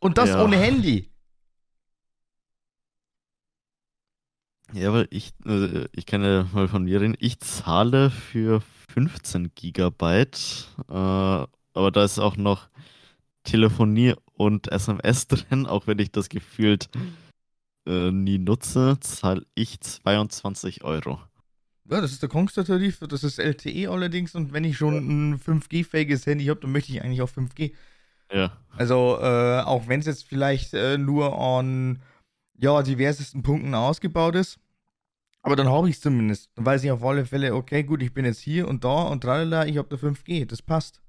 Und 0.00 0.18
das 0.18 0.30
Ja. 0.30 0.44
ohne 0.44 0.56
Handy. 0.56 1.10
Ja, 4.76 4.92
weil 4.92 5.08
ich, 5.08 5.32
äh, 5.46 5.86
ich 5.92 6.04
kann 6.04 6.22
ja 6.22 6.46
mal 6.52 6.68
von 6.68 6.84
mir 6.84 7.00
reden. 7.00 7.16
Ich 7.18 7.40
zahle 7.40 8.10
für 8.10 8.60
15 8.92 9.52
Gigabyte, 9.54 10.68
äh, 10.90 10.92
aber 10.92 11.90
da 11.92 12.04
ist 12.04 12.18
auch 12.18 12.36
noch 12.36 12.68
Telefonie 13.42 14.14
und 14.34 14.70
SMS 14.70 15.28
drin, 15.28 15.64
auch 15.64 15.86
wenn 15.86 15.98
ich 15.98 16.12
das 16.12 16.28
gefühlt 16.28 16.90
äh, 17.86 18.10
nie 18.10 18.36
nutze, 18.36 18.98
zahle 19.00 19.46
ich 19.54 19.80
22 19.80 20.84
Euro. 20.84 21.20
Ja, 21.88 22.02
das 22.02 22.12
ist 22.12 22.20
der 22.20 22.28
Kongstar-Tarif, 22.28 22.98
das 23.08 23.24
ist 23.24 23.38
LTE 23.38 23.88
allerdings 23.88 24.34
und 24.34 24.52
wenn 24.52 24.64
ich 24.64 24.76
schon 24.76 24.96
ein 24.96 25.40
5G-fähiges 25.40 26.26
Handy 26.26 26.44
habe, 26.46 26.60
dann 26.60 26.72
möchte 26.72 26.92
ich 26.92 27.02
eigentlich 27.02 27.22
auch 27.22 27.30
5G. 27.30 27.72
Ja. 28.30 28.58
Also, 28.76 29.18
äh, 29.22 29.60
auch 29.60 29.88
wenn 29.88 30.00
es 30.00 30.06
jetzt 30.06 30.26
vielleicht 30.26 30.74
äh, 30.74 30.98
nur 30.98 31.38
an 31.38 32.02
ja, 32.58 32.82
diversesten 32.82 33.42
Punkten 33.42 33.74
ausgebaut 33.74 34.34
ist, 34.34 34.58
aber 35.46 35.54
dann 35.54 35.68
habe 35.68 35.88
ich 35.88 35.94
es 35.94 36.00
zumindest. 36.00 36.50
Dann 36.56 36.66
weiß 36.66 36.82
ich 36.82 36.90
auf 36.90 37.04
alle 37.04 37.24
Fälle, 37.24 37.54
okay, 37.54 37.84
gut, 37.84 38.02
ich 38.02 38.12
bin 38.12 38.24
jetzt 38.24 38.40
hier 38.40 38.66
und 38.66 38.82
da 38.82 39.04
und 39.04 39.20
tralala, 39.20 39.64
ich 39.64 39.78
habe 39.78 39.88
da 39.88 39.96
5G, 39.96 40.44
das 40.44 40.60
passt. 40.60 41.00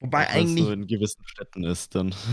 Wobei 0.00 0.26
Auch 0.26 0.32
eigentlich. 0.32 0.64
so 0.64 0.72
in 0.72 0.86
gewissen 0.86 1.22
Städten 1.26 1.64
ist 1.64 1.94
dann. 1.94 2.14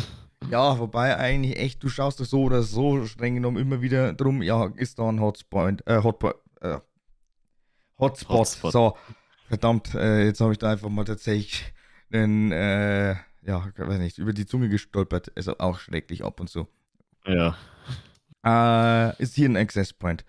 Ja, 0.51 0.77
wobei 0.77 1.17
eigentlich 1.17 1.57
echt, 1.57 1.81
du 1.81 1.89
schaust 1.89 2.19
das 2.19 2.29
so 2.29 2.43
oder 2.43 2.61
so 2.61 3.03
streng 3.05 3.33
genommen 3.33 3.57
immer 3.57 3.81
wieder 3.81 4.13
drum, 4.13 4.43
ja, 4.43 4.67
ist 4.75 4.99
da 4.99 5.09
ein 5.09 5.19
Hotspot, 5.19 5.81
äh, 5.87 6.03
Hotspot, 6.03 6.35
äh, 6.61 6.77
Hotspot. 7.97 8.37
Hotspot. 8.37 8.71
So, 8.71 8.97
verdammt, 9.47 9.95
äh, 9.95 10.25
jetzt 10.25 10.41
habe 10.41 10.51
ich 10.51 10.59
da 10.59 10.69
einfach 10.71 10.89
mal 10.89 11.05
tatsächlich 11.05 11.73
einen, 12.11 12.51
äh, 12.51 13.15
ja, 13.41 13.67
ich 13.73 13.79
weiß 13.79 13.97
nicht, 13.97 14.19
über 14.19 14.33
die 14.33 14.45
Zunge 14.45 14.69
gestolpert. 14.69 15.31
Also 15.35 15.57
auch 15.57 15.79
schrecklich 15.79 16.23
ab 16.23 16.39
und 16.39 16.49
zu. 16.49 16.67
Ja. 17.25 17.55
Äh, 18.45 19.21
ist 19.21 19.35
hier 19.35 19.49
ein 19.49 19.57
Access 19.57 19.93
Point. 19.93 20.23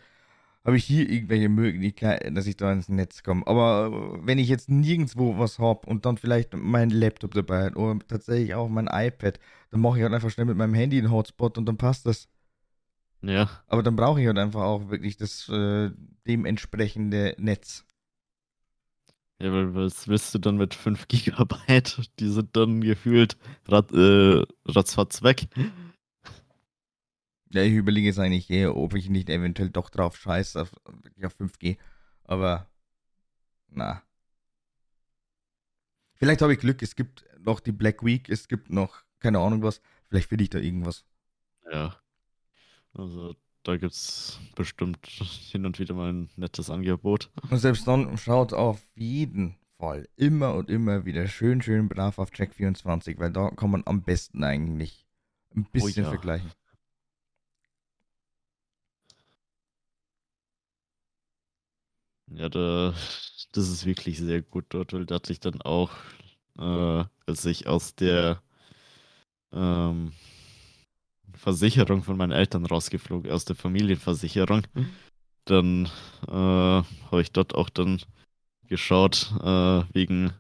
Habe 0.65 0.79
ich 0.79 0.85
hier 0.85 1.09
irgendwelche 1.09 1.49
Möglichkeiten, 1.49 2.35
dass 2.35 2.47
ich 2.47 2.57
da 2.57 2.73
ins 2.73 2.89
Netz 2.89 3.23
komme? 3.23 3.47
Aber 3.47 4.17
äh, 4.17 4.27
wenn 4.27 4.39
ich 4.39 4.49
jetzt 4.49 4.69
nirgendwo 4.69 5.39
was 5.39 5.59
habe 5.59 5.87
und 5.87 6.07
dann 6.07 6.17
vielleicht 6.17 6.55
mein 6.55 6.91
Laptop 6.91 7.35
dabei 7.35 7.67
hat 7.67 7.77
oder 7.77 7.99
tatsächlich 8.09 8.55
auch 8.55 8.69
mein 8.69 8.89
iPad, 8.91 9.39
dann 9.71 9.81
mache 9.81 9.99
ich 9.99 10.03
halt 10.03 10.15
einfach 10.15 10.31
schnell 10.31 10.47
mit 10.47 10.57
meinem 10.57 10.75
Handy 10.75 10.99
einen 10.99 11.13
Hotspot 11.13 11.57
und 11.59 11.67
dann 11.67 11.77
passt 11.77 12.07
das. 12.07 12.29
Ja. 13.23 13.49
Aber 13.69 13.83
dann 13.83 13.97
brauche 13.97 14.21
ich 14.21 14.27
halt 14.27 14.39
einfach 14.39 14.63
auch 14.63 14.89
wirklich 14.89 15.17
das 15.17 15.49
äh, 15.49 15.91
dementsprechende 16.27 17.37
Netz. 17.39 17.85
Ja, 19.39 19.53
weil 19.53 19.75
was 19.75 20.09
willst 20.09 20.35
du 20.35 20.39
dann 20.39 20.57
mit 20.57 20.75
5 20.75 21.09
Gigabyte? 21.09 22.11
Die 22.19 22.29
sind 22.29 22.57
dann 22.57 22.81
gefühlt 22.81 23.37
rat, 23.69 23.93
äh, 23.93 24.43
ratzfatz 24.65 25.23
weg. 25.23 25.47
Ja, 27.51 27.63
ich 27.63 27.73
überlege 27.75 28.09
jetzt 28.09 28.19
eigentlich 28.19 28.51
eher, 28.51 28.77
ob 28.77 28.95
ich 28.95 29.09
nicht 29.09 29.31
eventuell 29.31 29.71
doch 29.71 29.91
drauf 29.91 30.17
scheiße 30.17 30.61
auf, 30.61 30.73
auf 31.23 31.35
5G. 31.41 31.79
Aber, 32.25 32.69
na. 33.69 34.03
Vielleicht 36.15 36.43
habe 36.43 36.55
ich 36.55 36.59
Glück, 36.59 36.83
es 36.83 36.97
gibt 36.97 37.25
noch 37.39 37.61
die 37.61 37.73
Black 37.73 38.05
Week, 38.05 38.29
es 38.29 38.49
gibt 38.49 38.71
noch 38.71 39.05
keine 39.21 39.39
Ahnung 39.39 39.63
was. 39.63 39.81
Vielleicht 40.09 40.29
finde 40.29 40.45
ich 40.45 40.51
da 40.51 40.59
irgendwas. 40.59 41.05
Ja. 41.71 41.97
Also 42.95 43.37
da 43.63 43.77
gibt's 43.77 44.39
bestimmt 44.55 45.05
hin 45.07 45.67
und 45.67 45.79
wieder 45.79 45.95
mal 45.95 46.13
ein 46.13 46.31
nettes 46.37 46.71
Angebot. 46.71 47.31
Und 47.51 47.59
selbst 47.59 47.87
dann 47.87 48.17
schaut 48.17 48.53
auf 48.53 48.81
jeden 48.95 49.57
Fall 49.79 50.09
immer 50.17 50.55
und 50.55 50.71
immer 50.71 51.05
wieder 51.05 51.27
schön, 51.27 51.61
schön 51.61 51.89
brav 51.89 52.19
auf 52.19 52.31
Check24, 52.31 53.19
weil 53.19 53.31
da 53.31 53.51
kann 53.51 53.71
man 53.71 53.83
am 53.85 54.03
besten 54.03 54.43
eigentlich 54.43 55.07
ein 55.55 55.65
bisschen 55.65 56.05
ja. 56.05 56.11
vergleichen. 56.11 56.51
Ja, 62.29 62.49
da, 62.49 62.93
das 63.53 63.69
ist 63.69 63.87
wirklich 63.87 64.19
sehr 64.19 64.43
gut 64.43 64.67
dort, 64.71 64.93
weil 64.93 65.07
da 65.07 65.17
hatte 65.17 65.33
ich 65.33 65.41
dann 65.41 65.63
auch, 65.63 65.91
äh, 66.59 67.05
als 67.27 67.45
ich 67.45 67.67
aus 67.67 67.95
der 67.95 68.43
ähm, 69.53 70.13
Versicherung 71.35 72.03
von 72.03 72.17
meinen 72.17 72.33
Eltern 72.33 72.67
rausgeflogen, 72.67 73.31
aus 73.31 73.45
der 73.45 73.57
Familienversicherung, 73.57 74.63
dann 75.45 75.87
äh, 76.29 76.31
habe 76.33 77.21
ich 77.23 77.33
dort 77.33 77.55
auch 77.55 77.71
dann 77.71 78.01
geschaut, 78.69 79.33
äh, 79.43 79.83
wegen 79.95 80.33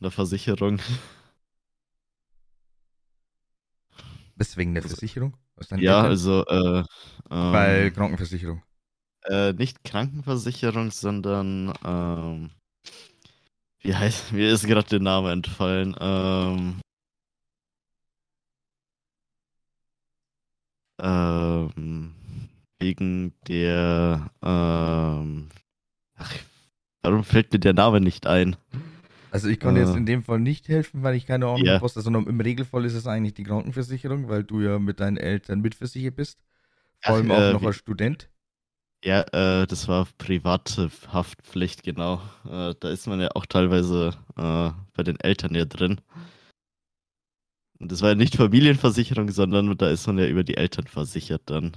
der 0.00 0.10
Versicherung. 0.10 0.80
Weswegen 4.36 4.74
der 4.74 4.82
Also- 4.82 4.96
Versicherung? 4.96 5.36
Ja, 5.76 6.02
Eltern? 6.04 6.06
also 6.06 6.46
äh, 6.46 6.84
Weil 7.28 7.86
ähm, 7.88 7.94
Krankenversicherung. 7.94 8.62
Äh, 9.24 9.52
nicht 9.52 9.84
Krankenversicherung, 9.84 10.90
sondern 10.90 11.72
ähm, 11.84 12.50
wie 13.82 13.94
heißt, 13.94 14.32
mir 14.32 14.50
ist 14.52 14.66
gerade 14.66 14.88
der 14.88 15.00
Name 15.00 15.32
entfallen. 15.32 15.94
Ähm, 16.00 16.80
ähm, 21.00 22.14
wegen 22.78 23.34
der 23.48 24.30
ähm, 24.42 25.48
ach, 26.16 26.34
warum 27.02 27.24
fällt 27.24 27.52
mir 27.52 27.60
der 27.60 27.74
Name 27.74 28.00
nicht 28.00 28.26
ein? 28.26 28.56
Also 29.30 29.48
ich 29.48 29.60
kann 29.60 29.76
jetzt 29.76 29.94
Äh. 29.94 29.96
in 29.96 30.06
dem 30.06 30.22
Fall 30.24 30.40
nicht 30.40 30.68
helfen, 30.68 31.02
weil 31.02 31.14
ich 31.14 31.26
keine 31.26 31.46
Ahnung 31.46 31.80
was 31.80 31.94
das, 31.94 32.04
sondern 32.04 32.26
im 32.26 32.40
Regelfall 32.40 32.84
ist 32.84 32.94
es 32.94 33.06
eigentlich 33.06 33.34
die 33.34 33.44
Krankenversicherung, 33.44 34.28
weil 34.28 34.44
du 34.44 34.60
ja 34.60 34.78
mit 34.78 35.00
deinen 35.00 35.16
Eltern 35.16 35.60
mitversichert 35.60 36.16
bist. 36.16 36.40
Vor 37.00 37.14
Ach, 37.14 37.16
allem 37.16 37.32
auch 37.32 37.48
äh, 37.50 37.50
noch 37.50 37.64
als 37.64 37.76
Student. 37.78 38.29
Ja, 39.02 39.22
äh, 39.32 39.66
das 39.66 39.88
war 39.88 40.06
private 40.18 40.90
Haftpflicht, 41.08 41.82
genau. 41.82 42.20
Äh, 42.44 42.74
da 42.78 42.90
ist 42.90 43.06
man 43.06 43.20
ja 43.20 43.28
auch 43.34 43.46
teilweise 43.46 44.10
äh, 44.36 44.70
bei 44.94 45.02
den 45.02 45.18
Eltern 45.20 45.54
ja 45.54 45.64
drin. 45.64 46.00
Und 47.80 47.90
das 47.90 48.00
war 48.02 48.10
ja 48.10 48.14
nicht 48.14 48.36
Familienversicherung, 48.36 49.28
sondern 49.30 49.76
da 49.76 49.90
ist 49.90 50.06
man 50.06 50.18
ja 50.18 50.26
über 50.28 50.44
die 50.44 50.56
Eltern 50.56 50.86
versichert 50.86 51.42
dann. 51.46 51.76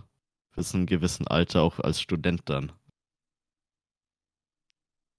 Bis 0.56 0.76
einem 0.76 0.86
gewissen 0.86 1.28
Alter, 1.28 1.64
auch 1.64 1.80
als 1.80 2.00
Student 2.00 2.42
dann. 2.46 2.72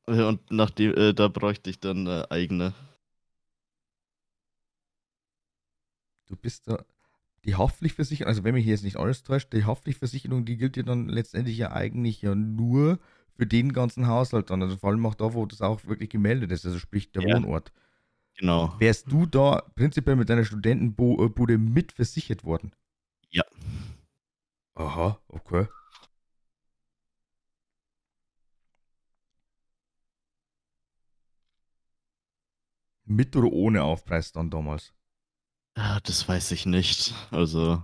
Äh, 0.06 0.22
Und 0.22 0.50
nachdem, 0.50 0.94
äh, 0.96 1.12
da 1.14 1.28
bräuchte 1.28 1.68
ich 1.70 1.78
dann 1.80 2.06
äh, 2.06 2.24
eigene. 2.30 2.72
Du 6.26 6.36
bist 6.36 6.66
da. 6.68 6.84
Die 7.44 7.56
Haftpflichtversicherung, 7.56 8.28
also 8.28 8.42
wenn 8.44 8.54
mich 8.54 8.64
hier 8.64 8.72
jetzt 8.72 8.84
nicht 8.84 8.96
alles 8.96 9.22
täuscht, 9.22 9.52
die 9.52 9.64
Haftpflichtversicherung, 9.64 10.44
die 10.46 10.56
gilt 10.56 10.76
ja 10.78 10.82
dann 10.82 11.08
letztendlich 11.08 11.58
ja 11.58 11.72
eigentlich 11.72 12.22
ja 12.22 12.34
nur 12.34 12.98
für 13.36 13.46
den 13.46 13.72
ganzen 13.72 14.06
Haushalt 14.06 14.48
dann. 14.50 14.62
Also 14.62 14.76
vor 14.78 14.90
allem 14.90 15.04
auch 15.04 15.14
da, 15.14 15.34
wo 15.34 15.44
das 15.44 15.60
auch 15.60 15.84
wirklich 15.84 16.08
gemeldet 16.10 16.52
ist, 16.52 16.64
also 16.64 16.78
sprich 16.78 17.12
der 17.12 17.22
Ja. 17.22 17.36
Wohnort. 17.36 17.72
Genau. 18.38 18.74
Wärst 18.78 19.12
du 19.12 19.26
da 19.26 19.62
prinzipiell 19.76 20.16
mit 20.16 20.28
deiner 20.30 20.44
Studentenbude 20.44 21.58
mit 21.58 21.92
versichert 21.92 22.44
worden? 22.44 22.72
Ja. 23.30 23.44
Aha, 24.76 25.18
okay. 25.28 25.66
Mit 33.06 33.36
oder 33.36 33.52
ohne 33.52 33.82
Aufpreis 33.82 34.32
dann 34.32 34.48
damals? 34.50 34.93
Ah, 35.76 36.00
das 36.02 36.28
weiß 36.28 36.50
ich 36.50 36.66
nicht. 36.66 37.14
Also, 37.30 37.80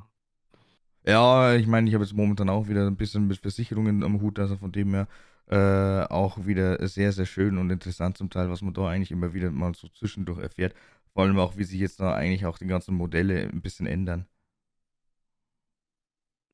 Ja, 1.07 1.55
ich 1.55 1.67
meine, 1.67 1.89
ich 1.89 1.95
habe 1.95 2.05
jetzt 2.05 2.13
momentan 2.15 2.49
auch 2.51 2.69
wieder 2.69 2.87
ein 2.87 2.97
bisschen 2.97 3.27
mit 3.27 3.39
Versicherungen 3.39 4.03
am 4.05 4.21
Hut, 4.21 4.39
also 4.39 4.57
von 4.57 4.71
dem 4.73 4.93
her 4.95 5.09
äh, 5.49 6.05
auch 6.13 6.45
wieder 6.47 6.87
sehr, 6.89 7.13
sehr 7.13 7.27
schön 7.27 7.57
und 7.59 7.71
interessant 7.71 8.19
zum 8.19 8.29
Teil, 8.31 8.51
was 8.51 8.61
man 8.63 8.75
da 8.75 8.87
eigentlich 8.89 9.11
immer 9.11 9.33
wieder 9.33 9.51
mal 9.51 9.75
so 9.75 9.89
zwischendurch 9.89 10.39
erfährt. 10.39 10.75
Vor 11.15 11.25
allem 11.25 11.39
auch, 11.39 11.57
wie 11.57 11.65
sich 11.65 11.81
jetzt 11.81 12.01
da 12.01 12.15
eigentlich 12.15 12.45
auch 12.47 12.59
die 12.59 12.67
ganzen 12.67 12.95
Modelle 12.95 13.49
ein 13.49 13.63
bisschen 13.63 13.87
ändern. 13.87 14.27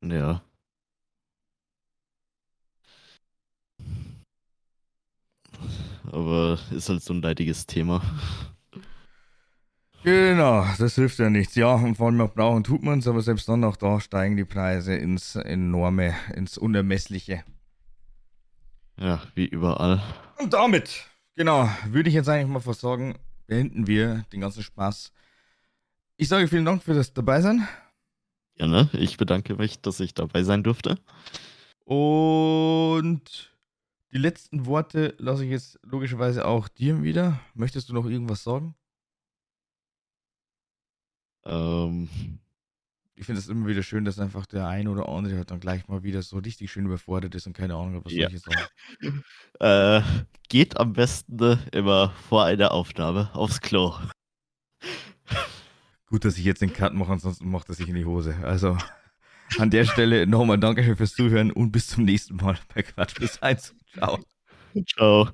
ja. 0.03 0.43
Aber 6.13 6.59
ist 6.71 6.89
halt 6.89 7.03
so 7.03 7.13
ein 7.15 7.23
leidiges 7.23 7.67
Thema. 7.67 8.03
Genau, 10.07 10.65
das 10.79 10.95
hilft 10.95 11.19
ja 11.19 11.29
nichts. 11.29 11.57
Ja, 11.57 11.75
und 11.75 11.97
vor 11.97 12.07
allem 12.07 12.21
auch 12.21 12.33
brauchen 12.33 12.63
tut 12.63 12.81
man 12.81 13.01
es, 13.01 13.09
aber 13.09 13.23
selbst 13.23 13.49
dann 13.49 13.65
auch 13.65 13.75
da 13.75 13.99
steigen 13.99 14.37
die 14.37 14.45
Preise 14.45 14.95
ins 14.95 15.35
enorme, 15.35 16.15
ins 16.33 16.59
Unermessliche. 16.59 17.43
Ja, 18.97 19.21
wie 19.35 19.47
überall. 19.47 20.01
Und 20.39 20.53
damit, 20.53 21.07
genau, 21.35 21.69
würde 21.89 22.09
ich 22.09 22.15
jetzt 22.15 22.29
eigentlich 22.29 22.47
mal 22.47 22.73
sagen, 22.73 23.19
beenden 23.49 23.89
wir 23.89 24.25
den 24.33 24.43
ganzen 24.43 24.63
Spaß. 24.63 25.13
Ich 26.19 26.29
sage 26.29 26.47
vielen 26.47 26.65
Dank 26.65 26.85
für 26.85 26.95
das 26.95 27.13
Dabeisein 27.13 27.67
Ja, 28.55 28.69
ne? 28.69 28.89
Ich 28.93 29.17
bedanke 29.17 29.57
mich, 29.57 29.81
dass 29.81 29.99
ich 29.99 30.15
dabei 30.15 30.45
sein 30.45 30.63
durfte. 30.63 31.01
und 31.85 33.53
die 34.13 34.19
letzten 34.19 34.67
Worte 34.67 35.17
lasse 35.19 35.45
ich 35.45 35.51
jetzt 35.51 35.81
logischerweise 35.83 36.47
auch 36.47 36.69
dir 36.69 37.03
wieder. 37.03 37.41
Möchtest 37.55 37.89
du 37.89 37.93
noch 37.93 38.07
irgendwas 38.07 38.45
sagen? 38.45 38.77
Ähm, 41.47 42.09
ich 43.15 43.25
finde 43.25 43.39
es 43.39 43.49
immer 43.49 43.67
wieder 43.67 43.83
schön, 43.83 44.05
dass 44.05 44.19
einfach 44.19 44.45
der 44.47 44.67
eine 44.67 44.91
oder 44.91 45.09
andere 45.09 45.37
halt 45.37 45.51
dann 45.51 45.61
gleich 45.61 45.89
mal 45.89 46.03
wieder 46.03 46.21
so 46.23 46.39
richtig 46.39 46.71
schön 46.71 46.85
überfordert 46.87 47.35
ist 47.35 47.47
und 47.47 47.55
keine 47.55 47.75
Ahnung 47.75 47.95
hat, 47.97 48.05
was 48.05 48.13
Ja. 48.13 48.29
soll 48.29 48.37
ich 48.37 48.45
jetzt 48.45 48.53
sagen. 48.53 48.69
Äh, 49.59 50.03
geht 50.51 50.77
am 50.79 50.93
besten 50.93 51.41
äh, 51.43 51.57
immer 51.73 52.11
vor 52.29 52.45
einer 52.45 52.73
Aufnahme 52.73 53.31
aufs 53.35 53.63
Klo. 53.63 53.95
Gut, 56.09 56.27
dass 56.27 56.37
ich 56.37 56.45
jetzt 56.45 56.61
den 56.61 56.73
Cut 56.75 56.93
mache, 56.93 57.13
ansonsten 57.13 57.51
macht 57.51 57.69
er 57.71 57.75
sich 57.75 57.89
in 57.89 57.95
die 57.95 58.05
Hose. 58.05 58.35
Also 58.43 58.77
an 59.59 59.71
der 59.71 59.87
Stelle 59.87 60.27
nochmal 60.27 60.59
Dankeschön 60.59 60.97
fürs 60.97 61.15
Zuhören 61.15 61.51
und 61.51 61.73
bis 61.73 61.87
zum 61.89 62.05
nächsten 62.05 62.37
Mal 62.37 62.59
bei 62.75 62.83
Quatsch 62.83 63.19
bis 63.19 63.41
1. 63.43 63.75
Ciao. 63.95 64.19
Ciao. 64.87 65.31